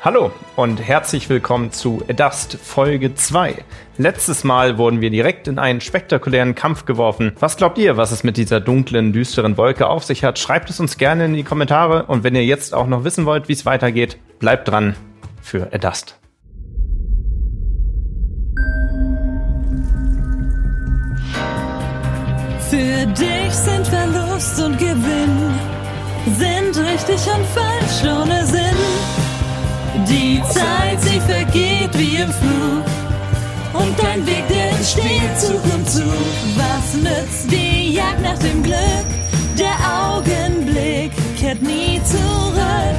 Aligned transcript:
Hallo 0.00 0.32
und 0.56 0.86
herzlich 0.86 1.30
willkommen 1.30 1.72
zu 1.72 2.02
Dust 2.14 2.58
Folge 2.62 3.14
2. 3.14 3.64
Letztes 3.96 4.44
Mal 4.44 4.76
wurden 4.76 5.00
wir 5.00 5.08
direkt 5.08 5.48
in 5.48 5.58
einen 5.58 5.80
spektakulären 5.80 6.54
Kampf 6.54 6.84
geworfen. 6.84 7.32
Was 7.40 7.56
glaubt 7.56 7.78
ihr, 7.78 7.96
was 7.96 8.10
es 8.10 8.22
mit 8.22 8.36
dieser 8.36 8.60
dunklen, 8.60 9.14
düsteren 9.14 9.56
Wolke 9.56 9.86
auf 9.86 10.04
sich 10.04 10.22
hat? 10.22 10.38
Schreibt 10.38 10.68
es 10.68 10.78
uns 10.78 10.98
gerne 10.98 11.24
in 11.24 11.34
die 11.34 11.42
Kommentare 11.42 12.04
und 12.04 12.22
wenn 12.22 12.34
ihr 12.34 12.44
jetzt 12.44 12.74
auch 12.74 12.86
noch 12.86 13.04
wissen 13.04 13.24
wollt, 13.24 13.48
wie 13.48 13.54
es 13.54 13.64
weitergeht, 13.64 14.18
bleibt 14.40 14.68
dran 14.68 14.94
für 15.40 15.66
Dust. 15.78 16.18
Für 22.68 23.06
dich 23.06 23.52
sind 23.52 23.86
Verlust 23.86 24.60
und 24.60 24.78
Gewinn, 24.78 25.54
sind 26.36 26.76
richtig 26.84 27.20
und 27.32 27.46
falsch 27.46 28.02
ohne 28.04 28.44
Sinn. 28.44 28.93
Die 30.08 30.42
Zeit, 30.50 31.00
sie 31.00 31.20
vergeht 31.20 31.90
wie 31.98 32.16
im 32.16 32.30
Flug. 32.30 32.84
Und 33.72 33.98
dein 33.98 34.26
Weg, 34.26 34.46
der 34.48 34.70
entsteht 34.70 35.38
Zug 35.38 35.62
um 35.74 35.86
Zug. 35.86 36.04
Was 36.56 36.94
nützt 36.94 37.50
die 37.50 37.94
Jagd 37.94 38.22
nach 38.22 38.38
dem 38.38 38.62
Glück? 38.62 39.06
Der 39.58 39.74
Augenblick 39.88 41.12
kehrt 41.38 41.62
nie 41.62 42.00
zurück. 42.04 42.98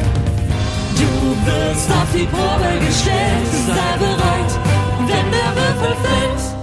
Du 0.96 1.52
wirst 1.52 1.90
auf 1.92 2.08
die 2.14 2.26
Probe 2.26 2.86
gestellt. 2.86 3.48
Sei 3.68 3.98
bereit, 3.98 4.60
wenn 5.00 5.32
der 5.32 5.56
Würfel 5.56 5.96
fällt. 6.04 6.56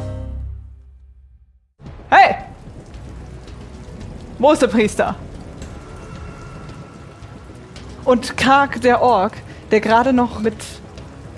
Hey! 2.10 2.36
Wo 4.38 4.52
ist 4.52 4.62
der 4.62 4.66
Priester? 4.68 5.14
Und 8.04 8.36
Kark, 8.36 8.80
der 8.80 9.00
Ork, 9.00 9.34
der 9.72 9.80
gerade 9.80 10.12
noch 10.12 10.40
mit 10.40 10.54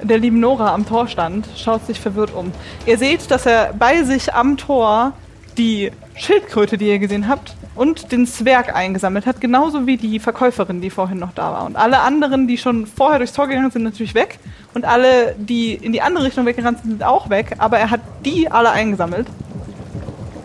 der 0.02 0.18
lieben 0.18 0.40
Nora 0.40 0.74
am 0.74 0.86
Tor 0.86 1.08
stand, 1.08 1.48
schaut 1.56 1.86
sich 1.86 1.98
verwirrt 1.98 2.34
um. 2.34 2.52
Ihr 2.84 2.98
seht, 2.98 3.30
dass 3.30 3.46
er 3.46 3.72
bei 3.72 4.02
sich 4.02 4.34
am 4.34 4.58
Tor 4.58 5.12
die 5.56 5.92
Schildkröte, 6.14 6.76
die 6.76 6.88
ihr 6.88 6.98
gesehen 6.98 7.28
habt, 7.28 7.56
und 7.74 8.12
den 8.12 8.26
Zwerg 8.26 8.74
eingesammelt 8.74 9.26
hat, 9.26 9.40
genauso 9.40 9.86
wie 9.86 9.96
die 9.96 10.18
Verkäuferin, 10.20 10.80
die 10.80 10.90
vorhin 10.90 11.18
noch 11.18 11.32
da 11.32 11.52
war. 11.52 11.64
Und 11.64 11.76
alle 11.76 12.00
anderen, 12.00 12.46
die 12.46 12.58
schon 12.58 12.86
vorher 12.86 13.18
durchs 13.18 13.32
Tor 13.32 13.48
gegangen 13.48 13.70
sind, 13.70 13.82
natürlich 13.82 14.14
weg. 14.14 14.38
Und 14.74 14.84
alle, 14.84 15.34
die 15.38 15.74
in 15.74 15.92
die 15.92 16.02
andere 16.02 16.24
Richtung 16.24 16.46
weggerannt 16.46 16.80
sind, 16.82 16.90
sind 16.90 17.04
auch 17.04 17.30
weg. 17.30 17.54
Aber 17.58 17.78
er 17.78 17.90
hat 17.90 18.00
die 18.24 18.50
alle 18.50 18.70
eingesammelt. 18.70 19.26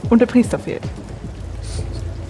Und 0.10 0.22
der 0.22 0.26
Priester 0.26 0.58
fehlt. 0.58 0.84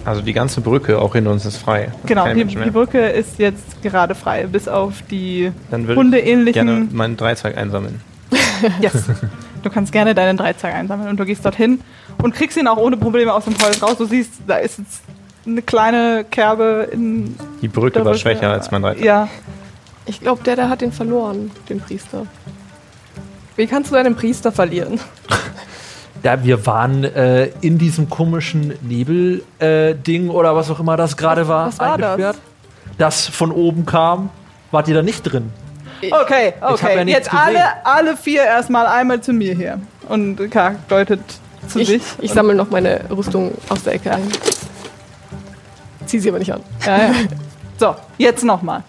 Also 0.04 0.22
die 0.22 0.32
ganze 0.32 0.60
Brücke 0.60 0.98
auch 1.00 1.14
in 1.14 1.26
uns 1.26 1.44
ist 1.44 1.58
frei. 1.58 1.92
Genau, 2.06 2.32
die, 2.32 2.44
die 2.44 2.70
Brücke 2.70 3.08
ist 3.08 3.38
jetzt 3.38 3.82
gerade 3.82 4.14
frei, 4.14 4.46
bis 4.46 4.66
auf 4.66 5.02
die 5.10 5.52
Dann 5.70 5.86
würde 5.86 6.18
ich 6.18 6.52
gerne 6.54 6.88
meinen 6.92 7.16
Dreizeig 7.16 7.56
einsammeln. 7.56 8.00
Yes. 8.80 9.04
Du 9.62 9.70
kannst 9.70 9.90
gerne 9.92 10.14
deinen 10.14 10.36
Dreizeig 10.36 10.74
einsammeln 10.74 11.08
und 11.10 11.18
du 11.20 11.24
gehst 11.24 11.44
dorthin 11.44 11.80
und 12.22 12.34
kriegst 12.34 12.56
ihn 12.56 12.66
auch 12.66 12.76
ohne 12.76 12.96
Probleme 12.96 13.32
aus 13.32 13.44
dem 13.44 13.54
Holz 13.62 13.82
raus. 13.82 13.96
Du 13.98 14.04
siehst, 14.04 14.32
da 14.46 14.56
ist 14.56 14.78
jetzt 14.78 15.02
eine 15.46 15.62
kleine 15.62 16.24
Kerbe 16.30 16.88
in 16.92 17.36
Die 17.62 17.68
Brücke 17.68 18.04
war 18.04 18.14
schwächer 18.14 18.50
als 18.50 18.70
mein 18.70 18.82
Dreizeig. 18.82 19.04
Ja, 19.04 19.28
Ich 20.06 20.20
glaube, 20.20 20.42
der, 20.44 20.56
der 20.56 20.68
hat 20.68 20.80
den 20.80 20.92
verloren, 20.92 21.50
den 21.68 21.80
Priester. 21.80 22.26
Wie 23.56 23.66
kannst 23.66 23.90
du 23.90 23.94
deinen 23.94 24.14
Priester 24.16 24.52
verlieren? 24.52 25.00
Ja, 26.22 26.44
wir 26.44 26.66
waren 26.66 27.04
äh, 27.04 27.46
in 27.60 27.78
diesem 27.78 28.10
komischen 28.10 28.74
Nebel-Ding 28.82 30.26
äh, 30.26 30.30
oder 30.30 30.54
was 30.54 30.70
auch 30.70 30.80
immer 30.80 30.96
das 30.96 31.16
gerade 31.16 31.48
war. 31.48 31.68
was 31.68 31.78
war 31.78 31.96
das? 31.96 32.10
eingesperrt. 32.12 32.36
das? 32.98 33.28
von 33.28 33.52
oben 33.52 33.86
kam. 33.86 34.30
Wart 34.70 34.88
ihr 34.88 34.94
da 34.94 35.02
nicht 35.02 35.22
drin? 35.22 35.50
okay, 36.02 36.54
okay. 36.60 36.96
ja 36.96 37.02
jetzt 37.04 37.32
alle, 37.32 37.52
gesehen. 37.52 37.66
alle 37.84 38.16
vier 38.16 38.44
erstmal 38.44 38.86
einmal 38.86 39.20
zu 39.20 39.32
mir 39.32 39.54
hier. 39.54 39.80
Und 40.08 40.50
Kark 40.50 40.88
deutet 40.88 41.20
zu 41.68 41.80
Ich, 41.80 41.88
sich. 41.88 42.02
ich 42.20 42.32
sammle 42.32 42.54
noch 42.54 42.70
meine 42.70 43.00
Rüstung 43.10 43.52
aus 43.68 43.82
der 43.82 43.94
Ecke 43.94 44.12
ein. 44.12 44.22
Zieh 46.06 46.18
sie 46.18 46.28
aber 46.30 46.38
nicht 46.38 46.52
an. 46.52 46.60
Ja, 46.86 46.98
ja. 46.98 47.12
So, 47.78 47.94
jetzt 48.18 48.44
nochmal. 48.44 48.82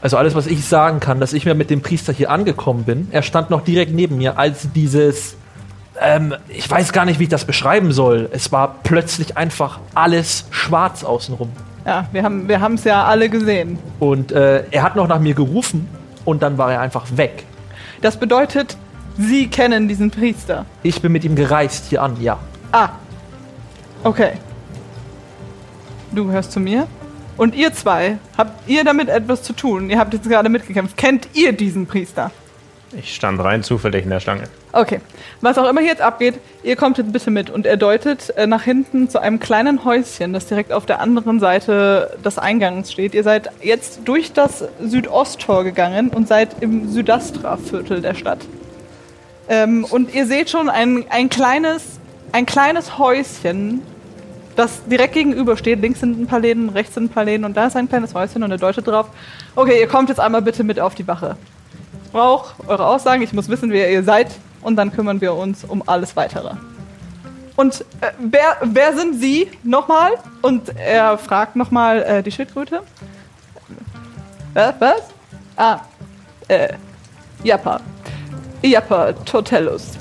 Also 0.00 0.16
alles, 0.16 0.34
was 0.34 0.46
ich 0.46 0.64
sagen 0.64 1.00
kann, 1.00 1.20
dass 1.20 1.32
ich 1.32 1.44
mir 1.44 1.54
mit 1.54 1.70
dem 1.70 1.80
Priester 1.82 2.12
hier 2.12 2.30
angekommen 2.30 2.84
bin. 2.84 3.08
Er 3.10 3.22
stand 3.22 3.50
noch 3.50 3.62
direkt 3.62 3.92
neben 3.92 4.18
mir, 4.18 4.38
als 4.38 4.68
dieses. 4.74 5.36
Ähm, 6.00 6.34
ich 6.48 6.70
weiß 6.70 6.92
gar 6.92 7.04
nicht, 7.04 7.18
wie 7.18 7.24
ich 7.24 7.28
das 7.28 7.44
beschreiben 7.44 7.92
soll. 7.92 8.28
Es 8.32 8.52
war 8.52 8.76
plötzlich 8.82 9.36
einfach 9.36 9.78
alles 9.94 10.46
schwarz 10.50 11.04
außenrum. 11.04 11.50
Ja, 11.86 12.06
wir 12.12 12.22
haben 12.22 12.48
wir 12.48 12.60
es 12.74 12.84
ja 12.84 13.04
alle 13.04 13.28
gesehen. 13.28 13.78
Und 14.00 14.32
äh, 14.32 14.64
er 14.70 14.82
hat 14.82 14.96
noch 14.96 15.06
nach 15.06 15.20
mir 15.20 15.34
gerufen 15.34 15.88
und 16.24 16.42
dann 16.42 16.58
war 16.58 16.72
er 16.72 16.80
einfach 16.80 17.06
weg. 17.16 17.44
Das 18.00 18.18
bedeutet, 18.18 18.76
Sie 19.16 19.46
kennen 19.46 19.86
diesen 19.86 20.10
Priester. 20.10 20.66
Ich 20.82 21.00
bin 21.00 21.12
mit 21.12 21.24
ihm 21.24 21.36
gereist 21.36 21.86
hier 21.88 22.02
an, 22.02 22.20
ja. 22.20 22.38
Ah. 22.72 22.88
Okay. 24.02 24.32
Du 26.10 26.26
gehörst 26.26 26.50
zu 26.50 26.58
mir. 26.58 26.88
Und 27.36 27.54
ihr 27.54 27.72
zwei, 27.72 28.18
habt 28.36 28.68
ihr 28.68 28.84
damit 28.84 29.08
etwas 29.08 29.42
zu 29.42 29.52
tun? 29.52 29.90
Ihr 29.90 29.98
habt 29.98 30.14
jetzt 30.14 30.28
gerade 30.28 30.48
mitgekämpft. 30.48 30.96
Kennt 30.96 31.28
ihr 31.34 31.52
diesen 31.52 31.86
Priester? 31.86 32.30
Ich 32.96 33.14
stand 33.14 33.42
rein 33.42 33.62
zufällig 33.62 34.04
in 34.04 34.10
der 34.10 34.20
Stange. 34.20 34.44
Okay. 34.72 35.00
Was 35.40 35.58
auch 35.58 35.68
immer 35.68 35.80
hier 35.80 35.90
jetzt 35.90 36.02
abgeht, 36.02 36.34
ihr 36.62 36.76
kommt 36.76 36.98
jetzt 36.98 37.12
bitte 37.12 37.30
mit. 37.30 37.50
Und 37.50 37.66
er 37.66 37.76
deutet 37.76 38.30
äh, 38.36 38.46
nach 38.46 38.62
hinten 38.62 39.08
zu 39.08 39.20
einem 39.20 39.40
kleinen 39.40 39.84
Häuschen, 39.84 40.32
das 40.32 40.46
direkt 40.46 40.72
auf 40.72 40.86
der 40.86 41.00
anderen 41.00 41.40
Seite 41.40 42.16
des 42.24 42.38
Eingangs 42.38 42.92
steht. 42.92 43.14
Ihr 43.14 43.22
seid 43.22 43.50
jetzt 43.62 44.00
durch 44.04 44.32
das 44.32 44.64
Südosttor 44.80 45.64
gegangen 45.64 46.08
und 46.10 46.28
seid 46.28 46.62
im 46.62 46.88
Südastra-Viertel 46.88 48.00
der 48.00 48.14
Stadt. 48.14 48.40
Ähm, 49.48 49.84
und 49.84 50.14
ihr 50.14 50.26
seht 50.26 50.50
schon 50.50 50.68
ein, 50.68 51.04
ein, 51.10 51.28
kleines, 51.28 52.00
ein 52.32 52.46
kleines 52.46 52.98
Häuschen, 52.98 53.82
das 54.56 54.84
direkt 54.86 55.14
gegenüber 55.14 55.56
steht. 55.56 55.80
Links 55.80 56.00
sind 56.00 56.20
ein 56.20 56.26
paar 56.26 56.40
Läden, 56.40 56.68
rechts 56.68 56.94
sind 56.94 57.04
ein 57.04 57.08
paar 57.08 57.24
Läden 57.24 57.44
und 57.44 57.56
da 57.56 57.66
ist 57.66 57.76
ein 57.76 57.88
kleines 57.88 58.14
Häuschen 58.14 58.42
und 58.42 58.50
er 58.50 58.58
deutet 58.58 58.86
drauf. 58.86 59.06
Okay, 59.56 59.80
ihr 59.80 59.88
kommt 59.88 60.08
jetzt 60.08 60.20
einmal 60.20 60.42
bitte 60.42 60.64
mit 60.64 60.78
auf 60.80 60.94
die 60.94 61.06
Wache. 61.06 61.36
Brauche 62.14 62.54
eure 62.68 62.86
Aussagen, 62.86 63.22
ich 63.22 63.32
muss 63.32 63.48
wissen, 63.48 63.72
wer 63.72 63.90
ihr 63.90 64.04
seid 64.04 64.30
und 64.62 64.76
dann 64.76 64.92
kümmern 64.92 65.20
wir 65.20 65.34
uns 65.34 65.64
um 65.64 65.82
alles 65.84 66.14
Weitere. 66.14 66.52
Und 67.56 67.80
äh, 68.00 68.12
wer, 68.20 68.56
wer 68.62 68.96
sind 68.96 69.20
Sie 69.20 69.50
nochmal? 69.64 70.12
Und 70.40 70.76
er 70.76 71.18
fragt 71.18 71.56
nochmal 71.56 72.04
äh, 72.04 72.22
die 72.22 72.30
Schildkröte. 72.30 72.82
Was? 74.52 74.74
Was? 74.78 75.02
Ah, 75.56 75.80
äh, 76.46 76.74
Jappa. 77.42 77.80
Jappa 78.62 79.12
Tortellus, 79.12 79.98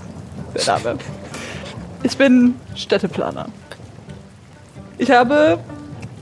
der 0.53 0.65
Name. 0.67 0.99
Ich 2.03 2.15
bin 2.15 2.53
Städteplaner. 2.75 3.47
Ich 4.99 5.09
habe 5.09 5.57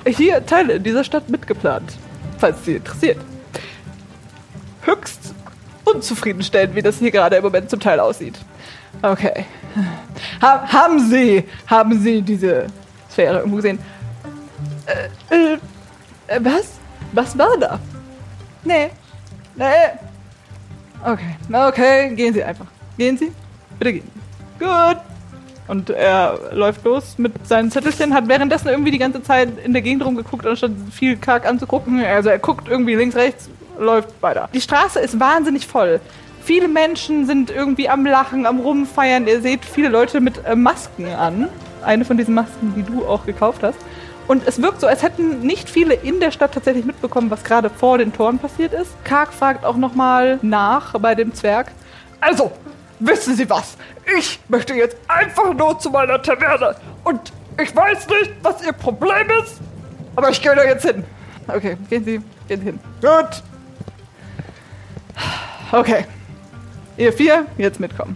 hier 0.08 0.46
Teile 0.46 0.80
dieser 0.80 1.04
Stadt 1.04 1.28
mitgeplant, 1.28 1.98
falls 2.38 2.64
Sie 2.64 2.76
interessiert. 2.76 3.18
Höchst 4.84 5.21
unzufriedenstellend, 5.94 6.76
wie 6.76 6.82
das 6.82 7.00
hier 7.00 7.12
gerade 7.12 7.36
im 7.36 7.44
Moment 7.44 7.70
zum 7.70 7.80
Teil 7.80 8.00
aussieht. 8.00 8.38
Okay. 9.02 9.46
Ha 10.42 10.68
haben 10.68 11.00
Sie, 11.10 11.44
haben 11.68 12.00
Sie 12.00 12.22
diese 12.22 12.68
Sphäre 13.10 13.40
irgendwo 13.40 13.58
gesehen? 13.58 13.80
Äh, 14.86 15.36
äh, 15.36 15.58
äh, 16.28 16.40
was? 16.40 16.80
Was 17.14 17.38
war 17.38 17.58
da? 17.58 17.80
Nee. 18.64 18.90
Nee. 19.56 19.66
Okay. 21.04 21.36
Okay, 21.52 22.16
gehen 22.16 22.34
Sie 22.34 22.44
einfach. 22.44 22.68
Gehen 22.98 23.18
Sie? 23.18 23.32
Bitte 23.80 23.94
gehen. 23.94 24.12
Gut. 24.60 24.98
Und 25.68 25.90
er 25.90 26.38
läuft 26.52 26.84
los 26.84 27.18
mit 27.18 27.48
seinen 27.48 27.72
Zettelchen, 27.72 28.14
hat 28.14 28.28
währenddessen 28.28 28.68
irgendwie 28.68 28.92
die 28.92 28.98
ganze 28.98 29.24
Zeit 29.24 29.50
in 29.64 29.74
der 29.74 29.82
Gegend 29.82 30.06
rumgeguckt, 30.06 30.46
anstatt 30.46 30.72
viel 30.92 31.16
karg 31.16 31.48
anzugucken. 31.48 32.04
Also 32.04 32.30
er 32.30 32.40
guckt 32.40 32.68
irgendwie 32.68 32.96
links, 32.96 33.16
rechts, 33.16 33.50
läuft 33.80 34.10
weiter. 34.22 34.50
Die 34.54 34.62
Straße 34.62 35.00
ist 35.00 35.20
wahnsinnig 35.20 35.68
voll. 35.68 36.00
Viele 36.44 36.68
Menschen 36.68 37.26
sind 37.26 37.52
irgendwie 37.52 37.88
am 37.90 38.06
Lachen, 38.06 38.46
am 38.46 38.60
Rumfeiern. 38.60 39.28
Ihr 39.28 39.42
seht 39.42 39.64
viele 39.64 39.90
Leute 39.90 40.22
mit 40.22 40.44
äh, 40.46 40.56
Masken 40.56 41.08
an. 41.08 41.50
Eine 41.84 42.06
von 42.06 42.18
diesen 42.18 42.34
Masken, 42.34 42.74
die 42.76 42.84
du 42.84 43.06
auch 43.06 43.26
gekauft 43.26 43.64
hast. 43.64 43.78
Und 44.28 44.48
es 44.48 44.62
wirkt 44.62 44.82
so, 44.82 44.88
als 44.88 45.04
hätten 45.04 45.42
nicht 45.42 45.70
viele 45.70 45.94
in 45.94 46.20
der 46.20 46.32
Stadt 46.32 46.54
tatsächlich 46.54 46.86
mitbekommen, 46.86 47.30
was 47.30 47.44
gerade 47.44 47.70
vor 47.70 47.98
den 47.98 48.14
Toren 48.14 48.40
passiert 48.40 48.74
ist. 48.74 48.92
Karg 49.04 49.34
fragt 49.34 49.66
auch 49.66 49.78
nochmal 49.78 50.40
nach 50.42 50.94
bei 51.00 51.16
dem 51.16 51.34
Zwerg. 51.34 51.72
Also, 52.20 52.52
Wissen 53.04 53.36
Sie 53.36 53.50
was? 53.50 53.78
Ich 54.16 54.40
möchte 54.48 54.76
jetzt 54.76 54.96
einfach 55.08 55.56
nur 55.56 55.80
zu 55.80 55.90
meiner 55.90 56.22
Taverne. 56.22 56.76
Und 57.04 57.34
ich 57.60 57.76
weiß 57.76 58.08
nicht, 58.08 58.32
was 58.44 58.64
Ihr 58.64 58.74
Problem 58.74 59.28
ist, 59.44 59.60
aber 60.16 60.30
ich 60.30 60.40
gehe 60.40 60.56
da 60.56 60.64
jetzt 60.64 60.86
hin. 60.86 61.04
Okay, 61.48 61.78
gehen 61.90 62.06
Sie, 62.06 62.22
gehen 62.48 62.60
Sie 62.60 62.66
hin. 62.66 62.80
Gut. 63.02 63.42
Okay. 65.72 66.06
Ihr 66.98 67.14
vier, 67.14 67.46
jetzt 67.58 67.80
mitkommen. 67.80 68.16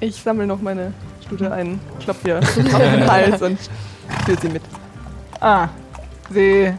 Ich 0.00 0.16
sammle 0.22 0.46
noch 0.46 0.60
meine 0.60 0.92
Stute 1.24 1.50
ein, 1.50 1.80
klopp 2.00 2.16
ihr 2.26 2.38
auf 2.38 2.54
den 2.54 2.72
Hals 3.10 3.40
und 3.42 3.58
führe 4.24 4.38
sie 4.40 4.48
mit. 4.48 4.62
Ah, 5.40 5.68
Sie, 6.30 6.72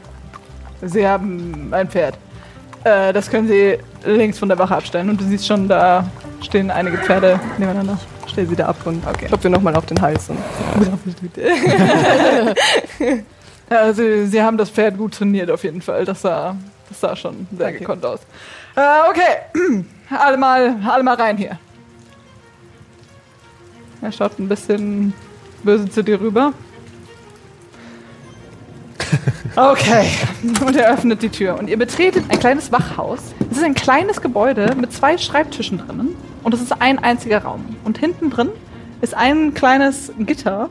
Sie 0.81 1.07
haben 1.07 1.69
ein 1.73 1.89
Pferd. 1.89 2.17
Äh, 2.83 3.11
das 3.13 3.29
können 3.29 3.47
Sie 3.47 3.77
links 4.05 4.37
von 4.39 4.49
der 4.49 4.57
Wache 4.59 4.75
abstellen. 4.75 5.09
Und 5.09 5.19
du 5.19 5.25
siehst 5.25 5.47
schon, 5.47 5.67
da 5.67 6.07
stehen 6.41 6.69
einige 6.69 6.97
Pferde 6.97 7.39
nebeneinander. 7.57 7.97
Stell 8.27 8.45
sie 8.47 8.55
da 8.55 8.67
ab 8.67 8.75
und 8.85 9.05
Okay. 9.07 9.25
klopf 9.25 9.43
ihr 9.45 9.49
nochmal 9.49 9.75
auf 9.75 9.85
den 9.87 9.99
Hals. 9.99 10.29
Und 10.29 10.37
Ja, 13.69 13.93
Sie, 13.93 14.25
Sie 14.27 14.41
haben 14.41 14.57
das 14.57 14.69
Pferd 14.69 14.97
gut 14.97 15.13
trainiert 15.15 15.49
auf 15.49 15.63
jeden 15.63 15.81
Fall. 15.81 16.05
Das 16.05 16.21
sah, 16.21 16.55
das 16.89 16.99
sah 16.99 17.15
schon 17.15 17.47
sehr 17.51 17.67
Danke. 17.67 17.79
gekonnt 17.79 18.05
aus. 18.05 18.19
Äh, 18.77 19.09
okay, 19.09 19.83
alle 20.11 20.37
mal, 20.37 20.77
alle 20.85 21.01
mal 21.01 21.15
rein 21.15 21.35
hier. 21.35 21.57
Er 24.03 24.11
schaut 24.11 24.37
ein 24.37 24.47
bisschen 24.47 25.13
böse 25.63 25.89
zu 25.89 26.03
dir 26.03 26.21
rüber. 26.21 26.53
Okay, 29.55 30.07
und 30.63 30.75
er 30.75 30.93
öffnet 30.93 31.23
die 31.23 31.29
Tür 31.29 31.57
und 31.57 31.67
ihr 31.67 31.79
betretet 31.79 32.25
ein 32.29 32.37
kleines 32.37 32.71
Wachhaus. 32.71 33.33
Es 33.49 33.57
ist 33.57 33.63
ein 33.63 33.73
kleines 33.73 34.21
Gebäude 34.21 34.75
mit 34.75 34.93
zwei 34.93 35.17
Schreibtischen 35.17 35.79
drinnen 35.79 36.15
und 36.43 36.53
es 36.53 36.61
ist 36.61 36.79
ein 36.79 36.99
einziger 36.99 37.39
Raum. 37.39 37.65
Und 37.83 37.97
hinten 37.97 38.29
drin 38.29 38.49
ist 39.01 39.15
ein 39.15 39.55
kleines 39.55 40.11
Gitter 40.19 40.69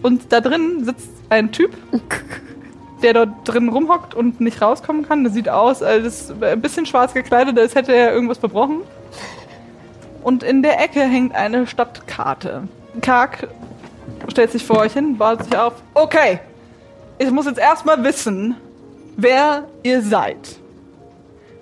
und 0.00 0.32
da 0.32 0.40
drin 0.40 0.82
sitzt 0.82 1.10
ein 1.28 1.52
Typ, 1.52 1.72
der 3.02 3.12
dort 3.14 3.28
drin 3.44 3.68
rumhockt 3.68 4.14
und 4.14 4.40
nicht 4.40 4.60
rauskommen 4.62 5.06
kann. 5.06 5.24
Das 5.24 5.34
sieht 5.34 5.48
aus, 5.48 5.82
als 5.82 6.06
ist 6.06 6.42
ein 6.42 6.60
bisschen 6.60 6.86
schwarz 6.86 7.14
gekleidet, 7.14 7.58
als 7.58 7.74
hätte 7.74 7.94
er 7.94 8.12
irgendwas 8.12 8.38
verbrochen. 8.38 8.82
Und 10.22 10.42
in 10.42 10.62
der 10.62 10.80
Ecke 10.80 11.00
hängt 11.00 11.34
eine 11.34 11.66
Stadtkarte. 11.66 12.68
Kark 13.00 13.48
stellt 14.28 14.52
sich 14.52 14.64
vor 14.64 14.78
euch 14.78 14.92
hin, 14.92 15.16
baut 15.18 15.44
sich 15.44 15.56
auf. 15.56 15.74
Okay, 15.94 16.38
ich 17.18 17.30
muss 17.30 17.46
jetzt 17.46 17.58
erstmal 17.58 18.02
wissen, 18.04 18.56
wer 19.16 19.64
ihr 19.82 20.02
seid. 20.02 20.38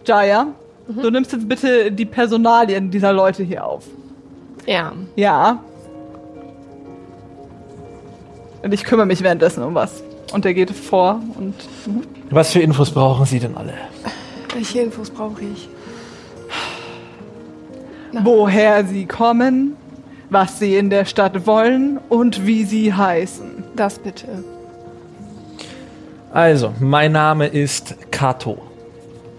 Jaya, 0.04 0.48
du 0.88 1.10
nimmst 1.10 1.32
jetzt 1.32 1.48
bitte 1.48 1.92
die 1.92 2.06
Personalien 2.06 2.90
dieser 2.90 3.12
Leute 3.12 3.42
hier 3.42 3.64
auf. 3.64 3.84
ja. 4.66 4.92
Ja. 5.16 5.60
Und 8.62 8.74
ich 8.74 8.84
kümmere 8.84 9.06
mich 9.06 9.22
währenddessen 9.22 9.62
um 9.62 9.74
was. 9.74 10.02
Und 10.32 10.44
er 10.46 10.54
geht 10.54 10.70
vor 10.70 11.20
und. 11.36 11.54
Was 12.30 12.52
für 12.52 12.60
Infos 12.60 12.90
brauchen 12.90 13.26
Sie 13.26 13.40
denn 13.40 13.56
alle? 13.56 13.74
Welche 14.54 14.80
Infos 14.80 15.10
brauche 15.10 15.42
ich? 15.42 15.68
woher 18.12 18.84
sie 18.84 19.06
kommen, 19.06 19.76
was 20.30 20.58
sie 20.58 20.76
in 20.76 20.90
der 20.90 21.04
Stadt 21.04 21.46
wollen 21.46 21.98
und 22.08 22.46
wie 22.46 22.64
sie 22.64 22.92
heißen. 22.92 23.64
Das 23.76 23.98
bitte. 23.98 24.44
Also, 26.32 26.72
mein 26.78 27.12
Name 27.12 27.46
ist 27.46 27.96
Kato. 28.10 28.58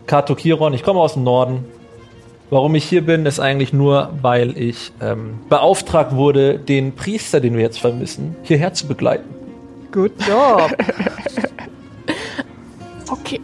Kato 0.07 0.35
Kiron, 0.35 0.73
ich 0.73 0.83
komme 0.83 0.99
aus 0.99 1.13
dem 1.13 1.23
Norden. 1.23 1.65
Warum 2.49 2.75
ich 2.75 2.83
hier 2.83 3.05
bin, 3.05 3.25
ist 3.25 3.39
eigentlich 3.39 3.71
nur, 3.71 4.09
weil 4.21 4.57
ich 4.57 4.91
ähm, 5.01 5.39
beauftragt 5.47 6.13
wurde, 6.13 6.59
den 6.59 6.93
Priester, 6.95 7.39
den 7.39 7.53
wir 7.53 7.61
jetzt 7.61 7.79
vermissen, 7.79 8.35
hierher 8.43 8.73
zu 8.73 8.87
begleiten. 8.87 9.40
Good 9.91 10.13
job. 10.27 10.71
Okay. 13.11 13.41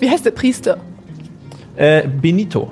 Wie 0.00 0.08
heißt 0.08 0.24
der 0.24 0.30
Priester? 0.30 0.78
Äh, 1.76 2.08
Benito. 2.08 2.70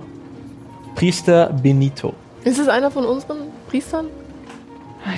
Priester 0.94 1.52
Benito. 1.62 2.14
Ist 2.42 2.58
es 2.58 2.68
einer 2.68 2.90
von 2.90 3.04
unseren 3.04 3.38
Priestern? 3.68 4.06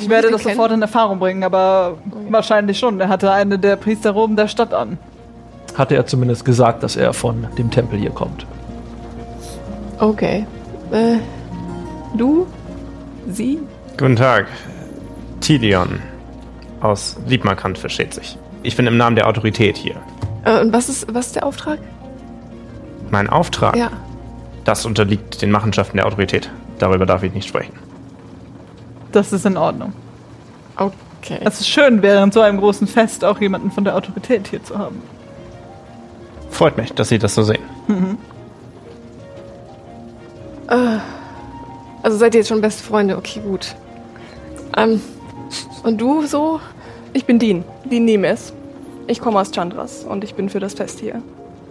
Ich 0.01 0.09
werde 0.09 0.29
den 0.29 0.33
das 0.33 0.43
kennen? 0.43 0.57
sofort 0.57 0.73
in 0.73 0.83
Erfahrung 0.83 1.19
bringen, 1.19 1.45
aber 1.45 1.99
wahrscheinlich 2.29 2.79
schon. 2.79 3.01
Er 3.01 3.09
hatte 3.09 3.31
eine 3.31 3.59
der 3.59 3.77
Priesterroben 3.77 4.37
der 4.37 4.49
Stadt 4.49 4.75
an. 4.75 4.99
Hatte 5.77 5.95
er 5.95 6.05
zumindest 6.07 6.45
gesagt, 6.45 6.83
dass 6.83 6.97
er 6.97 7.13
von 7.13 7.47
dem 7.57 7.71
Tempel 7.71 7.99
hier 7.99 8.11
kommt. 8.11 8.45
Okay. 9.99 10.47
Äh, 10.91 11.19
du? 12.17 12.47
Sie? 13.29 13.61
Guten 13.97 14.17
Tag. 14.17 14.47
Tilion 15.41 16.01
aus 16.83 17.17
Liebmarkant 17.27 17.79
versteht 17.79 18.15
sich. 18.15 18.39
Ich 18.63 18.77
bin 18.77 18.87
im 18.87 18.97
Namen 18.97 19.17
der 19.17 19.27
Autorität 19.29 19.77
hier. 19.77 19.97
Äh, 20.45 20.61
und 20.61 20.73
was 20.73 20.89
ist, 20.89 21.13
was 21.15 21.27
ist 21.29 21.37
der 21.37 21.47
Auftrag? 21.47 21.79
Mein 23.11 23.29
Auftrag, 23.29 23.77
Ja. 23.77 23.91
das 24.65 24.87
unterliegt 24.87 25.43
den 25.43 25.51
Machenschaften 25.51 25.97
der 25.99 26.07
Autorität. 26.07 26.51
Darüber 26.79 27.07
darf 27.07 27.23
ich 27.23 27.33
nicht 27.33 27.47
sprechen. 27.49 27.75
Das 29.13 29.33
ist 29.33 29.45
in 29.47 29.57
Ordnung. 29.57 29.93
Okay. 30.77 31.39
Es 31.41 31.61
ist 31.61 31.69
schön, 31.69 32.03
während 32.03 32.33
so 32.35 32.41
einem 32.41 32.59
großen 32.59 32.87
Fest 32.87 33.25
auch 33.25 33.41
jemanden 33.41 33.71
von 33.71 33.85
der 33.85 33.95
Autorität 33.95 34.49
hier 34.49 34.63
zu 34.65 34.77
haben. 34.79 35.03
Freut 36.51 36.77
mich, 36.77 36.93
dass 36.95 37.09
Sie 37.11 37.19
das 37.19 37.35
so 37.35 37.43
sehen. 37.43 37.61
Also 42.03 42.17
seid 42.17 42.35
ihr 42.35 42.41
jetzt 42.41 42.49
schon 42.49 42.61
beste 42.61 42.83
Freunde? 42.83 43.17
Okay, 43.17 43.41
gut. 43.41 43.75
Ähm, 44.77 45.01
und 45.83 46.01
du 46.01 46.27
so? 46.27 46.61
Ich 47.13 47.25
bin 47.25 47.39
Dean. 47.39 47.65
Dean 47.85 48.05
Nemes. 48.05 48.53
Ich 49.07 49.21
komme 49.21 49.41
aus 49.41 49.51
Chandras 49.51 50.05
und 50.05 50.25
ich 50.25 50.35
bin 50.35 50.49
für 50.49 50.61
das 50.61 50.75
Fest 50.75 51.01
hier. 51.01 51.23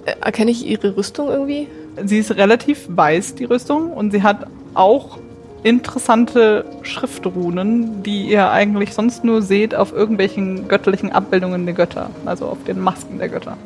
Äh, 0.05 0.13
erkenne 0.21 0.51
ich 0.51 0.65
ihre 0.65 0.95
Rüstung 0.97 1.29
irgendwie? 1.29 1.67
Sie 2.05 2.19
ist 2.19 2.31
relativ 2.31 2.87
weiß, 2.89 3.35
die 3.35 3.45
Rüstung, 3.45 3.91
und 3.91 4.11
sie 4.11 4.23
hat 4.23 4.47
auch 4.73 5.17
interessante 5.63 6.65
Schriftrunen, 6.81 8.01
die 8.03 8.29
ihr 8.29 8.49
eigentlich 8.49 8.93
sonst 8.93 9.23
nur 9.23 9.41
seht 9.41 9.75
auf 9.75 9.93
irgendwelchen 9.93 10.67
göttlichen 10.67 11.11
Abbildungen 11.11 11.65
der 11.65 11.75
Götter, 11.75 12.09
also 12.25 12.45
auf 12.47 12.63
den 12.65 12.79
Masken 12.79 13.19
der 13.19 13.29
Götter. 13.29 13.57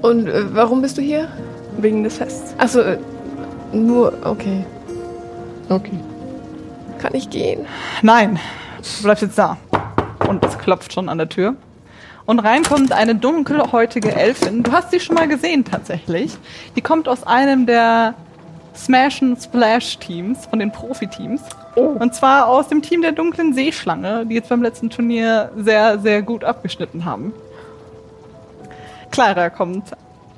Und 0.00 0.28
äh, 0.28 0.54
warum 0.54 0.82
bist 0.82 0.98
du 0.98 1.02
hier? 1.02 1.28
Wegen 1.78 2.04
des 2.04 2.18
Fests. 2.18 2.54
Achso, 2.58 2.80
äh, 2.80 2.98
nur, 3.74 4.12
okay. 4.24 4.64
Okay. 5.68 5.98
Kann 6.98 7.14
ich 7.14 7.30
gehen? 7.30 7.66
Nein, 8.02 8.38
du 8.78 9.02
bleibst 9.02 9.22
jetzt 9.22 9.38
da. 9.38 9.56
Und 10.28 10.44
es 10.44 10.58
klopft 10.58 10.92
schon 10.92 11.08
an 11.08 11.18
der 11.18 11.28
Tür. 11.28 11.54
Und 12.26 12.38
rein 12.38 12.62
kommt 12.62 12.92
eine 12.92 13.14
dunkelhäutige 13.14 14.14
Elfin. 14.14 14.62
Du 14.62 14.72
hast 14.72 14.90
sie 14.90 15.00
schon 15.00 15.14
mal 15.14 15.28
gesehen 15.28 15.64
tatsächlich. 15.64 16.32
Die 16.74 16.80
kommt 16.80 17.06
aus 17.06 17.24
einem 17.24 17.66
der 17.66 18.14
Smash 18.74 19.22
and 19.22 19.40
Splash 19.40 19.98
Teams, 19.98 20.46
von 20.46 20.58
den 20.58 20.72
Profi-Teams. 20.72 21.42
Und 21.74 22.14
zwar 22.14 22.48
aus 22.48 22.68
dem 22.68 22.80
Team 22.82 23.02
der 23.02 23.12
dunklen 23.12 23.52
Seeschlange, 23.52 24.24
die 24.26 24.34
jetzt 24.34 24.48
beim 24.48 24.62
letzten 24.62 24.90
Turnier 24.90 25.50
sehr, 25.56 25.98
sehr 25.98 26.22
gut 26.22 26.44
abgeschnitten 26.44 27.04
haben. 27.04 27.32
Clara 29.10 29.50
kommt 29.50 29.92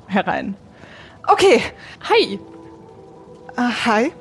herein. 0.07 0.55
Okay, 1.27 1.61
Hi! 2.09 2.39
Ah, 3.59 3.71
hi. 3.87 4.11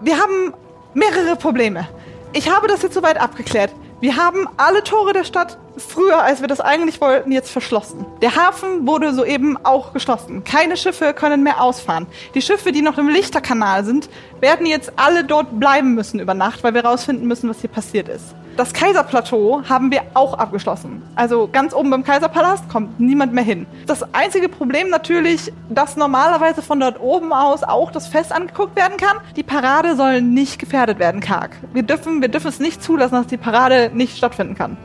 Wir 0.00 0.20
haben 0.20 0.54
mehrere 0.94 1.34
Probleme. 1.34 1.88
Ich 2.32 2.48
habe 2.48 2.68
das 2.68 2.82
jetzt 2.82 2.94
soweit 2.94 3.20
abgeklärt. 3.20 3.72
Wir 4.00 4.14
haben 4.14 4.46
alle 4.56 4.84
Tore 4.84 5.12
der 5.12 5.24
Stadt 5.24 5.58
früher, 5.76 6.22
als 6.22 6.40
wir 6.42 6.46
das 6.46 6.60
eigentlich 6.60 7.00
wollten, 7.00 7.32
jetzt 7.32 7.50
verschlossen. 7.50 8.06
Der 8.22 8.36
Hafen 8.36 8.86
wurde 8.86 9.12
soeben 9.12 9.58
auch 9.64 9.92
geschlossen. 9.92 10.44
Keine 10.44 10.76
Schiffe 10.76 11.12
können 11.12 11.42
mehr 11.42 11.60
ausfahren. 11.60 12.06
Die 12.36 12.40
Schiffe, 12.40 12.70
die 12.70 12.82
noch 12.82 12.98
im 12.98 13.08
Lichterkanal 13.08 13.84
sind, 13.84 14.08
werden 14.38 14.64
jetzt 14.64 14.92
alle 14.94 15.24
dort 15.24 15.58
bleiben 15.58 15.96
müssen 15.96 16.20
über 16.20 16.34
Nacht, 16.34 16.62
weil 16.62 16.74
wir 16.74 16.84
rausfinden 16.84 17.26
müssen, 17.26 17.50
was 17.50 17.60
hier 17.60 17.70
passiert 17.70 18.08
ist. 18.08 18.36
Das 18.58 18.72
Kaiserplateau 18.72 19.62
haben 19.68 19.92
wir 19.92 20.02
auch 20.14 20.34
abgeschlossen. 20.34 21.00
Also 21.14 21.48
ganz 21.52 21.72
oben 21.72 21.90
beim 21.90 22.02
Kaiserpalast 22.02 22.68
kommt 22.68 22.98
niemand 22.98 23.32
mehr 23.32 23.44
hin. 23.44 23.66
Das 23.86 24.02
einzige 24.12 24.48
Problem 24.48 24.90
natürlich, 24.90 25.52
dass 25.70 25.94
normalerweise 25.96 26.60
von 26.60 26.80
dort 26.80 26.98
oben 26.98 27.32
aus 27.32 27.62
auch 27.62 27.92
das 27.92 28.08
Fest 28.08 28.32
angeguckt 28.32 28.74
werden 28.74 28.96
kann. 28.96 29.18
Die 29.36 29.44
Parade 29.44 29.94
soll 29.94 30.22
nicht 30.22 30.58
gefährdet 30.58 30.98
werden, 30.98 31.20
Karg. 31.20 31.52
Wir 31.72 31.84
dürfen, 31.84 32.20
wir 32.20 32.26
dürfen 32.30 32.48
es 32.48 32.58
nicht 32.58 32.82
zulassen, 32.82 33.14
dass 33.14 33.28
die 33.28 33.36
Parade 33.36 33.92
nicht 33.94 34.18
stattfinden 34.18 34.56
kann. 34.56 34.76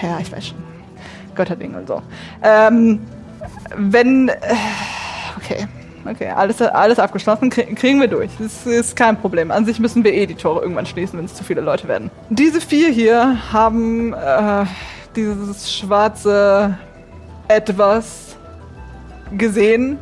Ja, 0.00 0.18
ich 0.18 0.32
weiß 0.32 0.46
schon. 0.46 0.58
Götterding 1.34 1.74
und 1.74 1.86
so. 1.86 2.00
Ähm, 2.42 3.00
wenn. 3.76 4.30
Äh, 4.30 4.34
okay. 5.36 5.68
Okay, 6.10 6.28
alles, 6.30 6.62
alles 6.62 6.98
abgeschlossen, 6.98 7.50
krie- 7.50 7.74
kriegen 7.74 8.00
wir 8.00 8.08
durch. 8.08 8.30
Das 8.38 8.64
ist 8.66 8.96
kein 8.96 9.20
Problem. 9.20 9.50
An 9.50 9.64
sich 9.66 9.78
müssen 9.78 10.04
wir 10.04 10.12
eh 10.14 10.26
die 10.26 10.34
Tore 10.34 10.62
irgendwann 10.62 10.86
schließen, 10.86 11.18
wenn 11.18 11.26
es 11.26 11.34
zu 11.34 11.44
viele 11.44 11.60
Leute 11.60 11.86
werden. 11.88 12.10
Diese 12.30 12.60
vier 12.60 12.88
hier 12.88 13.36
haben 13.52 14.14
äh, 14.14 14.64
dieses 15.16 15.70
schwarze 15.72 16.78
Etwas 17.48 18.36
gesehen, 19.36 19.98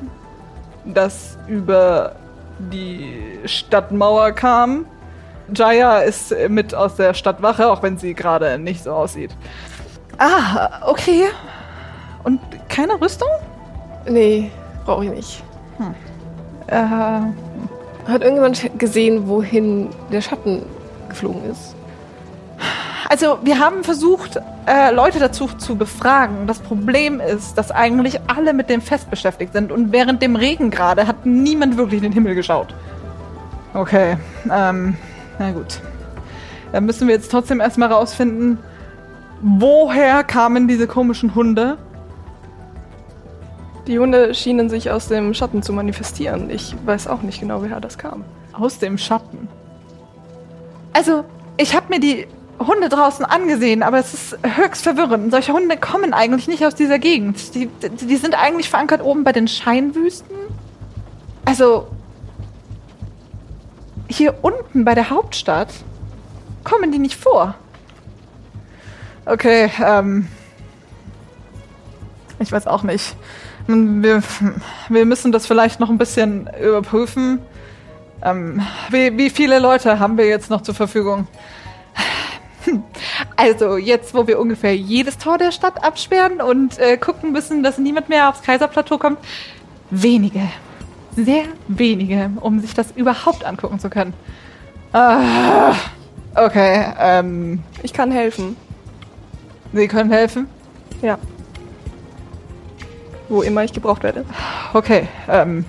das 0.84 1.36
über 1.48 2.12
die 2.58 3.12
Stadtmauer 3.44 4.32
kam. 4.32 4.86
Jaya 5.54 5.98
ist 6.00 6.34
mit 6.48 6.74
aus 6.74 6.96
der 6.96 7.14
Stadtwache, 7.14 7.68
auch 7.70 7.82
wenn 7.82 7.98
sie 7.98 8.14
gerade 8.14 8.58
nicht 8.58 8.84
so 8.84 8.92
aussieht. 8.92 9.30
Ah, 10.18 10.80
okay. 10.88 11.24
Und 12.24 12.40
keine 12.68 13.00
Rüstung? 13.00 13.28
Nee, 14.08 14.50
brauche 14.84 15.04
ich 15.04 15.10
nicht. 15.10 15.42
Äh, 16.68 16.76
Hat 16.76 18.22
irgendjemand 18.22 18.78
gesehen, 18.78 19.28
wohin 19.28 19.88
der 20.12 20.20
Schatten 20.20 20.62
geflogen 21.08 21.50
ist? 21.50 21.74
Also, 23.08 23.38
wir 23.42 23.60
haben 23.60 23.84
versucht, 23.84 24.40
äh, 24.66 24.92
Leute 24.92 25.20
dazu 25.20 25.46
zu 25.46 25.76
befragen. 25.76 26.46
Das 26.46 26.58
Problem 26.58 27.20
ist, 27.20 27.56
dass 27.56 27.70
eigentlich 27.70 28.18
alle 28.26 28.52
mit 28.52 28.68
dem 28.68 28.80
Fest 28.80 29.10
beschäftigt 29.10 29.52
sind 29.52 29.70
und 29.70 29.92
während 29.92 30.22
dem 30.22 30.34
Regen 30.34 30.70
gerade 30.70 31.06
hat 31.06 31.24
niemand 31.24 31.76
wirklich 31.76 31.98
in 31.98 32.10
den 32.10 32.12
Himmel 32.12 32.34
geschaut. 32.34 32.74
Okay, 33.74 34.16
ähm, 34.52 34.96
na 35.38 35.52
gut. 35.52 35.80
Dann 36.72 36.84
müssen 36.84 37.06
wir 37.06 37.14
jetzt 37.14 37.30
trotzdem 37.30 37.60
erstmal 37.60 37.92
rausfinden, 37.92 38.58
woher 39.40 40.24
kamen 40.24 40.66
diese 40.66 40.86
komischen 40.86 41.34
Hunde? 41.34 41.78
Die 43.86 43.98
Hunde 44.00 44.34
schienen 44.34 44.68
sich 44.68 44.90
aus 44.90 45.06
dem 45.06 45.32
Schatten 45.32 45.62
zu 45.62 45.72
manifestieren. 45.72 46.50
Ich 46.50 46.74
weiß 46.84 47.06
auch 47.06 47.22
nicht 47.22 47.40
genau, 47.40 47.62
woher 47.62 47.80
das 47.80 47.98
kam. 47.98 48.24
Aus 48.52 48.78
dem 48.78 48.98
Schatten. 48.98 49.48
Also, 50.92 51.24
ich 51.56 51.76
habe 51.76 51.86
mir 51.90 52.00
die 52.00 52.26
Hunde 52.58 52.88
draußen 52.88 53.24
angesehen, 53.24 53.82
aber 53.82 53.98
es 53.98 54.14
ist 54.14 54.38
höchst 54.42 54.82
verwirrend. 54.82 55.30
Solche 55.30 55.52
Hunde 55.52 55.76
kommen 55.76 56.14
eigentlich 56.14 56.48
nicht 56.48 56.64
aus 56.66 56.74
dieser 56.74 56.98
Gegend. 56.98 57.54
Die, 57.54 57.66
die, 57.66 58.16
sind 58.16 58.34
eigentlich 58.34 58.70
verankert 58.70 59.02
oben 59.04 59.22
bei 59.22 59.32
den 59.32 59.46
Scheinwüsten. 59.46 60.36
Also, 61.44 61.86
hier 64.08 64.34
unten 64.42 64.84
bei 64.84 64.94
der 64.94 65.10
Hauptstadt 65.10 65.68
kommen 66.64 66.90
die 66.90 66.98
nicht 66.98 67.16
vor. 67.16 67.54
Okay, 69.26 69.70
ähm. 69.84 70.28
Ich 72.38 72.52
weiß 72.52 72.66
auch 72.66 72.82
nicht. 72.82 73.16
Wir, 73.66 74.22
wir 74.88 75.04
müssen 75.04 75.32
das 75.32 75.46
vielleicht 75.46 75.80
noch 75.80 75.90
ein 75.90 75.98
bisschen 75.98 76.48
überprüfen. 76.62 77.40
Ähm, 78.22 78.62
wie, 78.90 79.16
wie 79.18 79.30
viele 79.30 79.58
Leute 79.58 79.98
haben 79.98 80.16
wir 80.16 80.26
jetzt 80.26 80.50
noch 80.50 80.62
zur 80.62 80.74
Verfügung? 80.74 81.26
Also, 83.36 83.76
jetzt, 83.76 84.12
wo 84.12 84.26
wir 84.26 84.40
ungefähr 84.40 84.76
jedes 84.76 85.18
Tor 85.18 85.38
der 85.38 85.52
Stadt 85.52 85.84
absperren 85.84 86.40
und 86.40 86.80
äh, 86.80 86.96
gucken 86.96 87.30
müssen, 87.30 87.62
dass 87.62 87.78
niemand 87.78 88.08
mehr 88.08 88.28
aufs 88.28 88.42
Kaiserplateau 88.42 88.98
kommt, 88.98 89.18
wenige. 89.90 90.42
Sehr 91.14 91.44
wenige, 91.68 92.30
um 92.40 92.58
sich 92.58 92.74
das 92.74 92.90
überhaupt 92.90 93.44
angucken 93.44 93.78
zu 93.78 93.88
können. 93.88 94.14
Ah, 94.92 95.74
okay, 96.34 96.86
ähm, 96.98 97.62
Ich 97.84 97.92
kann 97.92 98.10
helfen. 98.10 98.56
Sie 99.72 99.86
können 99.86 100.10
helfen? 100.10 100.48
Ja. 101.02 101.18
Wo 103.28 103.42
immer 103.42 103.64
ich 103.64 103.72
gebraucht 103.72 104.02
werde. 104.02 104.24
Okay, 104.72 105.08
ähm. 105.28 105.64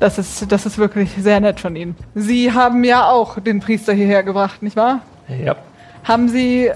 Das 0.00 0.18
ist, 0.18 0.50
das 0.50 0.66
ist 0.66 0.78
wirklich 0.78 1.10
sehr 1.18 1.38
nett 1.38 1.60
von 1.60 1.76
Ihnen. 1.76 1.94
Sie 2.16 2.52
haben 2.52 2.82
ja 2.82 3.08
auch 3.08 3.38
den 3.38 3.60
Priester 3.60 3.92
hierher 3.92 4.24
gebracht, 4.24 4.60
nicht 4.62 4.74
wahr? 4.76 5.00
Ja. 5.28 5.54
Haben 6.02 6.28
Sie 6.28 6.70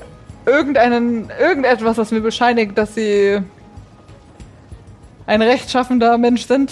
irgendeinen, 0.45 1.29
irgendetwas, 1.41 1.99
was 1.99 2.13
mir 2.13 2.21
bescheinigt, 2.21 2.79
dass 2.79 2.95
Sie 2.95 3.41
ein 5.27 5.43
rechtschaffender 5.43 6.19
Mensch 6.19 6.47
sind? 6.47 6.71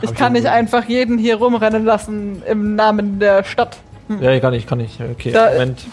Ich 0.00 0.08
Hab 0.08 0.16
kann 0.16 0.34
ich 0.34 0.44
nicht 0.44 0.50
einfach 0.50 0.84
jeden 0.88 1.18
hier 1.18 1.36
rumrennen 1.36 1.84
lassen 1.84 2.42
im 2.48 2.74
Namen 2.74 3.18
der 3.18 3.44
Stadt. 3.44 3.76
Ja, 4.20 4.38
kann 4.40 4.54
ich, 4.54 4.66
kann 4.66 4.80
ich. 4.80 4.98
Okay, 5.02 5.32
Da- 5.32 5.52
Moment. 5.52 5.84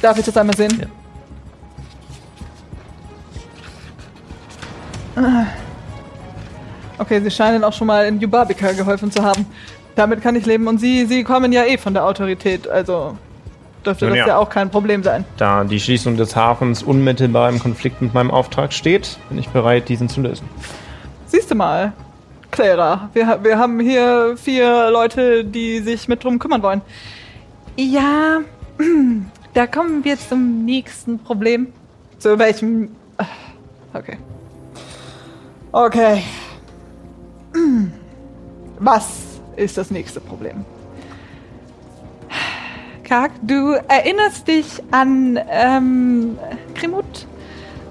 Darf 0.00 0.18
ich 0.18 0.24
das 0.24 0.36
einmal 0.38 0.56
sehen? 0.56 0.78
Ja. 0.80 0.86
Okay, 6.98 7.20
Sie 7.20 7.30
scheinen 7.30 7.64
auch 7.64 7.72
schon 7.72 7.86
mal 7.86 8.06
in 8.06 8.20
Jubabika 8.20 8.72
geholfen 8.72 9.10
zu 9.10 9.22
haben. 9.22 9.46
Damit 9.94 10.22
kann 10.22 10.36
ich 10.36 10.46
leben. 10.46 10.66
Und 10.66 10.78
Sie, 10.78 11.06
Sie 11.06 11.24
kommen 11.24 11.52
ja 11.52 11.64
eh 11.64 11.78
von 11.78 11.94
der 11.94 12.04
Autorität, 12.04 12.68
also 12.68 13.16
dürfte 13.84 14.06
Nun 14.06 14.14
das 14.16 14.26
ja. 14.26 14.34
ja 14.34 14.38
auch 14.38 14.48
kein 14.48 14.70
Problem 14.70 15.02
sein. 15.02 15.24
Da 15.36 15.64
die 15.64 15.78
Schließung 15.80 16.16
des 16.16 16.34
Hafens 16.34 16.82
unmittelbar 16.82 17.48
im 17.48 17.58
Konflikt 17.58 18.00
mit 18.00 18.14
meinem 18.14 18.30
Auftrag 18.30 18.72
steht, 18.72 19.18
bin 19.28 19.38
ich 19.38 19.48
bereit, 19.48 19.88
diesen 19.88 20.08
zu 20.08 20.20
lösen. 20.20 20.48
Siehst 21.26 21.50
du 21.50 21.54
mal, 21.54 21.92
Clara, 22.50 23.10
wir, 23.12 23.40
wir 23.42 23.58
haben 23.58 23.80
hier 23.80 24.36
vier 24.36 24.90
Leute, 24.90 25.44
die 25.44 25.80
sich 25.80 26.08
mit 26.08 26.22
drum 26.24 26.38
kümmern 26.38 26.62
wollen. 26.62 26.80
Ja, 27.76 28.40
da 29.54 29.66
kommen 29.66 30.04
wir 30.04 30.18
zum 30.18 30.64
nächsten 30.64 31.18
Problem. 31.18 31.68
Zu 32.18 32.38
welchem. 32.38 32.90
Ah, 33.18 33.26
Okay. 33.94 34.18
Okay. 35.74 36.22
Was 38.78 39.40
ist 39.56 39.76
das 39.76 39.90
nächste 39.90 40.20
Problem? 40.20 40.64
Kark, 43.02 43.32
du 43.42 43.72
erinnerst 43.88 44.46
dich 44.46 44.80
an 44.92 45.36
ähm, 45.50 46.38
Krimut 46.76 47.26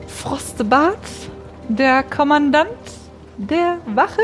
Frostebart, 0.08 0.96
der 1.68 2.04
Kommandant 2.04 2.70
der 3.36 3.80
Wache? 3.88 4.22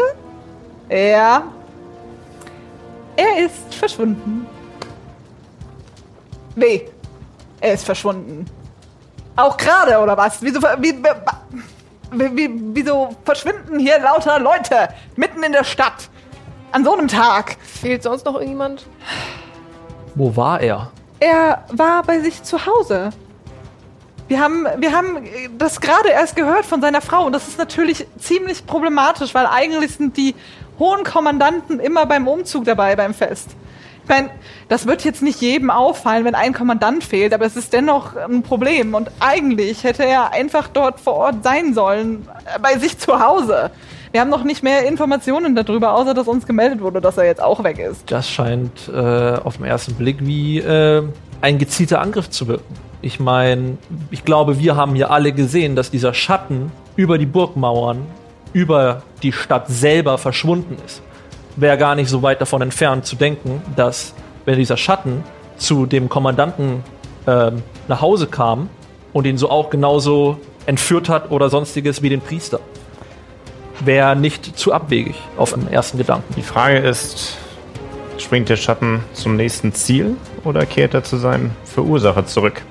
Ja. 0.89 1.44
Er 3.18 3.46
ist 3.46 3.75
verschwunden. 3.75 4.48
Wie? 6.56 6.86
Er 7.60 7.74
ist 7.74 7.84
verschwunden. 7.84 8.46
Auch 9.36 9.58
gerade, 9.58 10.00
oder 10.00 10.16
was? 10.16 10.42
Wieso, 10.42 10.62
wie, 10.62 10.94
wie, 10.94 11.10
wieso 12.12 13.16
verschwinden 13.24 13.80
hier 13.80 14.00
lauter 14.00 14.39
Leute 14.39 14.89
mitten 15.16 15.44
in 15.44 15.51
der 15.51 15.63
Stadt? 15.63 16.10
An 16.72 16.84
so 16.84 16.94
einem 16.94 17.08
Tag. 17.08 17.58
Fehlt 17.62 18.04
sonst 18.04 18.25
noch 18.25 18.36
irgendjemand? 18.36 18.86
Wo 20.16 20.36
war 20.36 20.62
er? 20.62 20.92
Er 21.20 21.63
war 21.72 22.04
bei 22.04 22.20
sich 22.20 22.44
zu 22.44 22.66
Hause. 22.66 23.10
Wir 24.28 24.39
haben, 24.39 24.68
wir 24.78 24.96
haben 24.96 25.18
das 25.58 25.82
gerade 25.82 26.10
erst 26.10 26.36
gehört 26.36 26.66
von 26.66 26.82
seiner 26.82 27.01
Frau 27.01 27.25
und 27.25 27.34
das 27.34 27.48
ist 27.48 27.58
natürlich 27.58 28.06
ziemlich 28.20 28.66
problematisch, 28.68 29.34
weil 29.34 29.48
eigentlich 29.48 29.96
sind 29.96 30.18
die 30.18 30.36
hohen 30.78 31.04
Kommandanten 31.04 31.80
immer 31.80 32.06
beim 32.06 32.28
Umzug 32.28 32.66
dabei 32.66 32.96
beim 32.96 33.16
Fest. 33.16 33.50
Meine, 34.10 34.32
das 34.70 34.88
wird 34.88 35.06
jetzt 35.06 35.22
nicht 35.22 35.39
jedem 35.39 35.70
auffallen, 35.70 36.25
wenn 36.25 36.34
ein 36.34 36.51
Kommandant 36.51 37.04
fehlt, 37.04 37.32
aber 37.32 37.46
es 37.46 37.56
ist 37.56 37.74
dennoch 37.74 38.16
ein 38.16 38.42
Problem 38.42 38.96
und 38.96 39.12
eigentlich 39.20 39.84
hätte 39.84 40.04
er 40.04 40.34
einfach 40.34 40.68
dort 40.68 41.00
vor 41.00 41.13
Ort 41.13 41.44
sein 41.44 41.75
sollen, 41.75 42.28
äh, 42.46 42.60
bei 42.60 42.80
sich 42.80 42.98
zu 42.98 43.20
Hause. 43.20 43.70
Wir 44.12 44.22
haben 44.22 44.32
noch 44.32 44.44
nicht 44.44 44.63
mehr 44.63 44.88
Informationen 44.88 45.56
darüber, 45.56 45.94
außer 45.94 46.16
dass 46.16 46.28
uns 46.28 46.48
gemeldet 46.48 46.82
wurde, 46.82 47.01
dass 47.01 47.18
er 47.18 47.25
jetzt 47.25 47.42
auch 47.42 47.63
weg 47.63 47.78
ist. 47.78 48.12
Das 48.12 48.28
scheint 48.28 48.89
äh, 48.89 49.36
auf 49.36 49.58
den 49.58 49.66
ersten 49.66 49.94
Blick 49.94 50.18
wie 50.22 50.58
äh, 50.58 51.04
ein 51.42 51.60
gezielter 51.60 52.01
Angriff 52.01 52.32
zu 52.32 52.48
wirken. 52.48 52.74
Ich 53.04 53.20
meine, 53.20 53.78
ich 54.10 54.25
glaube, 54.25 54.58
wir 54.58 54.75
haben 54.75 54.96
hier 54.96 55.12
alle 55.12 55.34
gesehen, 55.34 55.75
dass 55.75 55.92
dieser 55.92 56.16
Schatten 56.16 56.72
über 56.96 57.20
die 57.20 57.28
Burgmauern, 57.28 58.08
über 58.54 59.04
die 59.22 59.32
Stadt 59.32 59.68
selber 59.68 60.18
verschwunden 60.18 60.78
ist. 60.84 61.04
Wäre 61.60 61.78
gar 61.78 61.96
nicht 61.96 62.10
so 62.10 62.22
weit 62.22 62.39
davon 62.39 62.62
entfernt 62.62 63.06
zu 63.06 63.18
denken, 63.18 63.62
dass 63.75 64.13
wenn 64.46 64.58
dieser 64.58 64.78
Schatten 64.78 65.25
zu 65.58 65.86
dem 65.86 66.08
Kommandanten 66.08 66.86
ähm, 67.28 67.63
nach 67.89 68.00
Hause 68.00 68.28
kam 68.28 68.70
und 69.12 69.28
ihn 69.28 69.38
so 69.38 69.50
auch 69.50 69.70
genauso 69.70 70.39
entführt 70.68 71.10
hat 71.10 71.32
oder 71.32 71.50
sonstiges 71.50 72.01
wie 72.01 72.08
den 72.08 72.22
Priester. 72.22 72.62
Wäre 73.82 74.16
nicht 74.16 74.58
zu 74.58 74.72
abwegig 74.72 75.16
auf 75.36 75.51
den 75.54 75.68
ersten 75.70 75.98
Gedanken. 75.98 76.34
Die 76.38 76.44
Frage 76.44 76.78
ist, 76.78 77.38
springt 78.18 78.48
der 78.48 78.56
Schatten 78.56 79.04
zum 79.12 79.36
nächsten 79.36 79.74
Ziel 79.74 80.16
oder 80.46 80.66
kehrt 80.66 80.94
er 80.94 81.04
zu 81.04 81.18
seinem 81.18 81.51
Verursacher 81.66 82.25
zurück? 82.25 82.62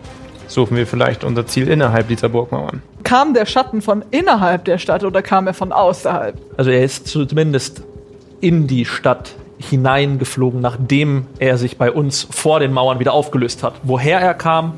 Suchen 0.46 0.78
wir 0.78 0.86
vielleicht 0.86 1.24
unser 1.24 1.46
Ziel 1.46 1.68
innerhalb 1.68 2.08
dieser 2.08 2.30
Burgmauern. 2.30 2.82
Kam 3.04 3.34
der 3.34 3.44
Schatten 3.44 3.82
von 3.82 4.02
innerhalb 4.12 4.64
der 4.64 4.78
Stadt 4.78 5.04
oder 5.04 5.20
kam 5.20 5.46
er 5.46 5.52
von 5.52 5.72
außerhalb? 5.72 6.36
Also 6.56 6.70
er 6.70 6.82
ist 6.82 7.06
zumindest 7.06 7.82
in 8.40 8.66
die 8.66 8.84
Stadt 8.84 9.34
hineingeflogen, 9.58 10.60
nachdem 10.60 11.26
er 11.38 11.58
sich 11.58 11.78
bei 11.78 11.90
uns 11.90 12.26
vor 12.30 12.60
den 12.60 12.72
Mauern 12.72 13.00
wieder 13.00 13.12
aufgelöst 13.12 13.62
hat. 13.62 13.74
Woher 13.82 14.20
er 14.20 14.34
kam, 14.34 14.74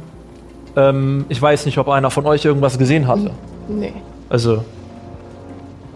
ähm, 0.77 1.27
ich 1.29 1.41
weiß 1.41 1.67
nicht, 1.67 1.79
ob 1.79 1.89
einer 1.89 2.11
von 2.11 2.27
euch 2.27 2.45
irgendwas 2.45 2.79
gesehen 2.79 3.07
hatte. 3.07 3.31
Nee. 3.69 3.93
Also, 4.29 4.65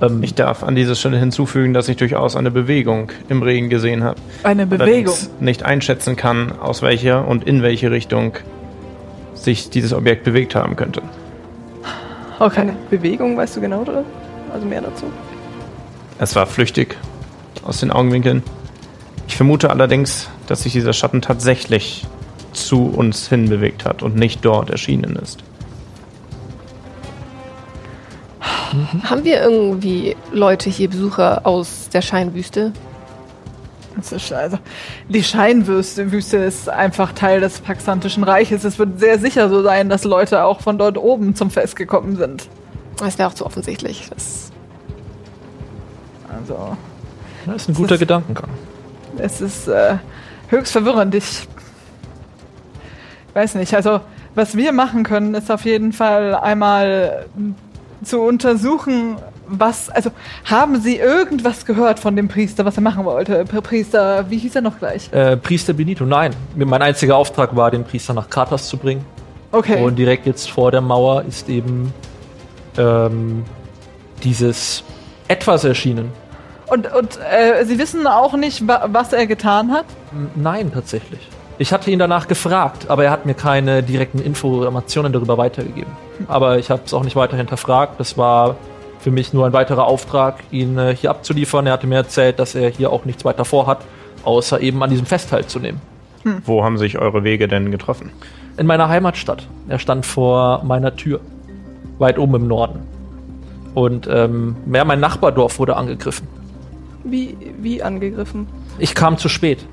ähm, 0.03 0.23
Ich 0.23 0.35
darf 0.35 0.63
an 0.63 0.75
dieser 0.75 0.95
Stelle 0.95 1.19
hinzufügen, 1.19 1.73
dass 1.73 1.89
ich 1.89 1.97
durchaus 1.97 2.37
eine 2.37 2.51
Bewegung 2.51 3.11
im 3.29 3.43
Regen 3.43 3.71
gesehen 3.71 4.05
habe. 4.05 4.21
Eine 4.43 4.67
Bewegung. 4.67 5.15
Nicht 5.41 5.63
einschätzen 5.63 6.17
kann, 6.17 6.53
aus 6.61 6.83
welcher 6.83 7.27
und 7.27 7.45
in 7.45 7.63
welche 7.63 7.91
Richtung 7.91 8.35
sich 9.35 9.71
dieses 9.71 9.93
Objekt 9.93 10.25
bewegt 10.25 10.55
haben 10.55 10.77
könnte. 10.77 11.03
Okay. 12.39 12.61
Eine 12.61 12.77
Bewegung, 12.91 13.37
weißt 13.37 13.57
du 13.57 13.61
genau, 13.61 13.83
oder? 13.83 14.05
Also 14.53 14.67
mehr 14.67 14.83
dazu. 14.83 15.07
Es 16.19 16.37
war 16.37 16.47
flüchtig 16.47 16.97
aus 17.63 17.81
den 17.81 17.91
Augenwinkeln. 17.91 18.43
Ich 19.29 19.37
vermute 19.37 19.71
allerdings, 19.71 20.29
dass 20.47 20.63
sich 20.63 20.73
dieser 20.73 20.93
Schatten 20.93 21.23
tatsächlich 21.23 22.07
zu 22.53 22.87
uns 22.87 23.29
hinbewegt 23.29 23.85
hat 23.85 24.03
und 24.03 24.17
nicht 24.17 24.45
dort 24.45 24.71
erschienen 24.71 25.17
ist. 25.17 25.43
Haben 29.05 29.25
wir 29.25 29.41
irgendwie 29.41 30.17
Leute 30.33 30.69
hier, 30.69 30.91
Besucher 30.91 31.47
aus 31.47 31.89
der 31.93 32.03
Scheinwüste? 32.03 32.73
Das 33.97 34.11
ist 34.11 34.33
also, 34.33 34.59
die 35.09 35.23
Scheinwüste 35.23 36.11
Wüste 36.11 36.39
ist 36.39 36.69
einfach 36.69 37.13
Teil 37.13 37.41
des 37.41 37.61
Paxantischen 37.61 38.25
Reiches. 38.25 38.65
Es 38.65 38.79
wird 38.79 38.99
sehr 38.99 39.21
sicher 39.21 39.49
so 39.49 39.63
sein, 39.63 39.89
dass 39.89 40.03
Leute 40.03 40.43
auch 40.43 40.61
von 40.61 40.79
dort 40.79 40.99
oben 40.99 41.37
zum 41.37 41.51
Fest 41.51 41.77
gekommen 41.77 42.17
sind. 42.17 42.49
Das 42.99 43.19
wäre 43.19 43.29
auch 43.29 43.35
zu 43.35 43.47
offensichtlich. 43.47 44.09
Das 44.11 44.51
Also, 46.41 46.77
Das 47.47 47.57
ist 47.63 47.69
ein 47.69 47.75
guter 47.75 47.99
Gedankengang. 47.99 48.49
es 49.19 49.41
ist 49.41 49.69
äh, 49.69 49.97
höchst 50.49 50.73
verwirrend. 50.73 51.15
Ich 51.15 51.47
weiß 53.35 53.55
nicht. 53.57 53.75
Also, 53.75 54.01
was 54.35 54.57
wir 54.57 54.73
machen 54.73 55.03
können, 55.05 55.35
ist 55.35 55.51
auf 55.51 55.65
jeden 55.65 55.93
Fall 55.93 56.35
einmal 56.35 57.27
m, 57.37 57.55
zu 58.03 58.21
untersuchen, 58.21 59.17
was. 59.47 59.91
Also, 59.91 60.11
haben 60.45 60.81
Sie 60.81 60.97
irgendwas 60.97 61.65
gehört 61.67 61.99
von 61.99 62.17
dem 62.17 62.29
Priester, 62.29 62.65
was 62.65 62.77
er 62.77 62.83
machen 62.83 63.05
wollte? 63.05 63.45
Pri- 63.45 63.61
Priester, 63.61 64.25
wie 64.31 64.39
hieß 64.39 64.57
er 64.57 64.63
noch 64.63 64.79
gleich? 64.79 65.13
Äh, 65.13 65.37
Priester 65.37 65.73
Benito, 65.73 66.05
nein. 66.05 66.35
Mein 66.57 66.83
einziger 66.83 67.17
Auftrag 67.17 67.55
war, 67.57 67.71
den 67.71 67.85
Priester 67.85 68.15
nach 68.15 68.29
Kratos 68.31 68.69
zu 68.69 68.77
bringen. 68.77 69.05
Okay. 69.53 69.83
Und 69.83 69.97
direkt 69.97 70.27
jetzt 70.27 70.51
vor 70.51 70.71
der 70.73 70.81
Mauer 70.81 71.23
ist 71.29 71.49
eben 71.49 71.93
ähm, 72.77 73.45
dieses 74.25 74.83
etwas 75.29 75.63
erschienen. 75.65 76.11
Und, 76.67 76.93
und 76.93 77.19
äh, 77.21 77.65
Sie 77.65 77.79
wissen 77.79 78.07
auch 78.07 78.35
nicht, 78.35 78.67
wa 78.67 78.89
was 78.91 79.13
er 79.13 79.27
getan 79.27 79.73
hat? 79.73 79.85
Nein, 80.35 80.73
tatsächlich. 80.73 81.21
Ich 81.59 81.73
hatte 81.73 81.91
ihn 81.91 81.99
danach 81.99 82.27
gefragt, 82.27 82.87
aber 82.89 83.05
er 83.05 83.11
hat 83.11 83.27
mir 83.27 83.35
keine 83.35 83.83
direkten 83.83 84.19
Informationen 84.19 85.13
darüber 85.13 85.39
weitergegeben. 85.39 85.93
Aber 86.27 86.59
ich 86.59 86.71
habe 86.71 86.83
es 86.85 86.93
auch 86.93 87.05
nicht 87.05 87.17
weiter 87.17 87.37
hinterfragt. 87.37 88.01
Das 88.01 88.19
war 88.19 88.57
für 88.99 89.11
mich 89.11 89.33
nur 89.33 89.47
ein 89.47 89.53
weiterer 89.53 89.85
Auftrag, 89.85 90.37
ihn 90.51 90.79
äh, 90.79 90.97
hier 90.97 91.11
abzuliefern. 91.11 91.67
Er 91.67 91.75
hatte 91.75 91.87
mir 91.87 91.97
erzählt, 91.97 92.39
dass 92.39 92.55
er 92.55 92.71
hier 92.71 92.91
auch 92.91 93.05
nichts 93.05 93.25
weiter 93.25 93.45
vorhat, 93.45 93.79
außer 94.25 94.61
eben 94.61 94.83
an 94.83 94.91
diesem 94.91 95.07
Fest 95.07 95.31
teilzunehmen. 95.31 95.81
Wo 96.45 96.65
haben 96.65 96.79
sich 96.79 96.99
eure 96.99 97.23
Wege 97.23 97.49
denn 97.49 97.71
getroffen? 97.71 98.11
In 98.57 98.67
meiner 98.67 98.89
Heimatstadt. 98.89 99.47
Er 99.69 99.79
stand 99.79 100.07
vor 100.07 100.65
meiner 100.65 100.97
Tür, 100.97 101.21
weit 101.99 102.19
oben 102.19 102.37
im 102.37 102.49
Norden. 102.49 102.81
Und 103.75 104.09
ähm, 104.11 104.57
ja, 104.73 104.85
mein 104.85 105.01
Nachbardorf 105.01 105.59
wurde 105.59 105.77
angegriffen. 105.77 106.27
Wie, 107.05 107.37
wie 107.61 107.83
angegriffen? 107.83 108.47
Ich 108.79 108.95
kam 108.95 109.19
zu 109.19 109.29
spät. 109.29 109.65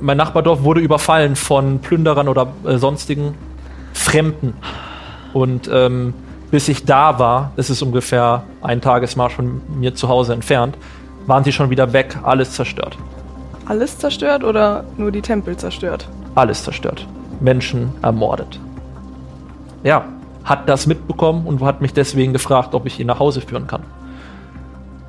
Mein 0.00 0.16
Nachbardorf 0.16 0.62
wurde 0.62 0.80
überfallen 0.80 1.36
von 1.36 1.78
Plünderern 1.78 2.28
oder 2.28 2.52
äh, 2.66 2.78
sonstigen 2.78 3.34
Fremden. 3.92 4.54
Und 5.32 5.70
ähm, 5.72 6.14
bis 6.50 6.68
ich 6.68 6.84
da 6.84 7.18
war, 7.18 7.52
das 7.56 7.70
ist 7.70 7.82
ungefähr 7.82 8.42
ein 8.62 8.80
Tagesmarsch 8.80 9.34
von 9.34 9.60
mir 9.78 9.94
zu 9.94 10.08
Hause 10.08 10.32
entfernt, 10.32 10.76
waren 11.26 11.44
sie 11.44 11.52
schon 11.52 11.70
wieder 11.70 11.92
weg, 11.92 12.18
alles 12.22 12.52
zerstört. 12.52 12.98
Alles 13.66 13.98
zerstört 13.98 14.42
oder 14.42 14.84
nur 14.96 15.12
die 15.12 15.22
Tempel 15.22 15.56
zerstört? 15.56 16.08
Alles 16.34 16.64
zerstört. 16.64 17.06
Menschen 17.40 17.92
ermordet. 18.02 18.58
Ja, 19.84 20.06
hat 20.44 20.68
das 20.68 20.86
mitbekommen 20.86 21.46
und 21.46 21.62
hat 21.62 21.80
mich 21.80 21.92
deswegen 21.92 22.32
gefragt, 22.32 22.74
ob 22.74 22.86
ich 22.86 22.98
ihn 22.98 23.06
nach 23.06 23.20
Hause 23.20 23.40
führen 23.40 23.66
kann. 23.66 23.82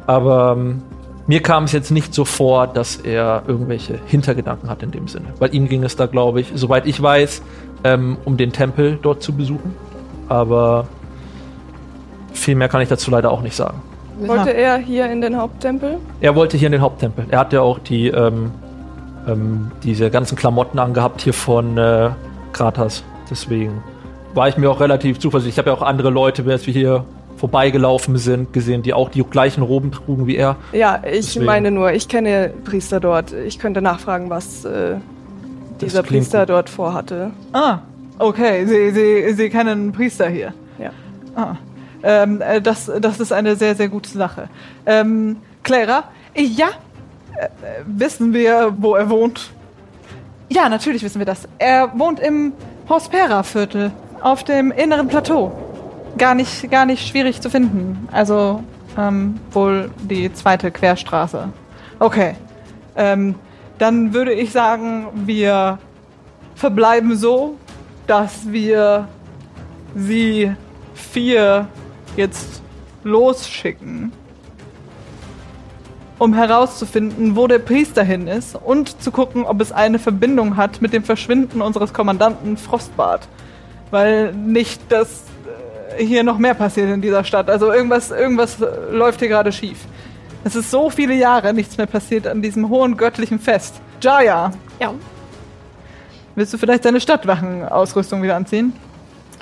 Aber 0.05 0.55
ähm, 0.57 0.83
mir 1.31 1.41
kam 1.41 1.63
es 1.63 1.71
jetzt 1.71 1.91
nicht 1.91 2.13
so 2.13 2.25
vor, 2.25 2.67
dass 2.67 2.97
er 2.97 3.43
irgendwelche 3.47 3.97
Hintergedanken 4.05 4.69
hat 4.69 4.83
in 4.83 4.91
dem 4.91 5.07
Sinne. 5.07 5.27
Weil 5.39 5.55
ihm 5.55 5.69
ging 5.69 5.81
es 5.81 5.95
da, 5.95 6.05
glaube 6.05 6.41
ich, 6.41 6.51
soweit 6.55 6.85
ich 6.85 7.01
weiß, 7.01 7.41
ähm, 7.85 8.17
um 8.25 8.35
den 8.35 8.51
Tempel 8.51 8.99
dort 9.01 9.23
zu 9.23 9.31
besuchen. 9.31 9.73
Aber 10.27 10.89
viel 12.33 12.55
mehr 12.55 12.67
kann 12.67 12.81
ich 12.81 12.89
dazu 12.89 13.09
leider 13.11 13.31
auch 13.31 13.41
nicht 13.43 13.55
sagen. 13.55 13.81
Wollte 14.19 14.53
er 14.53 14.77
hier 14.77 15.09
in 15.09 15.21
den 15.21 15.37
Haupttempel? 15.37 15.99
Er 16.19 16.35
wollte 16.35 16.57
hier 16.57 16.65
in 16.65 16.73
den 16.73 16.81
Haupttempel. 16.81 17.25
Er 17.29 17.39
hat 17.39 17.53
ja 17.53 17.61
auch 17.61 17.79
die, 17.79 18.09
ähm, 18.09 18.51
ähm, 19.25 19.71
diese 19.83 20.09
ganzen 20.09 20.37
Klamotten 20.37 20.79
angehabt 20.79 21.21
hier 21.21 21.33
von 21.33 21.77
äh, 21.77 22.09
Kratas. 22.51 23.05
Deswegen 23.29 23.81
war 24.33 24.49
ich 24.49 24.57
mir 24.57 24.69
auch 24.69 24.81
relativ 24.81 25.17
zuversichtlich. 25.17 25.55
Ich 25.55 25.59
habe 25.59 25.69
ja 25.69 25.77
auch 25.77 25.81
andere 25.81 26.09
Leute, 26.09 26.43
als 26.51 26.67
wir 26.67 26.73
hier 26.73 27.05
vorbeigelaufen 27.41 28.17
sind, 28.17 28.53
gesehen, 28.53 28.83
die 28.83 28.93
auch 28.93 29.09
die 29.09 29.23
gleichen 29.23 29.63
Roben 29.63 29.91
trugen 29.91 30.27
wie 30.27 30.35
er. 30.35 30.57
Ja, 30.73 31.01
ich 31.03 31.25
Deswegen. 31.25 31.45
meine 31.45 31.71
nur, 31.71 31.91
ich 31.91 32.07
kenne 32.07 32.53
Priester 32.63 32.99
dort. 32.99 33.33
Ich 33.33 33.57
könnte 33.57 33.81
nachfragen, 33.81 34.29
was 34.29 34.63
äh, 34.63 34.97
dieser 35.81 36.03
Priester 36.03 36.41
gut. 36.41 36.49
dort 36.49 36.69
vorhatte. 36.69 37.31
Ah, 37.51 37.79
okay. 38.19 38.67
Sie, 38.67 38.91
Sie, 38.91 39.33
Sie 39.33 39.49
kennen 39.49 39.69
einen 39.69 39.91
Priester 39.91 40.29
hier. 40.29 40.53
Ja. 40.77 40.91
Ah. 41.35 41.55
Ähm, 42.03 42.41
äh, 42.41 42.61
das, 42.61 42.91
das 43.01 43.19
ist 43.19 43.33
eine 43.33 43.55
sehr, 43.55 43.73
sehr 43.73 43.89
gute 43.89 44.11
Sache. 44.11 44.47
Ähm, 44.85 45.37
Clara? 45.63 46.03
Ja? 46.35 46.67
Äh, 47.35 47.45
äh, 47.45 47.49
wissen 47.87 48.35
wir, 48.35 48.71
wo 48.77 48.93
er 48.93 49.09
wohnt? 49.09 49.49
Ja, 50.49 50.69
natürlich 50.69 51.01
wissen 51.01 51.17
wir 51.17 51.25
das. 51.25 51.47
Er 51.57 51.91
wohnt 51.97 52.19
im 52.19 52.53
Hospera-Viertel 52.87 53.91
auf 54.21 54.43
dem 54.43 54.69
inneren 54.69 55.07
Plateau. 55.07 55.70
Gar 56.17 56.35
nicht, 56.35 56.69
gar 56.69 56.85
nicht 56.85 57.07
schwierig 57.07 57.41
zu 57.41 57.49
finden. 57.49 58.07
Also 58.11 58.63
ähm, 58.97 59.39
wohl 59.51 59.91
die 60.09 60.31
zweite 60.33 60.71
Querstraße. 60.71 61.49
Okay. 61.99 62.35
Ähm, 62.95 63.35
dann 63.77 64.13
würde 64.13 64.33
ich 64.33 64.51
sagen, 64.51 65.07
wir 65.25 65.79
verbleiben 66.55 67.15
so, 67.15 67.57
dass 68.05 68.51
wir 68.51 69.07
sie 69.95 70.53
vier 70.93 71.67
jetzt 72.15 72.61
losschicken, 73.03 74.11
um 76.19 76.33
herauszufinden, 76.33 77.35
wo 77.35 77.47
der 77.47 77.59
Priester 77.59 78.03
hin 78.03 78.27
ist 78.27 78.55
und 78.55 79.01
zu 79.01 79.11
gucken, 79.11 79.43
ob 79.45 79.59
es 79.61 79.71
eine 79.71 79.97
Verbindung 79.97 80.57
hat 80.57 80.81
mit 80.81 80.93
dem 80.93 81.03
Verschwinden 81.03 81.61
unseres 81.61 81.93
Kommandanten 81.93 82.57
Frostbart. 82.57 83.27
Weil 83.89 84.33
nicht, 84.33 84.91
dass 84.91 85.09
äh, 85.09 85.30
hier 85.97 86.23
noch 86.23 86.37
mehr 86.37 86.53
passiert 86.53 86.89
in 86.89 87.01
dieser 87.01 87.23
Stadt. 87.23 87.49
Also 87.49 87.71
irgendwas, 87.71 88.11
irgendwas 88.11 88.59
äh, 88.61 88.65
läuft 88.91 89.19
hier 89.19 89.27
gerade 89.29 89.51
schief. 89.51 89.77
Es 90.43 90.55
ist 90.55 90.71
so 90.71 90.89
viele 90.89 91.13
Jahre 91.13 91.53
nichts 91.53 91.77
mehr 91.77 91.85
passiert 91.87 92.25
an 92.27 92.41
diesem 92.41 92.69
hohen 92.69 92.97
göttlichen 92.97 93.39
Fest. 93.39 93.75
Jaya, 94.01 94.51
Ja. 94.79 94.93
willst 96.35 96.53
du 96.53 96.57
vielleicht 96.57 96.85
deine 96.85 96.99
Stadtwachenausrüstung 96.99 98.23
wieder 98.23 98.35
anziehen? 98.35 98.73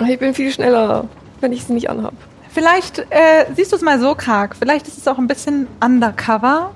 Ich 0.06 0.18
bin 0.18 0.34
viel 0.34 0.50
schneller, 0.52 1.04
wenn 1.40 1.52
ich 1.52 1.64
sie 1.64 1.72
nicht 1.72 1.88
anhab. 1.90 2.14
Vielleicht 2.52 2.98
äh, 3.10 3.46
siehst 3.54 3.72
du 3.72 3.76
es 3.76 3.82
mal 3.82 3.98
so, 4.00 4.14
Karg. 4.14 4.56
Vielleicht 4.56 4.88
ist 4.88 4.98
es 4.98 5.06
auch 5.08 5.18
ein 5.18 5.26
bisschen 5.26 5.68
undercover. 5.84 6.72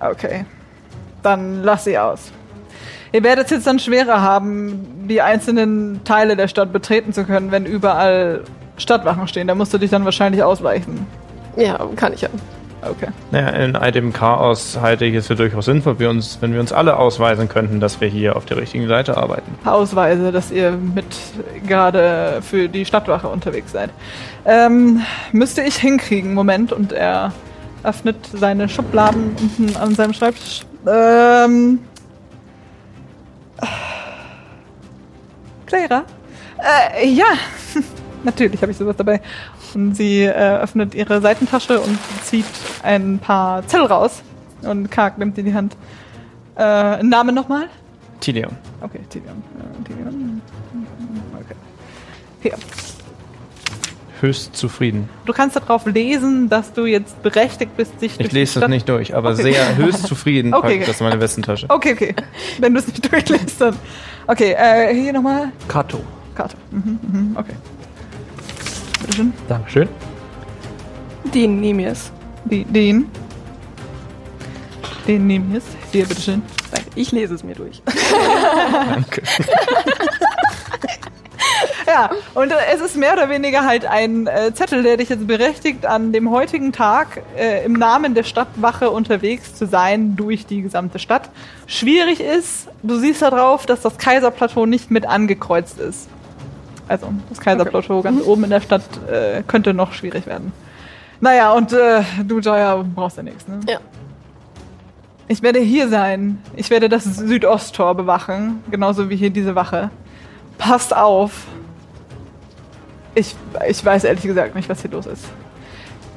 Okay. 0.00 0.44
Dann 1.22 1.62
lass 1.62 1.84
sie 1.84 1.98
aus. 1.98 2.32
Ihr 3.12 3.22
werdet 3.22 3.46
es 3.46 3.50
jetzt 3.50 3.66
dann 3.66 3.78
schwerer 3.78 4.20
haben, 4.20 5.06
die 5.08 5.22
einzelnen 5.22 6.04
Teile 6.04 6.36
der 6.36 6.48
Stadt 6.48 6.72
betreten 6.72 7.12
zu 7.12 7.24
können, 7.24 7.50
wenn 7.50 7.64
überall 7.64 8.42
Stadtwachen 8.76 9.26
stehen. 9.28 9.48
Da 9.48 9.54
musst 9.54 9.72
du 9.72 9.78
dich 9.78 9.90
dann 9.90 10.04
wahrscheinlich 10.04 10.42
ausweichen. 10.42 11.06
Ja, 11.56 11.78
kann 11.96 12.12
ich 12.12 12.20
ja. 12.20 12.28
Okay. 12.82 13.08
Naja, 13.32 13.48
in 13.48 13.74
all 13.74 13.90
dem 13.90 14.12
Chaos 14.12 14.78
halte 14.80 15.04
ich 15.04 15.14
es 15.14 15.26
für 15.26 15.34
durchaus 15.34 15.64
sinnvoll, 15.64 15.98
wir 15.98 16.10
uns, 16.10 16.38
wenn 16.40 16.52
wir 16.52 16.60
uns 16.60 16.72
alle 16.72 16.96
ausweisen 16.96 17.48
könnten, 17.48 17.80
dass 17.80 18.00
wir 18.00 18.08
hier 18.08 18.36
auf 18.36 18.44
der 18.44 18.56
richtigen 18.56 18.86
Seite 18.86 19.16
arbeiten. 19.16 19.52
Ausweise, 19.64 20.30
dass 20.30 20.52
ihr 20.52 20.72
mit 20.72 21.04
gerade 21.66 22.38
für 22.42 22.68
die 22.68 22.84
Stadtwache 22.84 23.26
unterwegs 23.28 23.72
seid. 23.72 23.90
Ähm, 24.44 25.02
müsste 25.32 25.62
ich 25.62 25.76
hinkriegen, 25.76 26.34
Moment, 26.34 26.72
und 26.72 26.92
er 26.92 27.32
öffnet 27.82 28.16
seine 28.32 28.68
Schubladen 28.68 29.36
unten 29.40 29.76
an 29.76 29.94
seinem 29.94 30.12
Schreibtisch. 30.12 30.64
Ähm. 30.86 31.80
Clara? 35.66 36.04
Äh, 36.58 37.08
ja, 37.08 37.26
natürlich 38.24 38.60
habe 38.62 38.72
ich 38.72 38.78
sowas 38.78 38.96
dabei. 38.96 39.20
Und 39.74 39.94
sie 39.94 40.22
äh, 40.22 40.32
öffnet 40.32 40.94
ihre 40.94 41.20
Seitentasche 41.20 41.80
und 41.80 41.98
zieht 42.24 42.46
ein 42.82 43.18
paar 43.18 43.66
Zettel 43.66 43.86
raus. 43.86 44.22
Und 44.62 44.90
Kark 44.90 45.18
nimmt 45.18 45.36
in 45.38 45.44
die 45.44 45.54
Hand. 45.54 45.76
Äh, 46.56 47.02
Name 47.02 47.32
nochmal? 47.32 47.68
Tilion. 48.20 48.56
Okay, 48.80 49.00
Tilion. 49.08 49.42
Äh, 49.58 49.84
Tilion. 49.84 50.42
Okay. 51.34 51.54
Hier. 52.42 52.54
Höchst 54.20 54.56
zufrieden. 54.56 55.08
Du 55.26 55.32
kannst 55.32 55.56
darauf 55.56 55.86
lesen, 55.86 56.48
dass 56.48 56.72
du 56.72 56.86
jetzt 56.86 57.22
berechtigt 57.22 57.76
bist, 57.76 58.00
dich 58.00 58.18
Ich 58.18 58.32
lese 58.32 58.60
das 58.60 58.68
nicht 58.68 58.88
durch, 58.88 59.14
aber 59.14 59.30
Okay. 59.32 59.42
sehr 59.42 59.76
höchst 59.76 60.06
zufrieden 60.06 60.52
Okay. 60.54 60.62
packe 60.66 60.80
ich 60.80 60.86
das 60.86 61.00
in 61.00 61.06
meine 61.08 61.20
Westentasche. 61.20 61.66
Okay, 61.68 61.92
okay. 61.92 62.14
Wenn 62.58 62.74
du 62.74 62.80
es 62.80 62.86
nicht 62.88 63.12
durchliest, 63.12 63.60
dann. 63.60 63.76
Okay, 64.26 64.52
äh, 64.58 64.94
hier 64.94 65.12
nochmal. 65.12 65.52
Kato. 65.68 66.00
Karte. 66.34 66.56
Mhm, 66.70 66.98
mhm, 67.02 67.36
okay. 67.36 67.54
Bitteschön. 69.00 69.32
Dankeschön. 69.48 69.88
Den 71.34 71.60
nehme 71.60 71.82
ich 71.82 71.88
es. 71.88 72.12
Die, 72.44 72.64
den. 72.64 73.06
Den 75.06 75.26
nehme 75.26 75.46
ich 75.48 75.54
jetzt. 75.54 75.68
Hier, 75.92 76.06
bitteschön. 76.06 76.42
Danke. 76.70 76.90
Ich 76.94 77.12
lese 77.12 77.34
es 77.34 77.42
mir 77.44 77.54
durch. 77.54 77.82
Danke. 78.94 79.22
Ja, 81.94 82.10
und 82.34 82.52
es 82.72 82.80
ist 82.80 82.96
mehr 82.96 83.14
oder 83.14 83.30
weniger 83.30 83.64
halt 83.64 83.86
ein 83.86 84.26
äh, 84.26 84.52
Zettel, 84.52 84.82
der 84.82 84.98
dich 84.98 85.08
jetzt 85.08 85.26
berechtigt, 85.26 85.86
an 85.86 86.12
dem 86.12 86.30
heutigen 86.30 86.72
Tag 86.72 87.22
äh, 87.36 87.64
im 87.64 87.72
Namen 87.72 88.14
der 88.14 88.24
Stadtwache 88.24 88.90
unterwegs 88.90 89.54
zu 89.54 89.66
sein 89.66 90.14
durch 90.14 90.44
die 90.44 90.60
gesamte 90.60 90.98
Stadt. 90.98 91.30
Schwierig 91.66 92.20
ist, 92.20 92.68
du 92.82 92.98
siehst 92.98 93.22
da 93.22 93.30
drauf, 93.30 93.64
dass 93.64 93.80
das 93.80 93.96
Kaiserplateau 93.96 94.66
nicht 94.66 94.90
mit 94.90 95.06
angekreuzt 95.06 95.78
ist. 95.78 96.08
Also 96.88 97.12
das 97.28 97.40
Kaiserplateau 97.40 98.02
ganz 98.02 98.22
oben 98.22 98.44
in 98.44 98.50
der 98.50 98.60
Stadt 98.60 98.82
äh, 99.10 99.42
könnte 99.46 99.72
noch 99.72 99.92
schwierig 99.92 100.26
werden. 100.26 100.52
Naja, 101.20 101.52
und 101.52 101.72
äh, 101.72 102.02
du, 102.24 102.38
Joya, 102.38 102.84
brauchst 102.94 103.16
ja 103.16 103.22
nichts, 103.22 103.48
ne? 103.48 103.60
Ja. 103.68 103.78
Ich 105.26 105.42
werde 105.42 105.58
hier 105.58 105.88
sein. 105.88 106.42
Ich 106.56 106.70
werde 106.70 106.88
das 106.88 107.04
Südosttor 107.04 107.94
bewachen, 107.94 108.62
genauso 108.70 109.10
wie 109.10 109.16
hier 109.16 109.30
diese 109.30 109.54
Wache. 109.54 109.90
Passt 110.56 110.96
auf. 110.96 111.46
Ich, 113.18 113.34
ich 113.68 113.84
weiß 113.84 114.04
ehrlich 114.04 114.22
gesagt 114.22 114.54
nicht, 114.54 114.68
was 114.68 114.80
hier 114.80 114.92
los 114.92 115.06
ist. 115.06 115.24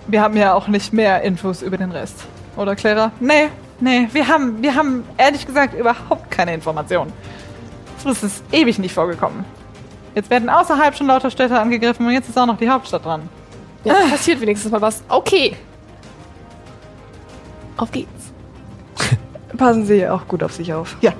Wir 0.05 0.21
haben 0.21 0.37
ja 0.37 0.53
auch 0.53 0.67
nicht 0.67 0.93
mehr 0.93 1.23
Infos 1.23 1.63
über 1.63 1.75
den 1.75 1.91
Rest. 1.91 2.25
Oder, 2.55 2.75
Clara? 2.75 3.11
Nee, 3.19 3.47
nee, 3.79 4.07
wir 4.13 4.27
haben, 4.27 4.61
wir 4.61 4.75
haben 4.75 5.03
ehrlich 5.17 5.47
gesagt 5.47 5.73
überhaupt 5.73 6.29
keine 6.29 6.53
Informationen. 6.53 7.11
Das 8.03 8.21
ist 8.21 8.43
ewig 8.51 8.77
nicht 8.77 8.93
vorgekommen. 8.93 9.45
Jetzt 10.13 10.29
werden 10.29 10.47
außerhalb 10.47 10.95
schon 10.95 11.07
lauter 11.07 11.31
Städte 11.31 11.59
angegriffen 11.59 12.05
und 12.05 12.13
jetzt 12.13 12.29
ist 12.29 12.37
auch 12.37 12.45
noch 12.45 12.57
die 12.57 12.69
Hauptstadt 12.69 13.03
dran. 13.03 13.27
Ja, 13.83 13.95
passiert 14.11 14.39
wenigstens 14.39 14.71
mal 14.71 14.81
was. 14.81 15.03
Okay. 15.09 15.55
Auf 17.77 17.91
geht's. 17.91 18.31
Passen 19.57 19.87
Sie 19.87 20.07
auch 20.07 20.27
gut 20.27 20.43
auf 20.43 20.53
sich 20.53 20.71
auf. 20.71 20.97
Ja, 21.01 21.13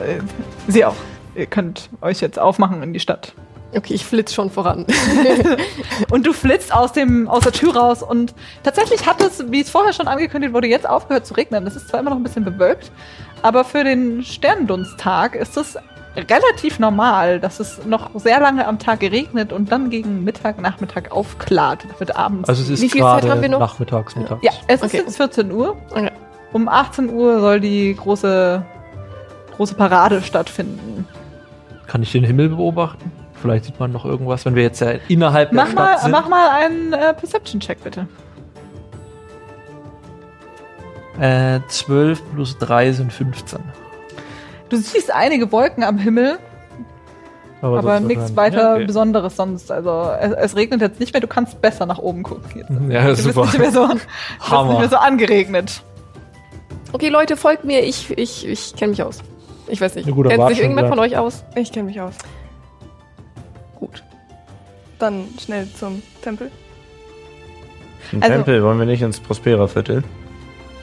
äh, 0.00 0.20
Sie 0.68 0.86
auch. 0.86 0.96
Ihr 1.34 1.46
könnt 1.46 1.90
euch 2.00 2.22
jetzt 2.22 2.38
aufmachen 2.38 2.82
in 2.82 2.94
die 2.94 3.00
Stadt. 3.00 3.34
Okay, 3.76 3.92
ich 3.94 4.04
flitz 4.06 4.32
schon 4.32 4.50
voran. 4.50 4.86
Und 6.10 6.26
du 6.26 6.32
flitzt 6.32 6.72
aus, 6.74 6.92
dem, 6.92 7.28
aus 7.28 7.42
der 7.42 7.52
Tür 7.52 7.76
raus 7.76 8.02
und 8.02 8.34
tatsächlich 8.62 9.06
hat 9.06 9.20
es, 9.20 9.50
wie 9.52 9.60
es 9.60 9.68
vorher 9.68 9.92
schon 9.92 10.08
angekündigt 10.08 10.54
wurde, 10.54 10.66
jetzt 10.68 10.88
aufgehört 10.88 11.26
zu 11.26 11.34
regnen. 11.34 11.66
Es 11.66 11.76
ist 11.76 11.88
zwar 11.88 12.00
immer 12.00 12.10
noch 12.10 12.16
ein 12.16 12.22
bisschen 12.22 12.44
bewölkt, 12.44 12.90
aber 13.42 13.64
für 13.64 13.84
den 13.84 14.22
Sterndunsttag 14.24 15.34
ist 15.34 15.56
es 15.58 15.76
relativ 16.16 16.78
normal, 16.78 17.40
dass 17.40 17.60
es 17.60 17.84
noch 17.84 18.10
sehr 18.14 18.40
lange 18.40 18.66
am 18.66 18.78
Tag 18.78 19.02
regnet 19.02 19.52
und 19.52 19.70
dann 19.70 19.90
gegen 19.90 20.24
Mittag, 20.24 20.58
Nachmittag 20.60 21.12
aufklart. 21.12 21.84
Wird 22.00 22.16
abends. 22.16 22.48
Also 22.48 22.62
es 22.62 22.70
ist 22.70 22.80
Wie 22.80 22.88
viel 22.88 23.02
Zeit 23.02 23.20
gerade 23.20 23.32
haben 23.32 23.42
wir 23.42 23.48
noch? 23.50 23.60
nachmittags, 23.60 24.16
mittags. 24.16 24.42
ja, 24.42 24.52
es 24.66 24.76
ist 24.82 24.94
Okay. 24.94 24.96
jetzt 25.04 25.16
14 25.18 25.52
Uhr. 25.52 25.76
Okay. 25.90 26.10
Um 26.54 26.68
18 26.68 27.10
Uhr 27.10 27.40
soll 27.40 27.60
die 27.60 27.94
große, 27.94 28.64
große 29.56 29.74
Parade 29.74 30.22
stattfinden. 30.22 31.06
Kann 31.86 32.02
ich 32.02 32.10
den 32.12 32.24
Himmel 32.24 32.48
beobachten? 32.48 33.12
Vielleicht 33.42 33.66
sieht 33.66 33.78
man 33.78 33.92
noch 33.92 34.04
irgendwas, 34.04 34.44
wenn 34.44 34.54
wir 34.54 34.62
jetzt 34.64 34.80
ja 34.80 34.92
innerhalb 35.08 35.50
der 35.50 35.56
Mach 35.64 35.70
Stadt 35.70 35.76
mal, 35.76 35.98
sind. 35.98 36.10
mach 36.10 36.28
mal 36.28 36.50
einen 36.50 36.92
äh, 36.92 37.14
Perception-Check, 37.14 37.82
bitte. 37.84 38.06
Äh, 41.20 41.60
12 41.68 42.22
plus 42.34 42.58
3 42.58 42.92
sind 42.92 43.12
15. 43.12 43.58
Du 44.68 44.76
siehst 44.76 45.12
einige 45.12 45.50
Wolken 45.50 45.82
am 45.82 45.98
Himmel, 45.98 46.38
aber 47.60 47.82
sonst 47.82 48.06
nichts 48.06 48.36
weiter 48.36 48.56
Ja, 48.60 48.74
okay. 48.74 48.84
Besonderes 48.84 49.34
sonst. 49.36 49.72
Also 49.72 50.12
es, 50.20 50.32
es 50.32 50.56
regnet 50.56 50.80
jetzt 50.80 51.00
nicht 51.00 51.12
mehr, 51.12 51.20
du 51.20 51.26
kannst 51.26 51.60
besser 51.60 51.86
nach 51.86 51.98
oben 51.98 52.22
gucken. 52.22 52.44
Jetzt. 52.54 52.70
Ja, 52.88 53.02
Du 53.02 53.08
bist 53.10 53.22
super. 53.24 53.44
nicht 53.46 53.58
mehr 53.58 53.72
so, 53.72 53.86
du 53.88 53.94
bist 53.94 54.06
Hammer. 54.50 54.70
nicht 54.70 54.78
mehr 54.80 54.88
so 54.90 54.96
angeregnet. 54.96 55.82
Okay, 56.92 57.08
Leute, 57.08 57.36
folgt 57.36 57.64
mir. 57.64 57.82
Ich, 57.82 58.16
ich, 58.16 58.46
ich 58.46 58.74
kenne 58.76 58.90
mich 58.90 59.02
aus. 59.02 59.18
Ich 59.66 59.80
weiß 59.80 59.96
nicht. 59.96 60.06
Kennt 60.06 60.48
sich 60.48 60.60
irgendjemand 60.60 60.88
von 60.88 60.98
euch 61.00 61.16
aus? 61.18 61.44
Ich 61.54 61.72
kenne 61.72 61.86
mich 61.86 62.00
aus. 62.00 62.14
Gut. 63.78 64.02
Dann 64.98 65.24
schnell 65.40 65.68
zum 65.72 66.02
Tempel. 66.22 66.50
Im 68.12 68.22
Also- 68.22 68.34
Tempel 68.34 68.62
wollen 68.64 68.78
wir 68.78 68.86
nicht 68.86 69.02
ins 69.02 69.20
Prospera-Viertel. 69.20 70.02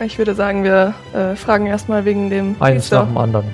Ich 0.03 0.17
würde 0.17 0.35
sagen, 0.35 0.63
wir 0.63 0.93
äh, 1.13 1.35
fragen 1.35 1.67
erstmal 1.67 2.03
wegen 2.05 2.29
dem 2.29 2.55
Eins 2.59 2.83
Priester. 2.89 2.99
nach 3.01 3.07
dem 3.07 3.17
anderen. 3.17 3.45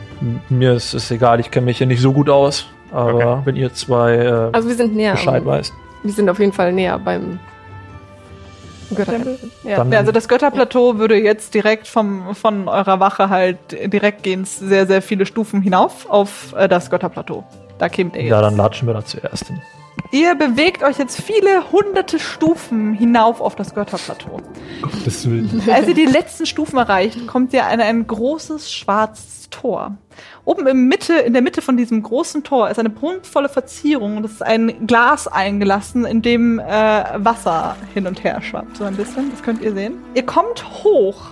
Mir 0.50 0.74
ist 0.74 0.94
es 0.94 1.10
egal, 1.12 1.40
ich 1.40 1.52
kenne 1.52 1.66
mich 1.68 1.78
hier 1.78 1.88
nicht 1.88 2.02
so 2.02 2.14
gut 2.14 2.30
aus. 2.30 2.66
Aber 2.92 3.14
Okay. 3.14 3.42
wenn 3.46 3.56
ihr 3.56 3.74
zwei 3.74 4.16
äh, 4.16 4.50
Also 4.52 4.68
wir 4.68 4.76
sind 4.76 4.96
näher. 4.96 5.14
Bescheid 5.14 5.42
am- 5.42 5.46
weißt. 5.46 5.74
Wir 6.04 6.12
sind 6.14 6.30
auf 6.30 6.40
jeden 6.40 6.52
Fall 6.52 6.74
näher 6.74 6.98
beim 7.00 7.40
Göttertempel. 8.94 9.38
Ja. 9.64 9.78
Dann- 9.78 9.92
Ja, 9.92 10.00
also 10.00 10.12
das 10.12 10.28
Götterplateau 10.28 10.98
würde 10.98 11.16
jetzt 11.16 11.54
direkt 11.54 11.88
vom, 11.88 12.36
von 12.36 12.68
eurer 12.68 13.00
Wache 13.00 13.30
halt 13.30 13.58
direkt 13.72 14.24
gehen 14.24 14.44
sehr, 14.44 14.86
sehr 14.88 15.02
viele 15.02 15.26
Stufen 15.26 15.62
hinauf 15.62 16.10
auf 16.10 16.54
äh, 16.58 16.68
das 16.68 16.90
Götterplateau. 16.90 17.44
Da 17.82 17.90
kämt 17.90 18.16
ihr 18.16 18.22
jetzt. 18.22 18.30
Ja, 18.30 18.42
dann 18.42 18.56
latschen 18.58 18.88
wir 18.88 18.94
da 18.94 19.04
zuerst 19.04 19.48
hin. 19.48 19.60
Ihr 20.12 20.36
bewegt 20.36 20.84
euch 20.84 21.00
jetzt 21.00 21.20
viele 21.20 21.72
hunderte 21.72 22.20
Stufen 22.20 22.94
hinauf 22.94 23.42
auf 23.42 23.56
das 23.56 23.74
Götterplateau. 23.74 24.40
Gottes 24.84 25.28
Willen. 25.28 25.64
Als 25.68 25.88
ihr 25.88 25.96
die 25.96 26.06
letzten 26.06 26.46
Stufen 26.46 26.78
erreicht, 26.78 27.26
kommt 27.26 27.54
ihr 27.54 27.66
an 27.66 27.82
ein 27.82 28.06
großes 28.06 28.72
schwarzes 28.72 29.50
Tor. 29.50 29.96
Oben 30.46 30.68
im 30.68 30.90
Mitte, 30.90 31.14
in 31.16 31.34
der 31.34 31.42
Mitte 31.42 31.64
von 31.64 31.76
diesem 31.76 32.04
großen 32.04 32.44
Tor 32.44 32.70
ist 32.70 32.78
eine 32.78 32.92
prunkvolle 32.92 33.50
Verzierung 33.50 34.18
und 34.18 34.26
es 34.26 34.34
ist 34.34 34.44
ein 34.44 34.86
Glas 34.86 35.28
eingelassen, 35.28 36.06
in 36.06 36.22
dem 36.22 36.60
äh, 36.60 36.64
Wasser 37.16 37.76
hin 37.96 38.06
und 38.06 38.24
her 38.24 38.44
schwappt. 38.44 38.78
So 38.78 38.84
ein 38.84 38.96
bisschen, 38.96 39.32
das 39.32 39.42
könnt 39.42 39.64
ihr 39.64 39.74
sehen. 39.74 39.96
Ihr 40.14 40.26
kommt 40.28 40.84
hoch 40.84 41.32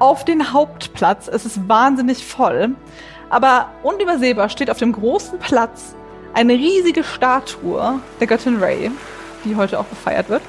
auf 0.00 0.24
den 0.24 0.52
Hauptplatz. 0.52 1.28
Es 1.28 1.46
ist 1.46 1.68
wahnsinnig 1.68 2.26
voll. 2.26 2.74
Aber 3.34 3.66
unübersehbar 3.82 4.48
steht 4.48 4.70
auf 4.70 4.78
dem 4.78 4.92
großen 4.92 5.40
Platz 5.40 5.96
eine 6.34 6.52
riesige 6.52 7.02
Statue 7.02 7.98
der 8.20 8.28
Göttin 8.28 8.62
Ray, 8.62 8.92
die 9.44 9.56
heute 9.56 9.80
auch 9.80 9.90
gefeiert 9.90 10.28
wird. 10.28 10.42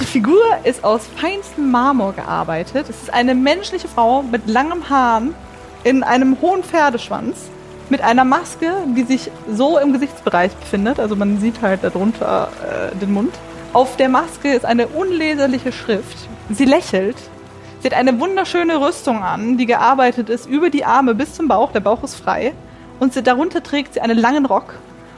Die 0.00 0.06
Figur 0.06 0.42
ist 0.64 0.82
aus 0.82 1.02
feinstem 1.14 1.70
Marmor 1.70 2.14
gearbeitet. 2.14 2.86
Es 2.88 3.02
ist 3.02 3.12
eine 3.12 3.34
menschliche 3.34 3.86
Frau 3.86 4.22
mit 4.22 4.48
langem 4.48 4.88
Haaren 4.88 5.34
in 5.84 6.02
einem 6.02 6.40
hohen 6.40 6.64
Pferdeschwanz 6.64 7.50
mit 7.90 8.00
einer 8.00 8.24
Maske, 8.24 8.72
die 8.96 9.02
sich 9.02 9.30
so 9.50 9.76
im 9.76 9.92
Gesichtsbereich 9.92 10.52
befindet. 10.52 11.00
Also 11.00 11.16
man 11.16 11.38
sieht 11.38 11.60
halt 11.60 11.84
darunter 11.84 12.48
äh, 12.62 12.96
den 12.96 13.12
Mund. 13.12 13.34
Auf 13.74 13.98
der 13.98 14.08
Maske 14.08 14.54
ist 14.54 14.64
eine 14.64 14.86
unleserliche 14.86 15.70
Schrift. 15.70 16.16
Sie 16.48 16.64
lächelt. 16.64 17.16
Sie 17.82 17.88
hat 17.88 17.94
eine 17.94 18.20
wunderschöne 18.20 18.80
Rüstung 18.80 19.24
an, 19.24 19.58
die 19.58 19.66
gearbeitet 19.66 20.28
ist 20.28 20.46
über 20.46 20.70
die 20.70 20.84
Arme 20.84 21.16
bis 21.16 21.34
zum 21.34 21.48
Bauch. 21.48 21.72
Der 21.72 21.80
Bauch 21.80 22.04
ist 22.04 22.14
frei. 22.14 22.52
Und 23.00 23.12
sie, 23.12 23.24
darunter 23.24 23.60
trägt 23.60 23.94
sie 23.94 24.00
einen 24.00 24.16
langen 24.16 24.46
Rock. 24.46 24.74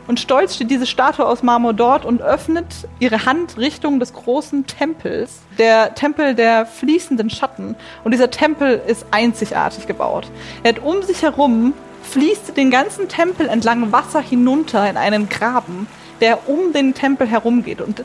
Und 0.07 0.18
stolz 0.18 0.55
steht 0.55 0.70
diese 0.70 0.87
Statue 0.87 1.27
aus 1.27 1.42
Marmor 1.42 1.74
dort 1.74 2.07
und 2.07 2.22
öffnet 2.22 2.64
ihre 3.00 3.27
Hand 3.27 3.59
Richtung 3.59 4.00
des 4.00 4.14
großen 4.14 4.66
Tempels. 4.66 5.42
Der 5.59 5.94
Tempel 5.94 6.35
der 6.35 6.64
fließenden 6.64 7.29
Schatten. 7.29 7.77
Und 8.03 8.12
dieser 8.12 8.31
Tempel 8.31 8.81
ist 8.87 9.05
einzigartig 9.11 9.87
gebaut. 9.87 10.31
Er 10.62 10.70
hat 10.70 10.83
um 10.83 11.03
sich 11.03 11.20
herum 11.20 11.74
fließt 12.03 12.57
den 12.57 12.70
ganzen 12.70 13.09
Tempel 13.09 13.46
entlang 13.46 13.92
Wasser 13.92 14.22
hinunter 14.22 14.88
in 14.88 14.96
einen 14.96 15.29
Graben, 15.29 15.87
der 16.22 16.48
um 16.48 16.72
den 16.72 16.94
Tempel 16.94 17.27
herumgeht. 17.27 17.83
Und 17.83 18.05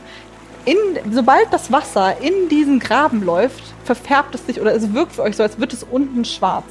in, 0.65 0.77
sobald 1.11 1.51
das 1.51 1.71
Wasser 1.71 2.21
in 2.21 2.49
diesen 2.49 2.79
Graben 2.79 3.23
läuft, 3.23 3.63
verfärbt 3.83 4.35
es 4.35 4.45
sich 4.45 4.61
oder 4.61 4.73
es 4.73 4.93
wirkt 4.93 5.13
für 5.13 5.23
euch 5.23 5.35
so, 5.35 5.43
als 5.43 5.59
wird 5.59 5.73
es 5.73 5.83
unten 5.83 6.25
schwarz. 6.25 6.65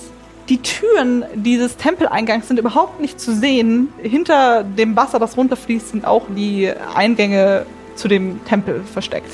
Die 0.49 0.63
Türen 0.63 1.25
dieses 1.35 1.77
Tempeleingangs 1.77 2.49
sind 2.49 2.59
überhaupt 2.59 3.01
nicht 3.01 3.21
zu 3.21 3.35
sehen. 3.35 3.93
Hinter 3.99 4.65
dem 4.65 4.97
Wasser, 4.97 5.19
das 5.19 5.37
runterfließt, 5.37 5.91
sind 5.91 6.07
auch 6.07 6.25
die 6.35 6.73
Eingänge 6.95 7.67
zu 7.97 8.09
dem 8.09 8.43
Tempel 8.47 8.83
versteckt. 8.83 9.31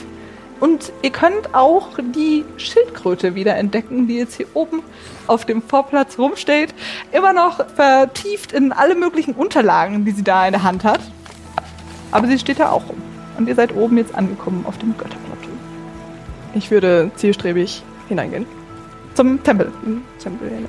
Und 0.58 0.92
ihr 1.02 1.10
könnt 1.10 1.54
auch 1.54 1.90
die 2.14 2.44
Schildkröte 2.56 3.34
wieder 3.34 3.54
entdecken, 3.56 4.08
die 4.08 4.16
jetzt 4.16 4.34
hier 4.34 4.46
oben 4.54 4.82
auf 5.26 5.44
dem 5.44 5.62
Vorplatz 5.62 6.18
rumsteht. 6.18 6.74
Immer 7.12 7.32
noch 7.32 7.64
vertieft 7.76 8.52
in 8.52 8.72
alle 8.72 8.94
möglichen 8.94 9.34
Unterlagen, 9.34 10.04
die 10.04 10.12
sie 10.12 10.24
da 10.24 10.46
in 10.46 10.52
der 10.52 10.62
Hand 10.62 10.82
hat. 10.82 11.00
Aber 12.10 12.26
sie 12.26 12.38
steht 12.38 12.60
da 12.60 12.70
auch 12.70 12.88
rum. 12.88 13.13
Und 13.36 13.48
ihr 13.48 13.54
seid 13.54 13.74
oben 13.74 13.98
jetzt 13.98 14.14
angekommen 14.14 14.64
auf 14.66 14.78
dem 14.78 14.96
Götterplateau. 14.96 15.50
Ich 16.54 16.70
würde 16.70 17.10
zielstrebig 17.16 17.82
hineingehen. 18.08 18.46
Zum 19.14 19.42
Tempel. 19.42 19.72
Im 19.84 20.02
Tempel 20.18 20.48
hinein. 20.48 20.68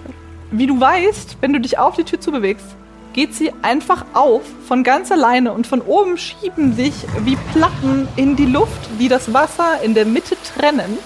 Wie 0.51 0.67
du 0.67 0.79
weißt, 0.79 1.37
wenn 1.41 1.53
du 1.53 1.59
dich 1.59 1.77
auf 1.77 1.95
die 1.95 2.03
Tür 2.03 2.19
zubewegst, 2.19 2.75
geht 3.13 3.33
sie 3.33 3.51
einfach 3.61 4.05
auf 4.13 4.41
von 4.67 4.83
ganz 4.83 5.11
alleine 5.11 5.53
und 5.53 5.65
von 5.65 5.81
oben 5.81 6.17
schieben 6.17 6.73
sich 6.73 6.93
wie 7.23 7.37
Platten 7.53 8.07
in 8.17 8.35
die 8.35 8.45
Luft, 8.45 8.89
die 8.99 9.07
das 9.07 9.33
Wasser 9.33 9.81
in 9.83 9.93
der 9.93 10.05
Mitte 10.05 10.35
trennen, 10.43 10.97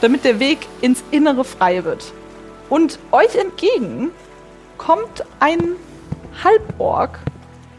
damit 0.00 0.24
der 0.24 0.40
Weg 0.40 0.58
ins 0.80 1.04
Innere 1.10 1.44
frei 1.44 1.84
wird. 1.84 2.12
Und 2.68 2.98
euch 3.12 3.36
entgegen 3.36 4.10
kommt 4.76 5.24
ein 5.40 5.76
Halborg, 6.42 7.18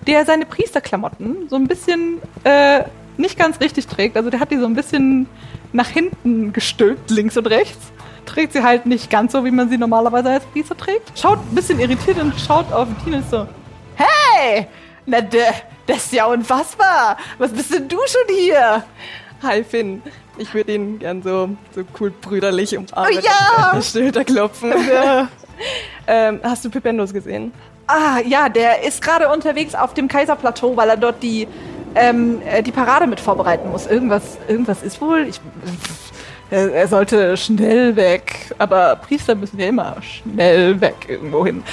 der 0.10 0.26
seine 0.26 0.48
Priesterklamotten 0.48 1.50
so 1.50 1.56
ein 1.56 1.67
bisschen 1.67 2.19
äh, 2.43 2.84
nicht 3.17 3.38
ganz 3.38 3.60
richtig 3.60 3.86
trägt. 3.86 4.17
Also 4.17 4.32
der 4.32 4.39
hat 4.39 4.50
die 4.50 4.58
so 4.58 4.65
ein 4.65 4.74
bisschen 4.74 5.28
nach 5.72 5.88
hinten 5.88 6.52
gestülpt, 6.52 7.12
links 7.12 7.38
und 7.38 7.45
rechts. 7.45 7.91
Trägt 8.26 8.54
sie 8.54 8.63
halt 8.63 8.88
nicht 8.88 9.12
ganz 9.12 9.34
so, 9.34 9.45
wie 9.45 9.52
man 9.52 9.69
sie 9.69 9.78
normalerweise 9.78 10.32
als 10.32 10.45
Priester 10.45 10.76
trägt. 10.76 11.12
Schaut 11.15 11.38
ein 11.38 11.54
bisschen 11.54 11.80
irritiert 11.80 12.19
und 12.19 12.34
schaut 12.39 12.72
auf 12.74 12.88
ist 13.06 13.30
so, 13.30 13.48
hey, 13.95 14.65
na, 15.06 15.22
das 15.22 16.06
ist 16.06 16.13
ja 16.13 16.26
unfassbar. 16.26 17.17
Was 17.38 17.52
bist 17.52 17.72
denn 17.72 17.88
du 17.88 17.98
schon 18.08 18.36
hier? 18.36 18.84
Hi 19.43 19.63
Finn. 19.63 20.02
Ich 20.39 20.52
würde 20.56 20.74
ihn 20.74 20.98
gern 20.98 21.22
so, 21.22 21.50
so 21.76 21.84
cool 22.00 22.12
brüderlich 22.12 22.76
umarmen. 22.76 23.15
Oh 23.15 23.19
ja! 23.22 23.72
und 23.74 23.78
auf 23.78 23.91
die 23.91 24.00
Schulter 24.00 24.26
klopfen. 24.26 24.74
ähm, 26.08 26.39
hast 26.41 26.65
du 26.65 26.72
Pipendos 26.72 27.13
gesehen? 27.13 27.52
Ah, 27.91 28.19
ja, 28.23 28.49
der 28.49 28.84
ist 28.84 29.02
gerade 29.02 29.30
unterwegs 29.30 29.73
auf 29.73 29.95
dem 29.95 30.08
Kaiserplateau, 30.08 30.78
weil 30.78 30.89
er 30.89 30.97
dort 30.97 31.23
die, 31.23 31.47
ähm, 31.95 32.39
äh, 32.45 32.62
die 32.62 32.71
Parade 32.71 33.08
mit 33.08 33.19
vorbereiten 33.19 33.71
muss. 33.71 33.88
Irgendwas, 33.88 34.38
irgendwas 34.47 34.84
ist 34.84 35.02
wohl. 35.02 35.25
Ich, 35.28 35.41
er, 36.52 36.71
er 36.71 36.88
sollte 36.88 37.36
schnell 37.36 37.95
weg. 37.95 38.54
Aber 38.60 38.95
Priester 38.95 39.34
müssen 39.34 39.60
ja 39.60 39.67
immer 39.67 39.95
schnell 40.04 40.80
weg 40.80 41.08
irgendwo 41.08 41.43
hin. 41.43 41.63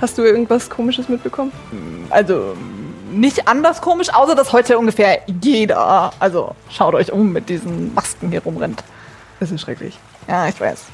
Hast 0.00 0.16
du 0.16 0.22
irgendwas 0.22 0.70
Komisches 0.70 1.08
mitbekommen? 1.08 1.50
Also 2.10 2.54
nicht 3.10 3.48
anders 3.48 3.82
komisch, 3.82 4.14
außer 4.14 4.36
dass 4.36 4.52
heute 4.52 4.78
ungefähr 4.78 5.22
jeder, 5.42 6.12
also 6.20 6.54
schaut 6.70 6.94
euch 6.94 7.12
um, 7.12 7.32
mit 7.32 7.48
diesen 7.48 7.92
Masken 7.94 8.30
hier 8.30 8.44
rumrennt. 8.44 8.84
Das 9.40 9.50
ist 9.50 9.60
schrecklich. 9.60 9.98
Ja, 10.28 10.46
ich 10.46 10.60
weiß. 10.60 10.84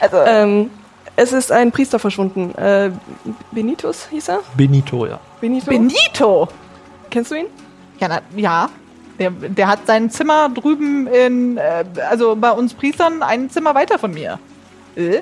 Also, 0.00 0.16
Ähm, 0.26 0.70
es 1.18 1.32
ist 1.32 1.50
ein 1.50 1.72
Priester 1.72 1.98
verschwunden. 1.98 2.54
Äh, 2.54 2.92
Benitus 3.50 4.06
hieß 4.08 4.28
er? 4.28 4.40
Benito, 4.56 5.04
ja. 5.04 5.18
Benito? 5.40 5.66
Benito! 5.68 6.48
Kennst 7.10 7.32
du 7.32 7.34
ihn? 7.34 7.46
Ja, 7.98 8.06
na, 8.06 8.20
ja. 8.36 8.68
Der, 9.18 9.30
der 9.32 9.66
hat 9.66 9.80
sein 9.84 10.10
Zimmer 10.12 10.48
drüben 10.48 11.08
in, 11.08 11.56
äh, 11.56 11.84
also 12.08 12.36
bei 12.36 12.52
uns 12.52 12.72
Priestern, 12.72 13.24
ein 13.24 13.50
Zimmer 13.50 13.74
weiter 13.74 13.98
von 13.98 14.14
mir. 14.14 14.38
Äh? 14.94 15.20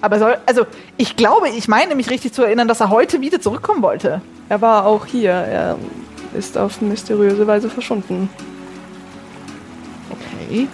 Aber 0.00 0.18
soll, 0.18 0.36
also 0.46 0.66
ich 0.96 1.14
glaube, 1.14 1.48
ich 1.50 1.68
meine 1.68 1.94
mich 1.94 2.10
richtig 2.10 2.32
zu 2.32 2.42
erinnern, 2.42 2.66
dass 2.66 2.80
er 2.80 2.90
heute 2.90 3.20
wieder 3.20 3.40
zurückkommen 3.40 3.82
wollte. 3.82 4.20
Er 4.48 4.60
war 4.60 4.84
auch 4.84 5.06
hier. 5.06 5.30
Er 5.30 5.78
ist 6.36 6.58
auf 6.58 6.80
mysteriöse 6.80 7.46
Weise 7.46 7.70
verschwunden. 7.70 8.28
Okay. 10.10 10.66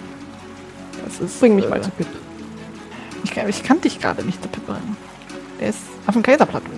Das 1.05 1.19
ist, 1.19 1.39
Bring 1.39 1.55
mich 1.55 1.69
mal 1.69 1.79
zu 1.79 1.91
Pip. 1.91 2.07
Ich, 3.27 3.33
kann- 3.35 3.49
ich 3.49 3.61
kann 3.63 3.81
dich 3.81 3.99
gerade 3.99 4.23
nicht 4.23 4.41
zu 4.41 4.47
Pip 4.47 4.65
bringen. 4.65 4.95
Der 5.59 5.69
ist 5.69 5.79
auf 6.05 6.13
dem 6.13 6.23
Kaiserplateau. 6.23 6.69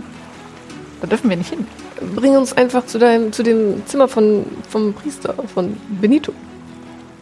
Da 1.01 1.07
dürfen 1.07 1.29
wir 1.29 1.37
nicht 1.37 1.49
hin. 1.51 1.67
Bring 2.15 2.35
uns 2.35 2.53
einfach 2.53 2.85
zu 2.87 2.97
deinem, 2.97 3.31
zu 3.31 3.43
dem 3.43 3.85
Zimmer 3.85 4.07
von, 4.07 4.45
vom 4.67 4.93
Priester, 4.93 5.35
von 5.53 5.77
Benito. 6.01 6.33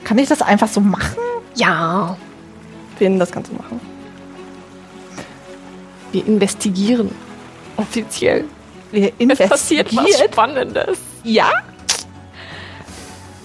Kann 0.06 0.18
ich 0.18 0.30
das 0.30 0.42
einfach 0.42 0.68
so 0.70 0.80
machen? 0.80 1.18
Ja. 1.56 2.16
Finn, 2.98 3.20
das 3.20 3.32
kannst 3.32 3.52
du 3.52 3.56
machen. 3.58 3.80
Wir 6.12 6.26
investigieren. 6.26 7.12
Offiziell. 7.76 8.46
Wir 8.92 9.12
Es 9.20 9.38
passiert 9.50 9.94
was. 9.96 10.18
Spannendes. 10.32 10.98
Ja? 11.24 11.50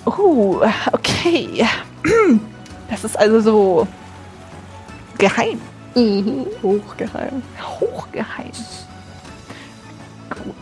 Oh, 0.05 0.61
okay. 0.93 1.67
Das 2.89 3.03
ist 3.05 3.19
also 3.19 3.41
so 3.41 3.89
geheim. 5.19 5.61
Mhm. 5.95 6.47
Hochgeheim. 6.63 7.43
Hochgeheim. 7.81 8.53
Gut. 10.31 10.55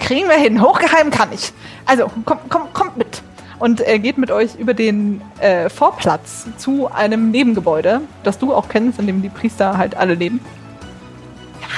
Kriegen 0.00 0.28
wir 0.28 0.36
hin. 0.36 0.62
Hochgeheim 0.62 1.10
kann 1.10 1.32
ich. 1.32 1.52
Also, 1.84 2.10
komm, 2.24 2.38
komm, 2.48 2.72
kommt 2.72 2.96
mit. 2.96 3.22
Und 3.58 3.80
er 3.80 3.98
geht 3.98 4.18
mit 4.18 4.30
euch 4.30 4.54
über 4.54 4.72
den 4.72 5.20
äh, 5.40 5.68
Vorplatz 5.68 6.46
zu 6.58 6.90
einem 6.92 7.30
Nebengebäude, 7.30 8.00
das 8.22 8.38
du 8.38 8.54
auch 8.54 8.68
kennst, 8.68 9.00
in 9.00 9.06
dem 9.06 9.20
die 9.20 9.28
Priester 9.28 9.76
halt 9.76 9.96
alle 9.96 10.14
leben. 10.14 10.40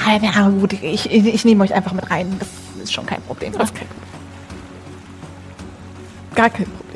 Ja, 0.05 0.19
na 0.21 0.49
gut, 0.49 0.73
ich, 0.73 1.11
ich, 1.11 1.25
ich 1.25 1.45
nehme 1.45 1.63
euch 1.63 1.73
einfach 1.73 1.93
mit 1.93 2.09
rein. 2.09 2.35
Das 2.39 2.47
ist 2.83 2.93
schon 2.93 3.05
kein 3.05 3.21
Problem. 3.23 3.51
Das 3.53 3.63
ist 3.63 3.75
kein 3.75 3.87
Problem. 3.87 4.11
Gar 6.35 6.49
kein 6.49 6.65
Problem. 6.65 6.90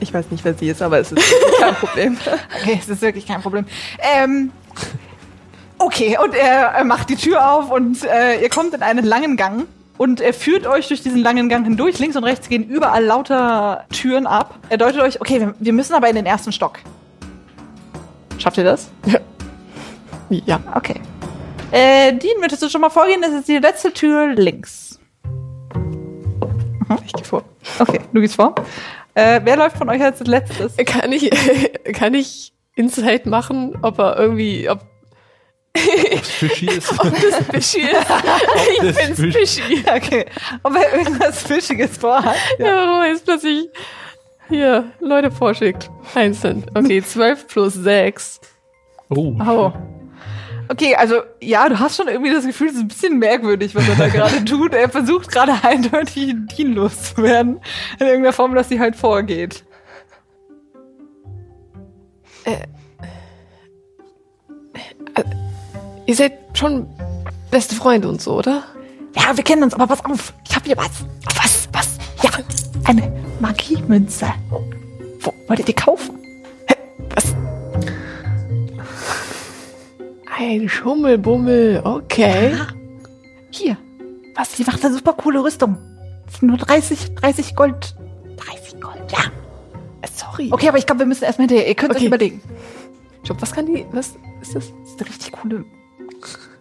Ich 0.00 0.12
weiß 0.12 0.30
nicht, 0.30 0.44
wer 0.44 0.54
sie 0.54 0.68
ist, 0.68 0.80
aber 0.82 0.98
es 0.98 1.12
ist 1.12 1.22
kein 1.60 1.74
Problem. 1.74 2.16
Okay, 2.60 2.78
es 2.80 2.88
ist 2.88 3.02
wirklich 3.02 3.26
kein 3.26 3.42
Problem. 3.42 3.66
Ähm, 3.98 4.50
okay, 5.78 6.18
und 6.22 6.34
er, 6.34 6.84
macht 6.84 7.10
die 7.10 7.16
Tür 7.16 7.52
auf 7.52 7.70
und 7.70 8.04
äh, 8.04 8.40
ihr 8.40 8.48
kommt 8.48 8.74
in 8.74 8.82
einen 8.82 9.04
langen 9.04 9.36
Gang. 9.36 9.66
Und 9.98 10.22
er 10.22 10.32
führt 10.32 10.66
euch 10.66 10.88
durch 10.88 11.02
diesen 11.02 11.18
langen 11.18 11.50
Gang 11.50 11.64
hindurch. 11.64 11.98
Links 11.98 12.16
und 12.16 12.24
rechts 12.24 12.48
gehen 12.48 12.64
überall 12.64 13.04
lauter 13.04 13.84
Türen 13.92 14.26
ab. 14.26 14.58
Er 14.70 14.78
deutet 14.78 15.02
euch, 15.02 15.20
okay, 15.20 15.40
wir, 15.40 15.54
wir 15.58 15.72
müssen 15.74 15.92
aber 15.92 16.08
in 16.08 16.16
den 16.16 16.24
ersten 16.24 16.52
Stock. 16.52 16.78
Schafft 18.38 18.56
ihr 18.56 18.64
das? 18.64 18.90
ja. 20.30 20.58
Okay. 20.74 21.00
Äh, 21.70 22.14
Dean, 22.14 22.40
würdest 22.40 22.62
du 22.62 22.70
schon 22.70 22.80
mal 22.80 22.88
vorgehen? 22.88 23.20
Das 23.20 23.32
ist 23.32 23.46
die 23.46 23.58
letzte 23.58 23.92
Tür 23.92 24.34
links. 24.34 24.98
Ich 27.04 27.12
gehe 27.12 27.24
vor. 27.24 27.44
Okay, 27.78 28.00
du 28.12 28.20
gehst 28.20 28.34
vor. 28.34 28.54
Äh, 29.14 29.40
wer 29.44 29.56
läuft 29.56 29.76
von 29.76 29.88
euch 29.88 30.02
als 30.02 30.20
letztes? 30.20 30.76
Kann 30.86 31.12
ich, 31.12 31.30
kann 31.94 32.14
ich 32.14 32.52
Insight 32.76 33.26
machen, 33.26 33.76
ob 33.82 33.98
er 33.98 34.18
irgendwie, 34.18 34.68
ob 34.68 34.80
Fischi 35.76 36.66
ist. 36.76 36.90
das 36.92 37.46
Fishy 37.50 37.80
ist? 37.82 38.06
ich 38.72 38.78
das 38.80 38.96
bin's 38.96 39.20
Fisch- 39.20 39.60
Fishy. 39.60 39.84
Okay, 39.88 40.26
ob 40.62 40.74
er 40.76 40.98
irgendwas 40.98 41.42
Fischiges 41.42 41.96
vorhat. 41.98 42.36
Ja, 42.58 42.66
warum 42.66 43.02
er 43.02 43.08
jetzt 43.08 43.24
plötzlich 43.24 43.68
hier 44.48 44.90
Leute 45.00 45.30
vorschickt. 45.30 45.90
Einzeln. 46.14 46.64
Okay, 46.74 47.02
12 47.02 47.46
plus 47.46 47.74
6. 47.74 48.40
Oh. 49.10 49.34
Oh. 49.46 49.72
Okay, 50.70 50.94
also 50.94 51.22
ja, 51.40 51.68
du 51.68 51.80
hast 51.80 51.96
schon 51.96 52.06
irgendwie 52.06 52.30
das 52.30 52.46
Gefühl, 52.46 52.68
es 52.68 52.74
ist 52.74 52.82
ein 52.82 52.88
bisschen 52.88 53.18
merkwürdig, 53.18 53.74
was 53.74 53.88
er 53.88 53.96
da 53.96 54.06
gerade 54.06 54.44
tut. 54.44 54.72
Er 54.72 54.88
versucht 54.88 55.32
gerade 55.32 55.52
eindeutig 55.64 56.36
Dean 56.56 56.74
loszuwerden. 56.74 57.60
In 57.98 58.06
irgendeiner 58.06 58.32
Form, 58.32 58.54
dass 58.54 58.68
sie 58.68 58.78
halt 58.78 58.94
vorgeht. 58.94 59.64
Ihr 66.06 66.14
seid 66.14 66.38
schon 66.54 66.88
beste 67.50 67.74
Freunde 67.74 68.08
und 68.08 68.22
so, 68.22 68.34
oder? 68.34 68.62
Ja, 69.16 69.36
wir 69.36 69.42
kennen 69.42 69.64
uns, 69.64 69.74
aber 69.74 69.88
pass 69.88 70.04
auf. 70.04 70.32
Ich 70.48 70.54
hab 70.54 70.64
hier 70.64 70.76
was. 70.76 70.90
Was? 71.36 71.68
Was? 71.72 71.98
Ja, 72.22 72.30
eine 72.84 73.12
Magiemünze. 73.40 74.26
Wo, 74.48 75.34
wollt 75.48 75.58
ihr 75.58 75.64
die 75.64 75.72
kaufen? 75.72 76.16
Ein 80.36 80.68
Schummelbummel, 80.68 81.82
okay. 81.84 82.54
Hier. 83.50 83.76
Was? 84.34 84.52
Die 84.52 84.64
macht 84.64 84.84
eine 84.84 84.94
super 84.94 85.12
coole 85.14 85.42
Rüstung. 85.42 85.76
Das 86.26 86.38
sind 86.40 86.48
nur 86.48 86.58
30, 86.58 87.14
30 87.16 87.56
Gold. 87.56 87.94
30 88.36 88.80
Gold, 88.80 89.02
ja. 89.10 89.18
Sorry. 90.14 90.48
Okay, 90.50 90.68
aber 90.68 90.78
ich 90.78 90.86
glaube, 90.86 91.00
wir 91.00 91.06
müssen 91.06 91.24
erstmal 91.24 91.48
hinterher. 91.48 91.68
Ihr 91.68 91.74
könnt 91.74 91.92
euch 91.92 91.98
Okay. 91.98 92.06
überlegen. 92.06 92.42
Stopp, 93.24 93.40
was 93.42 93.52
kann 93.52 93.66
die, 93.66 93.84
was 93.92 94.14
ist 94.40 94.54
das? 94.54 94.72
Das 94.82 94.90
ist 94.90 95.00
eine 95.00 95.08
richtig 95.10 95.32
coole 95.32 95.64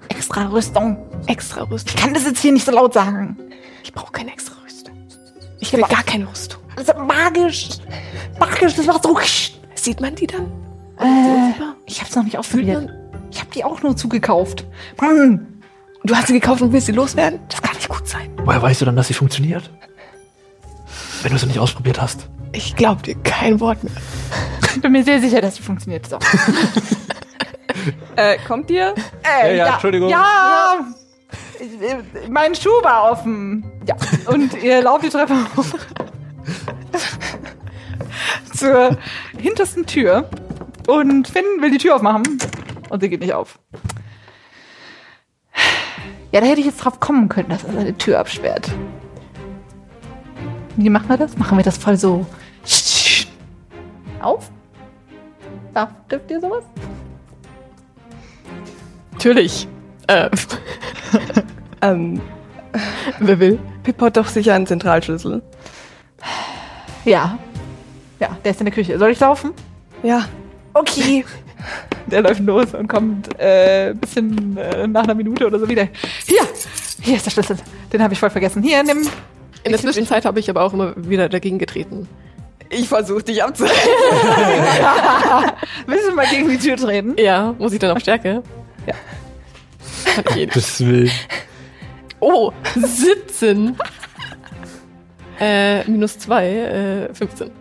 extra 0.10 0.48
Rüstung. 0.48 0.98
Extra 1.28 1.64
Rüstung. 1.64 1.94
Ich 1.96 2.02
kann 2.02 2.14
das 2.14 2.26
jetzt 2.26 2.40
hier 2.40 2.52
nicht 2.52 2.66
so 2.66 2.72
laut 2.72 2.94
sagen. 2.94 3.38
Ich 3.84 3.94
brauche 3.94 4.12
keine 4.12 4.32
extra 4.34 4.56
Rüstung. 4.64 4.94
Ich 5.60 5.72
will 5.72 5.82
gar 5.82 6.04
keine 6.04 6.30
Rüstung. 6.30 6.60
Das 6.76 6.88
ist 6.90 6.98
magisch. 6.98 7.70
Magisch, 8.40 8.76
das 8.76 8.86
macht 8.86 9.04
so. 9.04 9.18
Sieht 9.76 10.02
man 10.02 10.16
die 10.16 10.28
dann? 10.28 10.52
Äh, 11.00 11.54
ich 11.86 12.02
hab's 12.02 12.16
noch 12.16 12.24
nicht 12.24 12.38
ausprobiert. 12.38 12.90
Ich 13.32 13.40
hab 13.40 13.52
die 13.52 13.64
auch 13.64 13.82
nur 13.82 13.96
zugekauft. 13.96 14.66
Hm. 15.00 15.46
Du 16.04 16.16
hast 16.16 16.28
sie 16.28 16.34
gekauft 16.34 16.62
und 16.62 16.72
willst 16.72 16.88
sie 16.88 16.94
loswerden? 16.94 17.40
Das 17.50 17.62
kann 17.62 17.76
nicht 17.76 17.90
gut 17.90 18.08
sein. 18.08 18.32
Woher 18.44 18.62
weißt 18.62 18.82
du 18.82 18.86
dann, 18.86 18.96
dass 18.96 19.08
sie 19.08 19.14
funktioniert? 19.14 19.70
Wenn 21.22 21.32
du 21.32 21.38
sie 21.38 21.48
nicht 21.48 21.60
ausprobiert 21.60 22.02
hast. 22.02 22.28
Ich 22.54 22.76
glaub 22.76 23.04
dir 23.04 23.16
kein 23.24 23.60
Wort 23.60 23.84
mehr. 23.84 23.94
Ich 24.76 24.82
bin 24.82 24.92
mir 24.94 25.04
sehr 25.04 25.20
sicher, 25.20 25.42
dass 25.42 25.56
sie 25.58 25.64
funktioniert. 25.64 26.08
So. 26.08 26.18
Äh, 28.16 28.38
kommt 28.46 28.70
ihr? 28.72 28.94
Äh, 29.24 29.58
Ja, 29.58 29.66
ja, 29.66 29.74
Entschuldigung. 29.74 30.10
Ja! 30.10 30.80
Äh, 31.60 32.28
Mein 32.30 32.54
Schuh 32.56 32.70
war 32.84 33.12
offen. 33.12 33.64
Ja. 33.88 33.96
Und 34.26 34.62
ihr 34.62 34.82
lauft 34.82 35.06
die 35.06 35.10
Treppe 35.10 35.36
hoch. 35.56 35.66
Zur 38.54 38.98
hintersten 39.38 39.86
Tür. 39.86 40.30
Und 40.88 41.28
Finn 41.30 41.44
will 41.60 41.72
die 41.72 41.78
Tür 41.78 41.96
aufmachen. 41.96 42.24
Und 42.90 43.02
sie 43.02 43.10
geht 43.10 43.22
nicht 43.22 43.34
auf. 43.34 43.60
Ja, 46.32 46.42
da 46.42 46.48
hätte 46.48 46.60
ich 46.60 46.68
jetzt 46.68 46.78
drauf 46.78 47.00
kommen 47.00 47.30
können, 47.30 47.50
dass 47.50 47.64
er 47.64 47.74
seine 47.74 47.98
Tür 47.98 48.20
absperrt. 48.20 48.72
Wie 50.76 50.90
machen 50.90 51.10
wir 51.10 51.18
das? 51.18 51.38
Machen 51.38 51.58
wir 51.58 51.64
das 51.64 51.78
voll 51.78 51.98
so. 51.98 52.26
Auf? 54.22 54.52
Darf, 55.74 55.90
dürft 56.10 56.30
ihr 56.32 56.40
sowas? 56.40 56.64
Natürlich. 59.12 59.68
Äh, 60.08 60.30
Ähm, 61.82 62.22
wer 63.20 63.40
will? 63.40 63.60
Pip 63.84 64.02
hat 64.02 64.18
doch 64.18 64.28
sicher 64.28 64.54
einen 64.54 64.68
Zentralschlüssel. 64.68 65.42
Ja. 67.06 67.38
Ja, 68.20 68.38
der 68.44 68.52
ist 68.52 68.60
in 68.60 68.66
der 68.66 68.74
Küche. 68.74 68.98
Soll 69.00 69.12
ich 69.12 69.20
laufen? 69.20 69.54
Ja. 70.04 70.26
Okay. 70.74 71.26
Der 72.08 72.22
läuft 72.22 72.42
los 72.42 72.74
und 72.74 72.88
kommt 72.88 73.30
äh, 73.40 73.90
ein 73.90 73.98
bisschen 73.98 74.58
äh, 74.58 74.88
nach 74.88 75.04
einer 75.04 75.16
Minute 75.16 75.46
oder 75.46 75.60
so 75.60 75.70
wieder. 75.70 75.88
Hier, 76.26 76.42
hier 77.02 77.18
ist 77.18 77.26
der 77.26 77.32
Schlüssel. 77.32 77.58
Den 77.92 78.02
habe 78.02 78.14
ich 78.14 78.20
voll 78.20 78.30
vergessen. 78.30 78.64
Hier, 78.64 78.84
nimm. 78.84 79.08
In 79.64 79.72
der 79.72 79.80
Zwischenzeit 79.80 80.26
habe 80.26 80.40
ich 80.40 80.50
aber 80.50 80.64
auch 80.64 80.74
immer 80.74 80.94
wieder 80.96 81.30
dagegen 81.30 81.60
getreten. 81.60 82.08
Ich 82.70 82.88
versuche 82.88 83.24
dich 83.24 83.44
abzuhalten. 83.44 83.78
Willst 85.88 86.08
du 86.08 86.16
mal 86.16 86.28
gegen 86.28 86.48
die 86.50 86.58
Tür 86.58 86.78
treten? 86.78 87.16
ja, 87.18 87.54
muss 87.58 87.74
ich 87.74 87.80
dann 87.80 87.92
auf 87.92 88.00
Stärke? 88.00 88.44
Ja. 88.86 88.94
Hat 90.18 90.36
jeden. 90.36 90.52
Das 90.54 90.80
will. 90.80 91.10
Oh, 92.20 92.52
17. 92.76 93.76
äh, 95.40 95.84
minus 95.90 96.20
2, 96.20 96.48
äh, 96.48 97.14
15. 97.14 97.52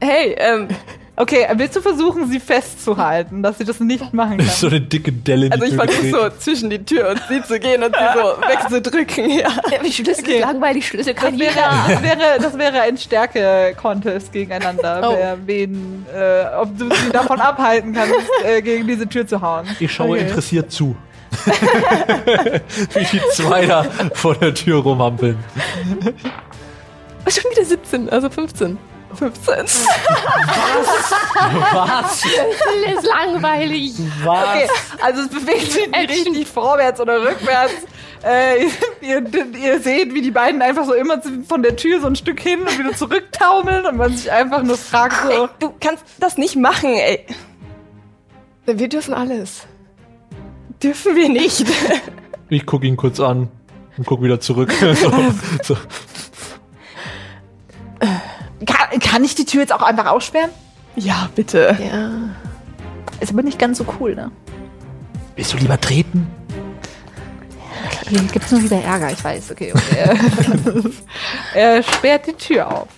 Hey, 0.00 0.36
ähm, 0.38 0.68
Okay, 1.18 1.46
willst 1.54 1.74
du 1.74 1.80
versuchen, 1.80 2.28
sie 2.30 2.38
festzuhalten, 2.40 3.42
dass 3.42 3.56
sie 3.56 3.64
das 3.64 3.80
nicht 3.80 4.12
machen 4.12 4.36
kann? 4.36 4.46
So 4.50 4.66
eine 4.66 4.82
dicke 4.82 5.10
Delle. 5.12 5.46
in 5.46 5.52
die 5.52 5.60
also 5.62 5.64
ich 5.64 5.74
versuche 5.74 6.10
so 6.10 6.38
zwischen 6.38 6.68
die 6.68 6.84
Tür 6.84 7.08
und 7.08 7.22
sie 7.28 7.42
zu 7.42 7.58
gehen 7.58 7.82
und 7.82 7.94
sie 7.96 8.18
so 8.20 8.22
wegzudrücken, 8.48 9.30
ja. 9.30 9.48
Wie 9.80 9.90
Schlüssel, 9.92 10.24
Okay. 10.24 10.40
langweilig, 10.40 10.86
Schlüssel 10.86 11.14
Das 11.14 11.22
kann 11.22 11.38
wäre, 11.38 11.50
jeder. 11.52 11.86
das 11.88 12.02
wäre, 12.02 12.38
das 12.40 12.58
wäre 12.58 12.80
ein 12.82 12.98
Stärke-Contest 12.98 14.30
gegeneinander, 14.32 15.00
Oh. 15.04 15.14
wer 15.16 15.38
wen, 15.46 16.04
äh, 16.14 16.44
ob 16.60 16.76
du 16.78 16.84
sie 16.94 17.10
davon 17.12 17.40
abhalten 17.40 17.94
kannst, 17.94 18.14
äh, 18.44 18.60
gegen 18.60 18.86
diese 18.86 19.08
Tür 19.08 19.26
zu 19.26 19.40
hauen. 19.40 19.66
Ich 19.80 19.90
schaue 19.92 20.10
Okay. 20.18 20.28
interessiert 20.28 20.70
zu. 20.70 20.94
Wie 22.94 23.04
die 23.04 23.20
zwei 23.32 23.66
da 23.66 23.84
vor 24.14 24.34
der 24.34 24.54
Tür 24.54 24.80
rumhampeln. 24.82 25.36
Schon 27.28 27.50
wieder 27.50 27.64
17, 27.64 28.08
also 28.10 28.28
15. 28.30 28.78
15. 29.16 29.54
Was? 31.72 32.20
Schlüssel 32.20 32.96
ist 32.96 33.06
langweilig. 33.06 33.94
Was? 34.24 34.44
Okay, 34.44 34.68
also 35.02 35.22
es 35.22 35.28
bewegt 35.28 35.72
sich 35.72 35.90
nicht 35.90 36.10
richtig 36.10 36.46
vorwärts 36.46 37.00
oder 37.00 37.22
rückwärts. 37.22 37.74
Äh, 38.22 38.66
ihr, 39.00 39.24
ihr 39.54 39.80
seht, 39.80 40.14
wie 40.14 40.22
die 40.22 40.30
beiden 40.30 40.62
einfach 40.62 40.84
so 40.84 40.94
immer 40.94 41.20
von 41.48 41.62
der 41.62 41.76
Tür 41.76 42.00
so 42.00 42.06
ein 42.06 42.16
Stück 42.16 42.40
hin 42.40 42.60
und 42.60 42.78
wieder 42.78 42.92
zurücktaumeln 42.94 43.86
und 43.86 43.96
man 43.96 44.16
sich 44.16 44.32
einfach 44.32 44.62
nur 44.62 44.76
fragt 44.76 45.22
so, 45.22 45.30
Ey, 45.30 45.48
du 45.58 45.72
kannst 45.78 46.04
das 46.18 46.36
nicht 46.36 46.56
machen, 46.56 46.94
ey. 46.94 47.24
Wir 48.66 48.88
dürfen 48.88 49.14
alles. 49.14 49.66
Dürfen 50.82 51.14
wir 51.14 51.28
nicht. 51.28 51.66
Ich 52.48 52.66
gucke 52.66 52.86
ihn 52.86 52.96
kurz 52.96 53.20
an 53.20 53.48
und 53.96 54.06
guck 54.06 54.22
wieder 54.22 54.40
zurück. 54.40 54.72
so, 54.94 55.12
so. 55.62 55.76
Kann, 59.06 59.24
ich 59.24 59.34
die 59.34 59.44
Tür 59.44 59.60
jetzt 59.60 59.72
auch 59.72 59.82
einfach 59.82 60.06
aussperren? 60.06 60.50
Ja, 60.96 61.28
bitte. 61.34 61.76
Ja. 61.80 62.10
Ist 63.20 63.32
aber 63.32 63.42
nicht 63.42 63.58
ganz 63.58 63.78
so 63.78 63.86
cool, 63.98 64.14
ne? 64.14 64.30
Willst 65.34 65.52
du 65.52 65.56
lieber 65.58 65.80
treten? 65.80 66.26
Hier 68.08 68.20
gibt's 68.22 68.52
nur 68.52 68.62
wieder 68.62 68.82
Ärger, 68.82 69.10
ich 69.10 69.22
weiß. 69.22 69.50
Okay, 69.50 69.72
okay. 69.74 70.18
Er 71.54 71.82
sperrt 71.82 72.26
die 72.26 72.32
Tür 72.34 72.70
auf. 72.70 72.88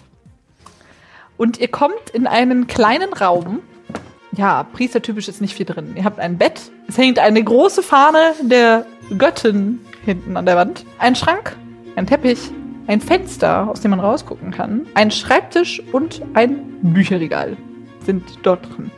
Und 1.36 1.58
ihr 1.58 1.68
kommt 1.68 2.10
in 2.12 2.26
einen 2.26 2.66
kleinen 2.66 3.12
Raum. 3.12 3.60
Ja, 4.32 4.64
priestertypisch 4.64 5.28
ist 5.28 5.40
nicht 5.40 5.54
viel 5.54 5.66
drin. 5.66 5.94
Ihr 5.96 6.04
habt 6.04 6.18
ein 6.18 6.36
Bett. 6.36 6.60
Es 6.88 6.98
hängt 6.98 7.18
eine 7.18 7.42
große 7.42 7.82
Fahne 7.82 8.34
der 8.42 8.86
Göttin 9.16 9.80
hinten 10.04 10.36
an 10.36 10.46
der 10.46 10.56
Wand. 10.56 10.84
Ein 10.98 11.16
Schrank, 11.16 11.56
ein 11.96 12.06
Teppich, 12.06 12.50
ein 12.88 13.00
Fenster, 13.00 13.68
aus 13.70 13.80
dem 13.80 13.92
man 13.92 14.00
rausgucken 14.00 14.50
kann. 14.50 14.86
Ein 14.94 15.10
Schreibtisch 15.12 15.80
und 15.92 16.22
ein 16.34 16.58
Bücherregal 16.82 17.56
sind 18.04 18.24
dort 18.42 18.66
drin. 18.76 18.90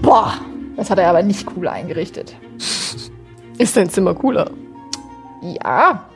Boah, 0.00 0.34
das 0.76 0.88
hat 0.88 0.98
er 0.98 1.10
aber 1.10 1.22
nicht 1.22 1.46
cool 1.56 1.68
eingerichtet. 1.68 2.34
Ist 3.58 3.76
dein 3.76 3.90
Zimmer 3.90 4.14
cooler? 4.14 4.50
Ja, 5.42 6.08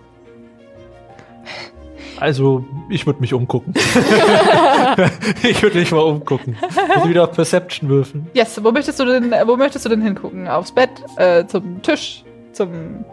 Also, 2.20 2.64
ich 2.88 3.04
würde 3.04 3.20
mich 3.20 3.34
umgucken. 3.34 3.74
ich 5.42 5.60
würde 5.60 5.80
mich 5.80 5.90
mal 5.90 6.02
umgucken. 6.02 6.56
Muss 6.94 7.08
wieder 7.08 7.24
auf 7.24 7.32
Perception 7.32 7.88
würfeln. 7.90 8.28
Yes, 8.34 8.62
wo 8.62 8.70
möchtest 8.70 9.00
du 9.00 9.04
denn, 9.04 9.34
wo 9.46 9.56
möchtest 9.56 9.84
du 9.84 9.88
denn 9.88 10.02
hingucken? 10.02 10.46
Aufs 10.46 10.70
Bett, 10.70 10.90
äh, 11.16 11.44
zum 11.46 11.82
Tisch, 11.82 12.22
zum. 12.52 13.04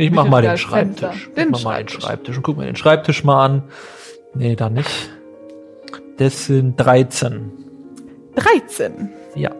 Ich 0.00 0.10
mach 0.10 0.26
mal 0.26 0.40
den 0.40 0.56
Schreibtisch. 0.56 1.00
Fenster. 1.00 1.12
Ich 1.14 1.34
Den 1.34 1.50
mach 1.50 1.62
mal 1.62 1.78
den 1.78 1.88
Schreibtisch. 1.88 2.04
Schreibtisch 2.04 2.36
und 2.38 2.42
guck 2.42 2.56
mir 2.56 2.64
den 2.64 2.76
Schreibtisch 2.76 3.22
mal 3.24 3.44
an. 3.44 3.62
Nee, 4.34 4.56
da 4.56 4.70
nicht. 4.70 5.10
Das 6.16 6.46
sind 6.46 6.76
13. 6.76 7.52
13. 8.34 9.10
Ja. 9.34 9.50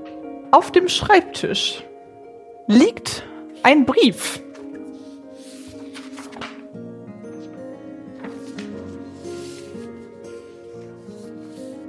Auf 0.50 0.72
dem 0.72 0.88
Schreibtisch 0.88 1.84
liegt 2.66 3.24
ein 3.62 3.84
Brief. 3.84 4.40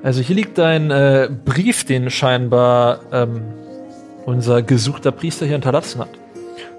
Also 0.03 0.21
hier 0.21 0.35
liegt 0.35 0.59
ein 0.59 0.91
äh, 0.91 1.29
Brief, 1.45 1.85
den 1.85 2.09
scheinbar 2.09 3.01
ähm, 3.13 3.43
unser 4.25 4.61
gesuchter 4.61 5.11
Priester 5.11 5.45
hier 5.45 5.53
hinterlassen 5.53 6.01
hat. 6.01 6.20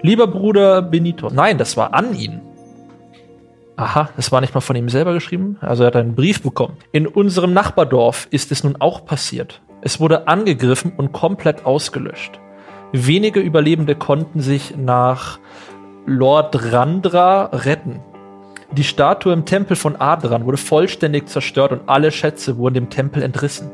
Lieber 0.05 0.27
Bruder 0.27 0.81
Benito. 0.81 1.29
Nein, 1.31 1.57
das 1.57 1.77
war 1.77 1.93
an 1.93 2.13
ihn. 2.13 2.41
Aha, 3.77 4.09
das 4.17 4.33
war 4.33 4.41
nicht 4.41 4.53
mal 4.53 4.59
von 4.59 4.75
ihm 4.75 4.89
selber 4.89 5.13
geschrieben. 5.13 5.57
Also 5.61 5.83
er 5.83 5.87
hat 5.87 5.95
einen 5.95 6.13
Brief 6.13 6.43
bekommen. 6.43 6.75
In 6.91 7.07
unserem 7.07 7.53
Nachbardorf 7.53 8.27
ist 8.29 8.51
es 8.51 8.65
nun 8.65 8.75
auch 8.75 9.05
passiert. 9.05 9.61
Es 9.81 10.01
wurde 10.01 10.27
angegriffen 10.27 10.91
und 10.97 11.13
komplett 11.13 11.65
ausgelöscht. 11.65 12.37
Wenige 12.91 13.39
Überlebende 13.39 13.95
konnten 13.95 14.41
sich 14.41 14.75
nach 14.75 15.39
Lord 16.05 16.73
Randra 16.73 17.45
retten. 17.53 18.01
Die 18.73 18.83
Statue 18.83 19.31
im 19.31 19.45
Tempel 19.45 19.77
von 19.77 19.95
Adran 19.95 20.45
wurde 20.45 20.57
vollständig 20.57 21.29
zerstört 21.29 21.71
und 21.71 21.87
alle 21.87 22.11
Schätze 22.11 22.57
wurden 22.57 22.73
dem 22.73 22.89
Tempel 22.89 23.23
entrissen. 23.23 23.71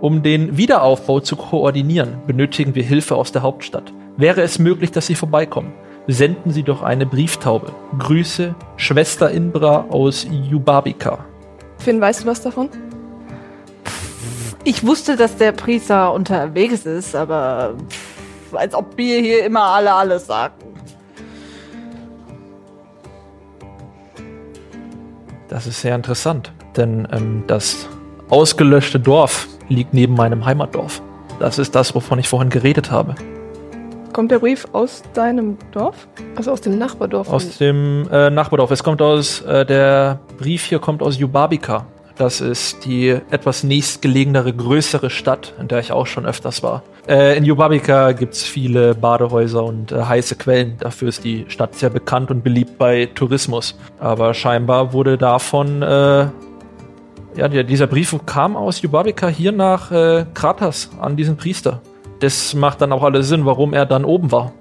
Um 0.00 0.22
den 0.22 0.56
Wiederaufbau 0.56 1.18
zu 1.18 1.34
koordinieren, 1.34 2.18
benötigen 2.28 2.76
wir 2.76 2.84
Hilfe 2.84 3.16
aus 3.16 3.32
der 3.32 3.42
Hauptstadt. 3.42 3.92
Wäre 4.20 4.42
es 4.42 4.58
möglich, 4.58 4.92
dass 4.92 5.06
Sie 5.06 5.14
vorbeikommen? 5.14 5.72
Senden 6.06 6.50
Sie 6.50 6.62
doch 6.62 6.82
eine 6.82 7.06
Brieftaube. 7.06 7.72
Grüße, 7.98 8.54
Schwester 8.76 9.30
Inbra 9.30 9.86
aus 9.88 10.26
Jubabika. 10.30 11.24
Finn, 11.78 12.02
weißt 12.02 12.22
du 12.24 12.26
was 12.26 12.42
davon? 12.42 12.68
Ich 14.62 14.86
wusste, 14.86 15.16
dass 15.16 15.36
der 15.36 15.52
Priester 15.52 16.12
unterwegs 16.12 16.84
ist, 16.84 17.16
aber 17.16 17.72
pff, 17.88 18.54
als 18.54 18.74
ob 18.74 18.94
wir 18.98 19.20
hier 19.20 19.42
immer 19.46 19.62
alle 19.62 19.94
alles 19.94 20.26
sagen. 20.26 20.52
Das 25.48 25.66
ist 25.66 25.80
sehr 25.80 25.94
interessant, 25.94 26.52
denn 26.76 27.08
ähm, 27.10 27.44
das 27.46 27.88
ausgelöschte 28.28 29.00
Dorf 29.00 29.48
liegt 29.70 29.94
neben 29.94 30.12
meinem 30.12 30.44
Heimatdorf. 30.44 31.00
Das 31.38 31.58
ist 31.58 31.74
das, 31.74 31.94
wovon 31.94 32.18
ich 32.18 32.28
vorhin 32.28 32.50
geredet 32.50 32.90
habe. 32.90 33.14
Kommt 34.12 34.32
der 34.32 34.40
Brief 34.40 34.66
aus 34.72 35.02
deinem 35.14 35.56
Dorf? 35.70 36.08
Also 36.34 36.50
aus 36.50 36.60
dem 36.60 36.78
Nachbardorf? 36.78 37.28
Aus 37.28 37.58
dem 37.58 38.08
äh, 38.10 38.28
Nachbardorf. 38.28 38.70
Es 38.72 38.82
kommt 38.82 39.00
aus, 39.00 39.40
äh, 39.42 39.64
der 39.64 40.18
Brief 40.38 40.64
hier 40.64 40.80
kommt 40.80 41.02
aus 41.02 41.18
Jubabika. 41.18 41.86
Das 42.16 42.40
ist 42.40 42.84
die 42.84 43.08
etwas 43.30 43.62
nächstgelegenere, 43.62 44.52
größere 44.52 45.10
Stadt, 45.10 45.54
in 45.60 45.68
der 45.68 45.78
ich 45.78 45.92
auch 45.92 46.06
schon 46.06 46.26
öfters 46.26 46.62
war. 46.62 46.82
Äh, 47.08 47.38
in 47.38 47.44
Jubabika 47.44 48.12
gibt 48.12 48.34
es 48.34 48.42
viele 48.42 48.94
Badehäuser 48.94 49.64
und 49.64 49.92
äh, 49.92 50.02
heiße 50.02 50.34
Quellen. 50.34 50.76
Dafür 50.78 51.08
ist 51.08 51.24
die 51.24 51.46
Stadt 51.48 51.76
sehr 51.76 51.90
bekannt 51.90 52.30
und 52.30 52.42
beliebt 52.42 52.78
bei 52.78 53.06
Tourismus. 53.14 53.78
Aber 54.00 54.34
scheinbar 54.34 54.92
wurde 54.92 55.18
davon, 55.18 55.82
äh, 55.82 56.26
ja, 57.36 57.48
dieser 57.48 57.86
Brief 57.86 58.14
kam 58.26 58.56
aus 58.56 58.82
Jubabika 58.82 59.28
hier 59.28 59.52
nach 59.52 59.92
äh, 59.92 60.26
Kratas 60.34 60.90
an 61.00 61.16
diesen 61.16 61.36
Priester. 61.36 61.80
Das 62.20 62.54
macht 62.54 62.80
dann 62.80 62.92
auch 62.92 63.02
alles 63.02 63.28
Sinn, 63.28 63.44
warum 63.46 63.72
er 63.72 63.86
dann 63.86 64.04
oben 64.04 64.30
war. 64.30 64.52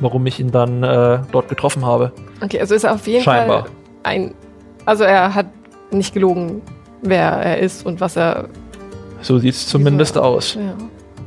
Warum 0.00 0.24
ich 0.26 0.38
ihn 0.38 0.50
dann 0.52 0.82
äh, 0.84 1.18
dort 1.32 1.48
getroffen 1.48 1.84
habe. 1.84 2.12
Okay, 2.42 2.60
also 2.60 2.74
ist 2.74 2.84
er 2.84 2.94
auf 2.94 3.06
jeden 3.06 3.24
Scheinbar. 3.24 3.62
Fall 3.62 3.70
ein. 4.04 4.34
Also 4.84 5.04
er 5.04 5.34
hat 5.34 5.46
nicht 5.90 6.14
gelogen, 6.14 6.62
wer 7.02 7.32
er 7.32 7.58
ist 7.58 7.84
und 7.84 8.00
was 8.00 8.16
er. 8.16 8.48
So 9.22 9.38
sieht 9.38 9.54
es 9.54 9.66
zumindest 9.66 10.14
wieso- 10.14 10.22
aus. 10.24 10.54
Ja. 10.54 10.74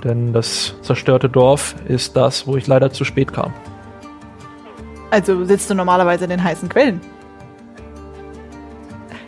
Denn 0.03 0.33
das 0.33 0.73
zerstörte 0.81 1.29
Dorf 1.29 1.75
ist 1.87 2.15
das, 2.15 2.47
wo 2.47 2.55
ich 2.57 2.65
leider 2.65 2.91
zu 2.91 3.03
spät 3.03 3.33
kam. 3.33 3.53
Also 5.11 5.43
sitzt 5.45 5.69
du 5.69 5.75
normalerweise 5.75 6.23
in 6.23 6.29
den 6.31 6.43
heißen 6.43 6.69
Quellen. 6.69 7.01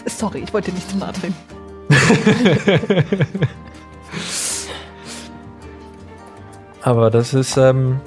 Sorry, 0.06 0.40
ich 0.40 0.54
wollte 0.54 0.72
nicht 0.72 0.90
zu 0.90 0.98
nahe 0.98 1.12
treten. 1.14 1.36
Aber 6.84 7.10
das 7.10 7.34
ist 7.34 7.58
ähm, 7.58 8.00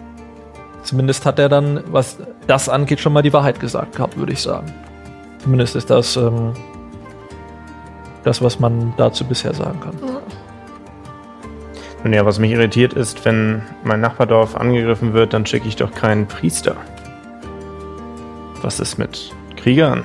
Zumindest 0.86 1.26
hat 1.26 1.40
er 1.40 1.48
dann, 1.48 1.82
was 1.90 2.16
das 2.46 2.68
angeht, 2.68 3.00
schon 3.00 3.12
mal 3.12 3.22
die 3.22 3.32
Wahrheit 3.32 3.58
gesagt 3.58 3.96
gehabt, 3.96 4.16
würde 4.16 4.32
ich 4.32 4.40
sagen. 4.40 4.72
Zumindest 5.40 5.74
ist 5.74 5.90
das 5.90 6.16
ähm, 6.16 6.52
das, 8.22 8.40
was 8.40 8.60
man 8.60 8.94
dazu 8.96 9.24
bisher 9.24 9.52
sagen 9.52 9.80
kann. 9.80 9.96
Nun 12.04 12.12
ja, 12.12 12.24
was 12.24 12.38
mich 12.38 12.52
irritiert 12.52 12.92
ist, 12.92 13.24
wenn 13.24 13.62
mein 13.82 14.00
Nachbardorf 14.00 14.54
angegriffen 14.54 15.12
wird, 15.12 15.32
dann 15.32 15.44
schicke 15.44 15.66
ich 15.66 15.74
doch 15.74 15.90
keinen 15.90 16.28
Priester. 16.28 16.76
Was 18.62 18.78
ist 18.78 18.96
mit 18.96 19.32
Kriegern? 19.56 20.04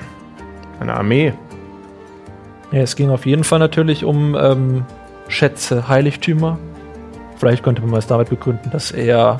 Einer 0.80 0.96
Armee? 0.96 1.32
Ja, 2.72 2.80
es 2.80 2.96
ging 2.96 3.10
auf 3.10 3.24
jeden 3.24 3.44
Fall 3.44 3.60
natürlich 3.60 4.04
um 4.04 4.34
ähm, 4.34 4.84
Schätze, 5.28 5.86
Heiligtümer. 5.86 6.58
Vielleicht 7.42 7.64
könnte 7.64 7.82
man 7.82 7.98
es 7.98 8.06
damit 8.06 8.30
begründen, 8.30 8.70
dass 8.70 8.92
er 8.92 9.38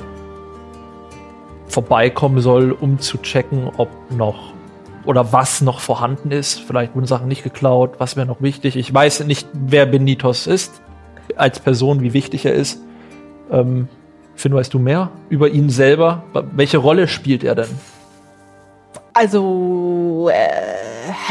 vorbeikommen 1.68 2.40
soll, 2.40 2.72
um 2.72 2.98
zu 2.98 3.18
checken, 3.18 3.70
ob 3.76 3.90
noch 4.10 4.54
oder 5.04 5.32
was 5.32 5.60
noch 5.60 5.78
vorhanden 5.78 6.32
ist. 6.32 6.58
Vielleicht 6.58 6.96
wurden 6.96 7.06
Sachen 7.06 7.28
nicht 7.28 7.44
geklaut, 7.44 8.00
was 8.00 8.16
wäre 8.16 8.26
noch 8.26 8.42
wichtig. 8.42 8.74
Ich 8.74 8.92
weiß 8.92 9.22
nicht, 9.26 9.46
wer 9.52 9.86
Benitos 9.86 10.48
ist, 10.48 10.82
als 11.36 11.60
Person, 11.60 12.02
wie 12.02 12.12
wichtig 12.12 12.44
er 12.44 12.54
ist. 12.54 12.80
Ähm, 13.52 13.86
Finn, 14.34 14.52
weißt 14.52 14.74
du 14.74 14.80
mehr 14.80 15.12
über 15.28 15.50
ihn 15.50 15.70
selber? 15.70 16.24
Welche 16.56 16.78
Rolle 16.78 17.06
spielt 17.06 17.44
er 17.44 17.54
denn? 17.54 17.70
Also, 19.12 20.28
äh, 20.28 20.48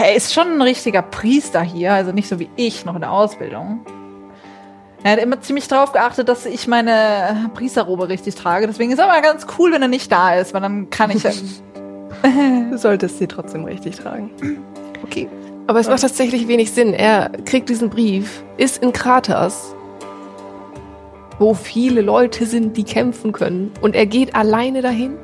er 0.02 0.16
ist 0.16 0.34
schon 0.34 0.48
ein 0.48 0.62
richtiger 0.62 1.02
Priester 1.02 1.64
hier, 1.64 1.92
also 1.92 2.14
nicht 2.14 2.30
so 2.30 2.40
wie 2.40 2.48
ich 2.56 2.86
noch 2.86 2.96
in 2.96 3.02
der 3.02 3.12
Ausbildung. 3.12 3.82
Er 5.04 5.14
hat 5.14 5.20
immer 5.20 5.42
ziemlich 5.42 5.68
darauf 5.68 5.94
geachtet, 5.94 6.30
dass 6.30 6.46
ich 6.46 6.68
meine 6.68 7.50
Priesterrobe 7.56 8.08
richtig 8.08 8.36
trage. 8.36 8.68
Deswegen 8.68 8.92
ist 8.92 9.00
es 9.00 9.04
aber 9.04 9.20
ganz 9.22 9.48
cool, 9.58 9.72
wenn 9.72 9.82
er 9.82 9.88
nicht 9.88 10.12
da 10.12 10.36
ist, 10.36 10.54
weil 10.54 10.62
dann 10.62 10.90
kann 10.92 11.10
ich. 11.10 11.24
Du 12.70 12.78
solltest 12.78 13.18
sie 13.18 13.26
trotzdem 13.26 13.66
richtig 13.66 13.96
tragen. 13.96 14.30
Okay. 15.04 15.28
Aber 15.66 15.80
es 15.80 15.88
macht 15.88 16.02
tatsächlich 16.02 16.48
wenig 16.48 16.72
Sinn. 16.72 16.94
Er 16.94 17.32
kriegt 17.46 17.70
diesen 17.70 17.90
Brief, 17.90 18.44
ist 18.58 18.84
in 18.84 18.94
Kratas, 18.94 19.74
wo 21.40 21.56
viele 21.56 22.02
Leute 22.02 22.46
sind, 22.46 22.78
die 22.78 22.84
kämpfen 22.84 23.32
können. 23.32 23.72
Und 23.82 23.96
er 23.96 24.06
geht 24.06 24.36
alleine 24.36 24.84
dahin. 24.84 25.18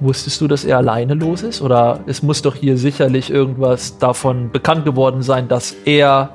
Wusstest 0.00 0.40
du, 0.40 0.48
dass 0.48 0.64
er 0.64 0.78
alleine 0.78 1.14
los 1.14 1.42
ist? 1.42 1.62
Oder 1.62 2.00
es 2.06 2.22
muss 2.22 2.42
doch 2.42 2.56
hier 2.56 2.76
sicherlich 2.78 3.30
irgendwas 3.30 3.98
davon 3.98 4.50
bekannt 4.50 4.84
geworden 4.84 5.22
sein, 5.22 5.46
dass 5.46 5.76
er 5.84 6.34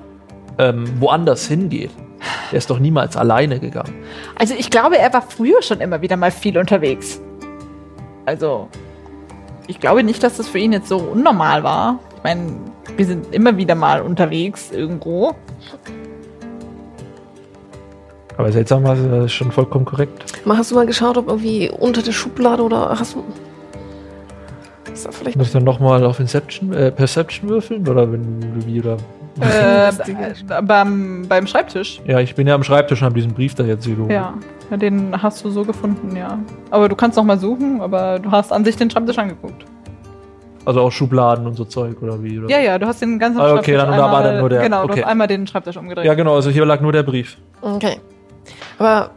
ähm, 0.60 0.86
woanders 1.00 1.48
hingeht. 1.48 1.90
Er 2.52 2.58
ist 2.58 2.70
doch 2.70 2.80
niemals 2.80 3.16
alleine 3.18 3.60
gegangen. 3.60 3.94
Also 4.38 4.54
ich 4.58 4.70
glaube, 4.70 4.98
er 4.98 5.12
war 5.14 5.22
früher 5.22 5.62
schon 5.62 5.80
immer 5.80 6.02
wieder 6.02 6.18
mal 6.18 6.32
viel 6.32 6.58
unterwegs. 6.58 7.22
Also, 8.26 8.68
ich 9.68 9.80
glaube 9.80 10.04
nicht, 10.04 10.22
dass 10.22 10.38
das 10.38 10.48
für 10.48 10.60
ihn 10.60 10.74
jetzt 10.74 10.90
so 10.90 10.98
unnormal 10.98 11.64
war. 11.64 12.00
Ich 12.18 12.24
meine, 12.24 12.52
wir 12.96 13.06
sind 13.06 13.34
immer 13.34 13.56
wieder 13.58 13.74
mal 13.74 14.02
unterwegs 14.02 14.72
irgendwo. 14.72 15.34
Aber 18.38 18.52
seltsamerweise 18.52 19.04
ist 19.04 19.12
das 19.12 19.32
schon 19.32 19.52
vollkommen 19.52 19.86
korrekt. 19.86 20.26
Mal 20.46 20.58
hast 20.58 20.72
du 20.72 20.76
mal 20.76 20.86
geschaut, 20.86 21.18
ob 21.18 21.28
irgendwie 21.28 21.70
unter 21.70 22.02
der 22.02 22.12
Schublade 22.12 22.64
oder 22.64 22.90
hast 22.98 23.16
du. 23.16 23.24
Ist 24.94 25.06
da 25.06 25.12
vielleicht. 25.12 25.38
Muss 25.38 25.48
ich 25.48 25.54
dann 25.54 25.64
nochmal 25.64 26.06
auf 26.06 26.20
Inception, 26.20 26.74
äh, 26.74 26.92
Perception 26.92 27.50
würfeln? 27.50 27.88
Oder 27.88 28.12
wenn 28.12 28.40
du 28.40 28.66
wie 28.66 28.80
oder. 28.80 28.98
Äh, 29.42 29.90
äh, 29.90 30.62
beim, 30.62 31.26
beim 31.30 31.48
Schreibtisch. 31.48 32.02
Ja, 32.06 32.20
ich 32.20 32.36
bin 32.36 32.46
ja 32.48 32.56
am 32.56 32.64
Schreibtisch 32.64 33.02
und 33.02 33.06
habe 33.06 33.16
diesen 33.16 33.34
Brief 33.34 33.56
da 33.56 33.64
jetzt 33.64 33.86
hier 33.86 33.96
geholt. 33.96 34.12
Ja. 34.12 34.34
ja, 34.70 34.78
den 34.78 35.22
hast 35.22 35.46
du 35.46 35.50
so 35.50 35.64
gefunden, 35.64 36.16
ja. 36.16 36.40
Aber 36.72 36.90
du 36.90 36.96
kannst 36.96 37.16
noch 37.18 37.24
mal 37.24 37.38
suchen, 37.40 37.80
aber 37.82 38.20
du 38.20 38.32
hast 38.32 38.52
an 38.52 38.66
sich 38.66 38.76
den 38.76 38.90
Schreibtisch 38.90 39.18
angeguckt. 39.18 39.66
Also 40.66 40.82
auch 40.82 40.92
Schubladen 40.92 41.48
und 41.48 41.56
so 41.56 41.64
Zeug 41.64 42.02
oder 42.02 42.22
wie? 42.22 42.38
Oder? 42.40 42.50
Ja, 42.50 42.60
ja, 42.60 42.78
du 42.78 42.86
hast 42.86 43.02
den 43.02 43.18
ganzen 43.18 43.40
Ah, 43.40 43.54
okay, 43.56 43.76
dann- 43.76 43.92
da 43.92 44.12
war 44.12 44.24
dann 44.24 44.40
nur 44.40 44.50
der- 44.50 44.62
Genau, 44.62 44.86
du 44.86 44.92
okay. 44.94 45.02
hast 45.04 45.10
einmal 45.10 45.28
den 45.28 45.48
Schreibtisch 45.48 45.78
umgedreht. 45.78 46.06
Ja, 46.06 46.14
genau, 46.16 46.36
also 46.36 46.50
hier 46.50 46.66
lag 46.66 46.82
nur 46.82 46.92
der 46.92 47.04
Brief. 47.04 47.38
Okay. 47.62 47.98
Aber 48.78 49.12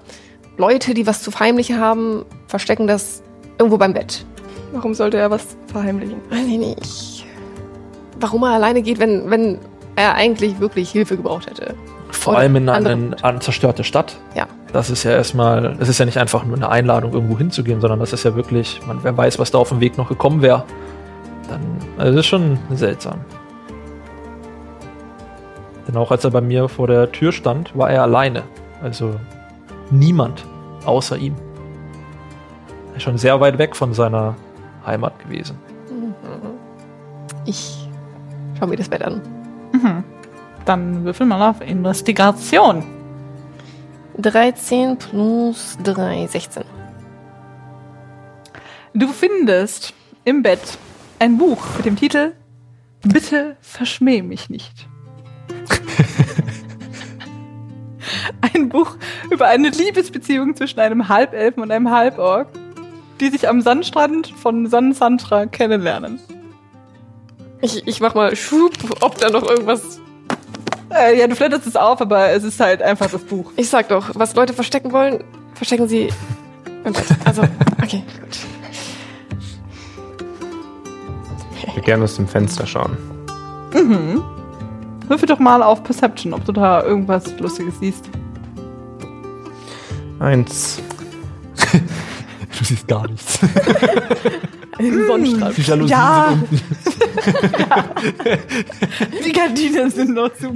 Leute, 0.56 0.94
die 0.94 1.06
was 1.06 1.22
zu 1.22 1.30
verheimlichen 1.30 1.80
haben, 1.80 2.24
verstecken 2.46 2.86
das 2.86 3.22
irgendwo 3.58 3.76
beim 3.76 3.92
Bett. 3.92 4.24
Warum 4.72 4.94
sollte 4.94 5.16
er 5.18 5.30
was 5.30 5.56
verheimlichen? 5.66 6.18
Weiß 6.30 6.46
ich 6.46 6.58
nicht. 6.58 7.26
Warum 8.20 8.42
er 8.44 8.50
alleine 8.50 8.82
geht, 8.82 8.98
wenn, 9.00 9.28
wenn 9.30 9.58
er 9.96 10.14
eigentlich 10.14 10.60
wirklich 10.60 10.90
Hilfe 10.90 11.16
gebraucht 11.16 11.48
hätte. 11.48 11.74
Vor 12.10 12.36
allem 12.36 12.56
in 12.56 12.68
andere 12.68 13.16
eine 13.22 13.38
zerstörte 13.40 13.84
Stadt. 13.84 14.16
Ja. 14.34 14.46
Das 14.72 14.90
ist 14.90 15.02
ja 15.02 15.12
erstmal, 15.12 15.76
es 15.80 15.88
ist 15.88 15.98
ja 15.98 16.06
nicht 16.06 16.18
einfach 16.18 16.44
nur 16.44 16.56
eine 16.56 16.68
Einladung, 16.68 17.12
irgendwo 17.12 17.36
hinzugehen, 17.36 17.80
sondern 17.80 18.00
das 18.00 18.12
ist 18.12 18.24
ja 18.24 18.34
wirklich, 18.34 18.80
man, 18.86 19.00
wer 19.02 19.16
weiß, 19.16 19.38
was 19.38 19.50
da 19.50 19.58
auf 19.58 19.68
dem 19.68 19.80
Weg 19.80 19.98
noch 19.98 20.08
gekommen 20.08 20.40
wäre. 20.40 20.64
Dann, 21.48 21.60
also 21.98 22.12
das 22.12 22.20
ist 22.20 22.26
schon 22.26 22.58
seltsam. 22.70 23.20
Denn 25.86 25.96
auch 25.96 26.10
als 26.10 26.24
er 26.24 26.30
bei 26.30 26.40
mir 26.40 26.68
vor 26.68 26.86
der 26.86 27.10
Tür 27.12 27.32
stand, 27.32 27.76
war 27.76 27.90
er 27.90 28.02
alleine. 28.02 28.44
Also 28.82 29.14
niemand 29.90 30.44
außer 30.86 31.18
ihm. 31.18 31.34
Er 32.92 32.96
ist 32.96 33.02
schon 33.02 33.18
sehr 33.18 33.40
weit 33.40 33.58
weg 33.58 33.76
von 33.76 33.92
seiner 33.92 34.36
Heimat 34.86 35.18
gewesen. 35.18 35.58
Ich 37.44 37.88
schau 38.58 38.66
mir 38.66 38.76
das 38.76 38.88
Bett 38.88 39.02
an. 39.02 39.20
Mhm. 39.72 40.04
Dann 40.64 41.04
würfel 41.04 41.26
mal 41.26 41.50
auf 41.50 41.60
Investigation. 41.60 42.84
13 44.18 44.98
plus 44.98 45.78
3, 45.82 46.26
16. 46.26 46.64
Du 48.94 49.08
findest 49.08 49.94
im 50.24 50.42
Bett 50.42 50.78
ein 51.18 51.38
Buch 51.38 51.64
mit 51.76 51.86
dem 51.86 51.96
Titel 51.96 52.32
Bitte 53.02 53.56
verschmäh 53.60 54.22
mich 54.22 54.48
nicht. 54.48 54.86
ein 58.54 58.68
Buch 58.68 58.96
über 59.30 59.48
eine 59.48 59.70
Liebesbeziehung 59.70 60.54
zwischen 60.54 60.78
einem 60.78 61.08
Halbelfen 61.08 61.62
und 61.62 61.72
einem 61.72 61.90
Halborg, 61.90 62.48
die 63.20 63.30
sich 63.30 63.48
am 63.48 63.60
Sandstrand 63.60 64.28
von 64.28 64.66
Sonnensantra 64.66 65.46
kennenlernen. 65.46 66.20
Ich, 67.62 67.86
ich 67.86 68.00
mach 68.00 68.14
mal 68.14 68.34
Schub, 68.34 68.72
ob 69.00 69.18
da 69.18 69.30
noch 69.30 69.48
irgendwas. 69.48 70.00
Äh, 70.90 71.18
ja, 71.18 71.28
du 71.28 71.36
flatterst 71.36 71.66
es 71.66 71.76
auf, 71.76 72.00
aber 72.00 72.30
es 72.30 72.42
ist 72.42 72.58
halt 72.58 72.82
einfach 72.82 73.08
das 73.08 73.22
Buch. 73.22 73.52
Ich 73.56 73.68
sag 73.70 73.88
doch, 73.88 74.10
was 74.14 74.34
Leute 74.34 74.52
verstecken 74.52 74.92
wollen, 74.92 75.22
verstecken 75.54 75.88
sie 75.88 76.12
im 76.84 76.92
Bett. 76.92 77.04
Also, 77.24 77.42
okay, 77.80 78.02
gut. 78.20 78.38
Ich 81.56 81.68
würde 81.68 81.80
gerne 81.82 82.04
aus 82.04 82.16
dem 82.16 82.26
Fenster 82.26 82.66
schauen. 82.66 82.96
Mhm. 83.72 84.22
Würfel 85.06 85.28
doch 85.28 85.38
mal 85.38 85.62
auf 85.62 85.84
Perception, 85.84 86.34
ob 86.34 86.44
du 86.44 86.52
da 86.52 86.82
irgendwas 86.82 87.38
Lustiges 87.38 87.78
siehst. 87.78 88.10
Eins. 90.18 90.82
Du 92.62 92.66
siehst 92.68 92.86
gar 92.86 93.08
nichts. 93.08 93.40
Im 94.78 95.04
Sonnenstrahl. 95.06 95.52
Die 95.52 95.62
Jalousien 95.62 95.88
Ja. 95.98 96.28
sind 96.28 96.42
unten. 96.52 96.62
Die 99.24 99.32
Gardinen 99.32 99.90
sind 99.90 100.14
noch 100.14 100.32
zu. 100.34 100.46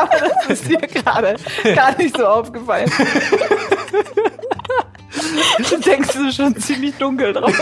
Aber 0.00 0.16
das 0.48 0.60
ist 0.60 0.68
dir 0.68 0.78
gerade 0.78 1.36
gar 1.76 1.96
nicht 1.96 2.16
so 2.16 2.26
aufgefallen. 2.26 2.90
Du 5.70 5.76
denkst 5.78 6.08
du 6.12 6.32
schon 6.32 6.56
ziemlich 6.56 6.96
dunkel 6.96 7.32
drauf. 7.32 7.52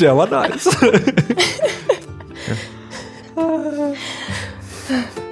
Der 0.00 0.16
war 0.16 0.26
nice. 0.28 0.68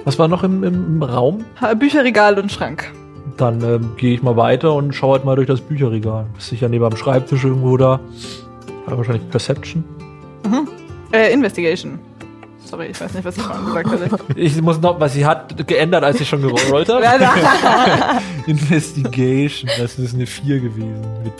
Was 0.05 0.19
war 0.19 0.27
noch 0.27 0.43
im, 0.43 0.63
im, 0.63 1.01
Raum? 1.01 1.45
Bücherregal 1.79 2.37
und 2.37 2.51
Schrank. 2.51 2.91
Dann 3.37 3.61
ähm, 3.63 3.91
gehe 3.97 4.13
ich 4.13 4.21
mal 4.21 4.35
weiter 4.35 4.73
und 4.73 4.93
schaue 4.93 5.13
halt 5.13 5.25
mal 5.25 5.35
durch 5.35 5.47
das 5.47 5.61
Bücherregal. 5.61 6.25
Ist 6.37 6.49
sicher 6.49 6.69
neben 6.69 6.83
am 6.83 6.95
Schreibtisch 6.95 7.43
irgendwo 7.43 7.77
da. 7.77 7.99
Aber 8.85 8.97
wahrscheinlich 8.97 9.27
Perception. 9.29 9.83
Äh, 11.13 11.31
Investigation. 11.31 11.99
Sorry, 12.65 12.87
ich 12.87 12.99
weiß 12.99 13.13
nicht, 13.13 13.23
was 13.23 13.37
ich 13.37 13.43
vorhin 13.43 13.83
gesagt 13.83 14.11
hatte. 14.11 14.23
Ich 14.35 14.59
muss 14.61 14.81
noch, 14.81 14.99
was 14.99 15.13
sie 15.13 15.25
hat 15.25 15.67
geändert, 15.67 16.03
als 16.03 16.19
ich 16.19 16.27
schon 16.27 16.41
gerollt 16.41 16.89
habe. 16.89 17.03
Ja, 17.03 18.19
Investigation, 18.47 19.69
das 19.77 19.99
ist 19.99 20.15
eine 20.15 20.25
4 20.25 20.59
gewesen. 20.59 21.01
Mit 21.23 21.33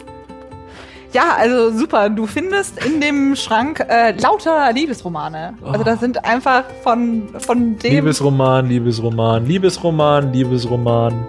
Ja, 1.14 1.36
also 1.38 1.72
super. 1.78 2.09
Du 2.09 2.26
findest 2.26 2.84
in 2.84 2.99
dem 2.99 3.36
Schrank 3.36 3.86
äh, 3.88 4.11
lauter 4.20 4.74
Liebesromane. 4.74 5.53
Also 5.64 5.84
da 5.84 5.95
sind 5.95 6.26
einfach 6.26 6.64
von, 6.82 7.30
von 7.38 7.78
dem. 7.78 7.93
Liebesroman, 7.93 8.68
Liebesroman, 8.68 9.45
Liebesroman, 9.45 10.34
Liebesroman. 10.34 11.28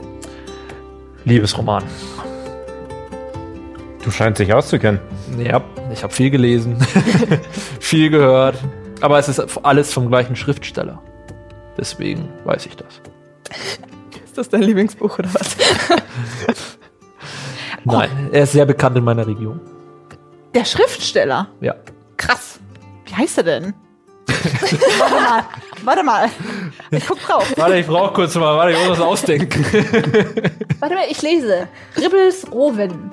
Liebesroman. 1.25 1.85
Du 4.03 4.11
scheinst 4.11 4.41
dich 4.41 4.53
auszukennen. 4.55 5.01
Ja, 5.39 5.63
ich 5.93 6.03
habe 6.03 6.13
viel 6.13 6.31
gelesen, 6.31 6.77
viel 7.81 8.09
gehört. 8.09 8.57
Aber 9.03 9.19
es 9.19 9.29
ist 9.29 9.41
alles 9.65 9.93
vom 9.93 10.09
gleichen 10.09 10.35
Schriftsteller. 10.35 11.03
Deswegen 11.77 12.29
weiß 12.45 12.65
ich 12.67 12.77
das. 12.77 13.01
Ist 14.25 14.39
das 14.39 14.49
dein 14.49 14.63
Lieblingsbuch 14.63 15.19
oder 15.19 15.29
was? 15.35 15.57
Nein, 17.85 18.31
er 18.33 18.45
ist 18.45 18.53
sehr 18.53 18.65
bekannt 18.65 18.97
in 18.97 19.05
meiner 19.05 19.27
Region. 19.27 19.61
Der 20.55 20.65
Schriftsteller. 20.65 21.49
Ja. 21.61 21.75
Krass. 22.17 22.61
Wie 23.07 23.15
heißt 23.15 23.39
er 23.39 23.45
denn? 23.45 23.75
warte 24.99 25.15
mal, 25.21 25.45
warte 25.85 26.03
mal. 26.03 26.31
Ich 26.91 27.07
guck 27.07 27.21
drauf. 27.21 27.53
Warte, 27.57 27.77
ich 27.77 27.87
brauche 27.87 28.13
kurz 28.13 28.35
mal, 28.35 28.57
warte, 28.57 28.73
ich 28.73 28.79
muss 28.79 28.91
was 28.91 29.01
ausdenken. 29.01 29.65
Warte 30.81 30.95
mal, 30.95 31.05
ich 31.09 31.21
lese. 31.23 31.69
Ribbels 31.97 32.51
Rowen. 32.53 33.11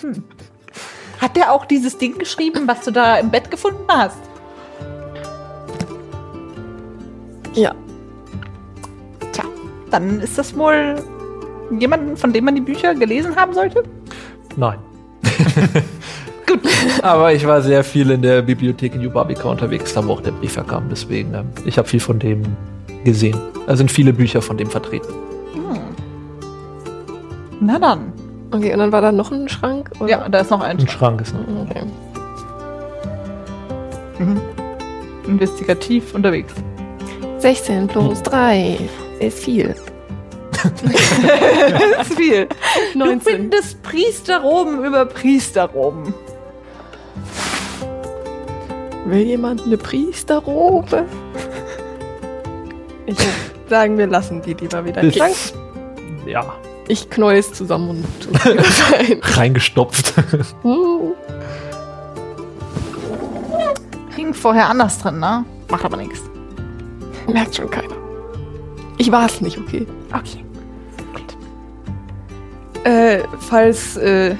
Hm. 0.00 0.24
Hat 1.20 1.36
der 1.36 1.52
auch 1.52 1.64
dieses 1.64 1.96
Ding 1.96 2.18
geschrieben, 2.18 2.68
was 2.68 2.82
du 2.82 2.90
da 2.90 3.16
im 3.16 3.30
Bett 3.30 3.50
gefunden 3.50 3.86
hast? 3.88 4.18
Ja. 7.54 7.74
Tja, 9.32 9.44
dann 9.90 10.20
ist 10.20 10.36
das 10.36 10.56
wohl 10.56 11.02
jemand, 11.78 12.18
von 12.18 12.32
dem 12.32 12.44
man 12.44 12.54
die 12.54 12.60
Bücher 12.60 12.94
gelesen 12.94 13.34
haben 13.36 13.54
sollte? 13.54 13.84
Nein. 14.56 14.78
Gut. 16.46 16.60
Aber 17.02 17.32
ich 17.32 17.46
war 17.46 17.62
sehr 17.62 17.82
viel 17.82 18.10
in 18.10 18.22
der 18.22 18.42
Bibliothek 18.42 18.94
in 18.94 19.00
Jubabika 19.00 19.48
unterwegs, 19.48 19.94
da 19.94 20.06
wo 20.06 20.12
auch 20.12 20.20
der 20.20 20.32
Brief 20.32 20.56
herkam. 20.56 20.84
Deswegen, 20.90 21.34
ähm, 21.34 21.46
ich 21.64 21.78
habe 21.78 21.88
viel 21.88 22.00
von 22.00 22.18
dem 22.18 22.42
gesehen. 23.04 23.38
Da 23.66 23.76
sind 23.76 23.90
viele 23.90 24.12
Bücher 24.12 24.42
von 24.42 24.56
dem 24.56 24.68
vertreten. 24.70 25.12
Na 27.60 27.78
dann. 27.78 28.12
Okay, 28.50 28.72
und 28.72 28.78
dann 28.78 28.92
war 28.92 29.00
da 29.00 29.10
noch 29.10 29.32
ein 29.32 29.48
Schrank? 29.48 29.90
Oder? 29.98 30.10
Ja, 30.10 30.28
da 30.28 30.40
ist 30.40 30.50
noch 30.50 30.60
ein 30.60 30.78
Ein 30.78 30.88
Schrank 30.88 31.20
ist 31.20 31.34
noch. 31.34 31.40
Okay. 31.64 31.82
investigativ 35.26 36.14
unterwegs. 36.14 36.54
16 37.38 37.88
plus 37.88 38.22
3 38.22 38.78
ist 39.20 39.38
viel. 39.40 39.74
Das 41.98 42.08
ist 42.08 42.14
viel. 42.16 42.48
Du 42.92 42.98
19. 42.98 43.20
findest 43.20 43.82
Priesterroben 43.82 44.84
über 44.84 45.06
Priesterroben. 45.06 46.14
Will 49.06 49.20
jemand 49.26 49.62
eine 49.64 49.76
Priesterrobe? 49.76 51.04
Ich 53.06 53.18
würd 53.18 53.28
sagen, 53.68 53.98
wir 53.98 54.06
lassen 54.06 54.40
die 54.42 54.54
lieber 54.54 54.84
wieder 54.84 55.02
Schrank. 55.12 55.34
Ja, 56.26 56.54
Ich 56.88 57.10
knäuel 57.10 57.38
es 57.38 57.52
zusammen 57.52 57.90
und 57.90 58.04
tu 58.20 58.30
es 58.32 58.44
wieder 58.46 58.64
rein. 58.98 59.20
reingestopft. 59.22 60.14
Hing 64.16 64.32
vorher 64.32 64.68
anders 64.68 64.98
drin, 64.98 65.18
ne? 65.20 65.44
Macht 65.70 65.84
aber 65.84 65.96
nichts. 65.96 66.20
Merkt 67.30 67.56
schon 67.56 67.68
keiner. 67.70 67.94
Ich 68.96 69.10
war 69.10 69.26
es 69.26 69.40
nicht, 69.40 69.58
okay? 69.58 69.86
Okay. 70.10 70.44
Äh, 72.84 73.20
falls 73.40 73.96
äh, 73.96 74.34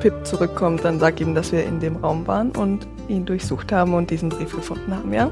Pip 0.00 0.14
zurückkommt, 0.24 0.84
dann 0.84 1.00
sag 1.00 1.20
ihm, 1.20 1.34
dass 1.34 1.50
wir 1.50 1.64
in 1.64 1.80
dem 1.80 1.96
Raum 1.96 2.26
waren 2.26 2.50
und 2.52 2.86
ihn 3.08 3.24
durchsucht 3.24 3.72
haben 3.72 3.94
und 3.94 4.10
diesen 4.10 4.28
Brief 4.28 4.54
gefunden 4.54 4.94
haben, 4.94 5.12
ja? 5.12 5.30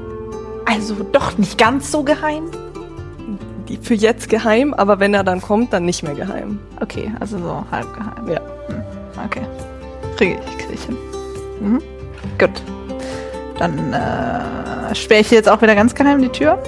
Also 0.65 0.95
doch 1.11 1.37
nicht 1.37 1.57
ganz 1.57 1.91
so 1.91 2.03
geheim? 2.03 2.45
Die 3.67 3.77
für 3.77 3.93
jetzt 3.93 4.29
geheim, 4.29 4.73
aber 4.73 4.99
wenn 4.99 5.13
er 5.13 5.23
dann 5.23 5.41
kommt, 5.41 5.71
dann 5.71 5.85
nicht 5.85 6.03
mehr 6.03 6.15
geheim. 6.15 6.59
Okay, 6.81 7.11
also 7.19 7.37
so 7.37 7.65
halb 7.71 7.93
geheim. 7.93 8.27
Ja. 8.29 8.41
Hm, 8.67 8.83
okay. 9.25 9.41
Kriege 10.17 10.39
ich, 10.45 10.57
kriege 10.57 10.73
ich 10.73 10.83
hin. 10.83 10.97
Mhm. 11.61 11.81
Gut. 12.37 12.61
Dann 13.59 13.93
äh, 13.93 14.95
sperre 14.95 15.21
ich 15.21 15.31
jetzt 15.31 15.47
auch 15.47 15.61
wieder 15.61 15.75
ganz 15.75 15.95
geheim 15.95 16.21
die 16.21 16.29
Tür. 16.29 16.61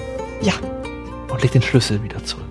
Und 1.29 1.41
leg 1.41 1.51
den 1.51 1.61
Schlüssel 1.61 2.01
wieder 2.01 2.23
zurück. 2.23 2.45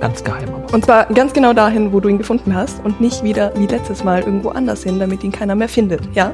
Ganz 0.00 0.22
geheim 0.22 0.48
aber. 0.54 0.74
Und 0.74 0.84
zwar 0.84 1.06
ganz 1.06 1.32
genau 1.32 1.52
dahin, 1.52 1.92
wo 1.92 2.00
du 2.00 2.08
ihn 2.08 2.18
gefunden 2.18 2.54
hast 2.54 2.84
und 2.84 3.00
nicht 3.00 3.22
wieder 3.24 3.52
wie 3.56 3.66
letztes 3.66 4.04
Mal 4.04 4.20
irgendwo 4.22 4.50
anders 4.50 4.82
hin, 4.82 4.98
damit 4.98 5.24
ihn 5.24 5.32
keiner 5.32 5.54
mehr 5.54 5.68
findet, 5.68 6.02
ja? 6.14 6.32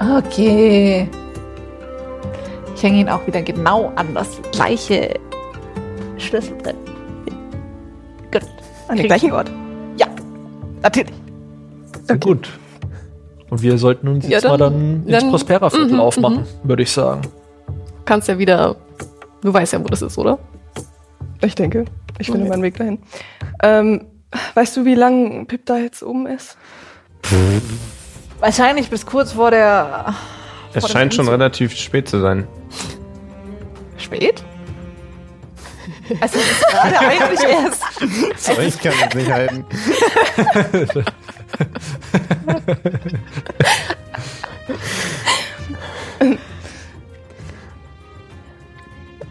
Okay. 0.00 1.08
Ich 2.74 2.82
hänge 2.82 2.98
ihn 3.00 3.08
auch 3.08 3.26
wieder 3.26 3.42
genau 3.42 3.90
an 3.96 4.14
das 4.14 4.28
gleiche 4.52 5.14
Schlüssel 6.18 6.56
drin. 6.58 6.76
Gut. 8.30 8.42
An 8.88 8.96
den 8.96 9.06
gleichen 9.06 9.32
Ort. 9.32 9.50
Ja, 9.96 10.06
natürlich. 10.82 11.12
Sehr 12.06 12.18
gut. 12.18 12.48
Und 13.50 13.62
wir 13.62 13.78
sollten 13.78 14.08
uns 14.08 14.24
Ja, 14.26 14.32
jetzt 14.32 14.44
dann- 14.44 14.50
mal 14.52 14.58
dann 14.58 15.02
ins 15.06 15.10
dann- 15.22 15.30
Prospera-Viertel 15.30 15.94
mhm, 15.94 16.00
aufmachen, 16.00 16.44
würde 16.62 16.82
ich 16.82 16.92
sagen. 16.92 17.22
Kannst 18.04 18.28
ja 18.28 18.38
wieder. 18.38 18.76
Du 19.42 19.52
weißt 19.52 19.72
ja, 19.72 19.80
wo 19.82 19.84
das 19.88 20.02
ist, 20.02 20.18
oder? 20.18 20.38
Ich 21.42 21.54
denke. 21.54 21.84
Ich 22.18 22.26
finde 22.26 22.42
Okay. 22.42 22.48
meinen 22.50 22.62
Weg 22.62 22.76
dahin. 22.76 22.98
Ähm, 23.62 24.06
weißt 24.54 24.76
du, 24.76 24.84
wie 24.84 24.94
lang 24.94 25.46
Pip 25.46 25.66
da 25.66 25.78
jetzt 25.78 26.02
oben 26.02 26.26
ist? 26.26 26.56
Wahrscheinlich 28.40 28.88
bis 28.90 29.04
kurz 29.06 29.32
vor 29.32 29.50
der. 29.50 30.14
Es 30.74 30.82
Vor 30.84 30.90
scheint 30.90 31.14
schon 31.14 31.28
relativ 31.28 31.74
spät 31.76 32.08
zu 32.08 32.20
sein. 32.20 32.46
Spät? 33.96 34.44
Also 36.20 36.38
es 36.38 36.50
ist 36.50 36.66
gerade 36.68 36.98
eigentlich 37.06 37.40
erst. 37.40 37.82
Sorry, 38.36 38.66
ich 38.66 38.80
kann 38.80 38.92
es 39.08 39.14
nicht 39.14 39.30
halten. 39.30 39.64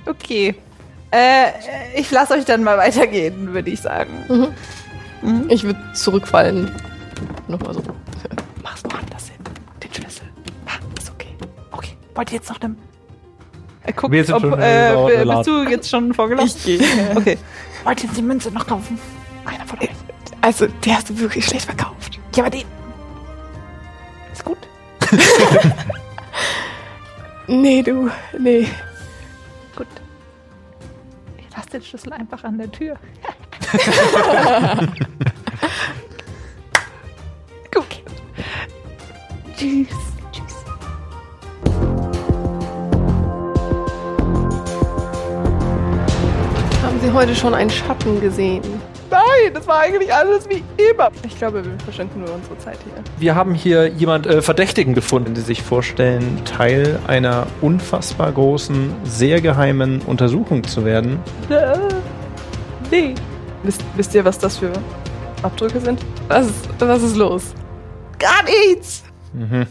Okay. 0.05 0.55
Äh, 1.11 1.51
ich 1.95 2.11
lasse 2.11 2.33
euch 2.33 2.45
dann 2.45 2.63
mal 2.63 2.77
weitergehen, 2.77 3.53
würde 3.53 3.69
ich 3.69 3.81
sagen. 3.81 4.47
Ich 5.49 5.63
würde 5.63 5.79
zurückfallen. 5.93 6.71
Nochmal 7.47 7.73
so. 7.73 7.81
Mach's 8.61 8.83
woanders 8.83 9.29
hin. 9.29 9.37
Den 9.81 9.93
Schlüssel. 9.93 10.27
Ah, 10.65 10.73
ist 10.97 11.09
okay. 11.09 11.35
Okay. 11.71 11.97
Wollt 12.13 12.31
ihr 12.31 12.37
jetzt 12.37 12.49
noch 12.49 12.61
einem. 12.61 12.77
Äh, 13.83 13.93
guck, 13.93 14.11
Wir 14.11 14.23
sind 14.25 14.35
ob, 14.35 14.41
schon 14.41 14.59
äh, 14.59 15.21
im 15.21 15.29
bist 15.29 15.47
du 15.47 15.63
jetzt 15.63 15.89
schon 15.89 16.13
vorgelassen? 16.13 16.59
Ich 16.59 16.63
gehe. 16.79 16.87
Okay. 17.15 17.37
Wollt 17.83 18.03
ihr 18.03 18.07
jetzt 18.09 18.17
die 18.17 18.21
Münze 18.21 18.51
noch 18.51 18.67
kaufen? 18.67 18.99
Einer 19.45 19.65
von 19.65 19.79
euch. 19.79 19.89
Also, 20.41 20.67
der 20.85 20.95
hast 20.95 21.09
du 21.09 21.17
wirklich 21.17 21.45
schlecht 21.45 21.65
verkauft. 21.65 22.19
Ja, 22.35 22.43
aber 22.43 22.49
den. 22.51 22.65
Ist 24.33 24.43
gut. 24.43 24.57
Nee, 27.47 27.81
du. 27.81 28.09
Nee. 28.37 28.67
Gut. 29.75 29.87
Den 31.77 31.83
Schlüssel 31.83 32.11
einfach 32.13 32.43
an 32.43 32.57
der 32.57 32.71
Tür. 32.71 32.95
gut. 37.71 38.01
Tschüss. 39.55 39.89
Tschüss. 40.31 40.55
Haben 46.81 46.99
Sie 46.99 47.11
heute 47.11 47.35
schon 47.35 47.53
einen 47.53 47.69
Schatten 47.69 48.19
gesehen? 48.21 48.63
Nein, 49.43 49.53
das 49.53 49.67
war 49.67 49.79
eigentlich 49.79 50.13
alles 50.13 50.47
wie 50.49 50.63
immer. 50.91 51.09
Ich 51.25 51.37
glaube, 51.37 51.63
wir 51.63 51.79
verschwenden 51.83 52.21
nur 52.21 52.33
unsere 52.33 52.57
Zeit 52.57 52.77
hier. 52.83 53.03
Wir 53.17 53.35
haben 53.35 53.53
hier 53.53 53.87
jemand 53.87 54.25
äh, 54.27 54.41
Verdächtigen 54.41 54.93
gefunden. 54.93 55.35
Sie 55.35 55.41
sich 55.41 55.61
vorstellen, 55.61 56.41
Teil 56.45 56.99
einer 57.07 57.47
unfassbar 57.61 58.31
großen, 58.31 58.93
sehr 59.03 59.41
geheimen 59.41 60.01
Untersuchung 60.01 60.63
zu 60.63 60.85
werden, 60.85 61.19
Äh, 61.49 61.77
nee. 62.91 63.15
Wisst, 63.63 63.83
wisst 63.95 64.13
ihr, 64.15 64.23
was 64.23 64.37
das 64.37 64.57
für 64.57 64.71
Abdrücke 65.43 65.79
sind? 65.79 65.99
Was 66.27 66.45
ist, 66.47 66.69
was 66.79 67.01
ist 67.03 67.15
los? 67.17 67.53
Gar 68.19 68.43
nichts. 68.43 69.03
mhm. 69.33 69.65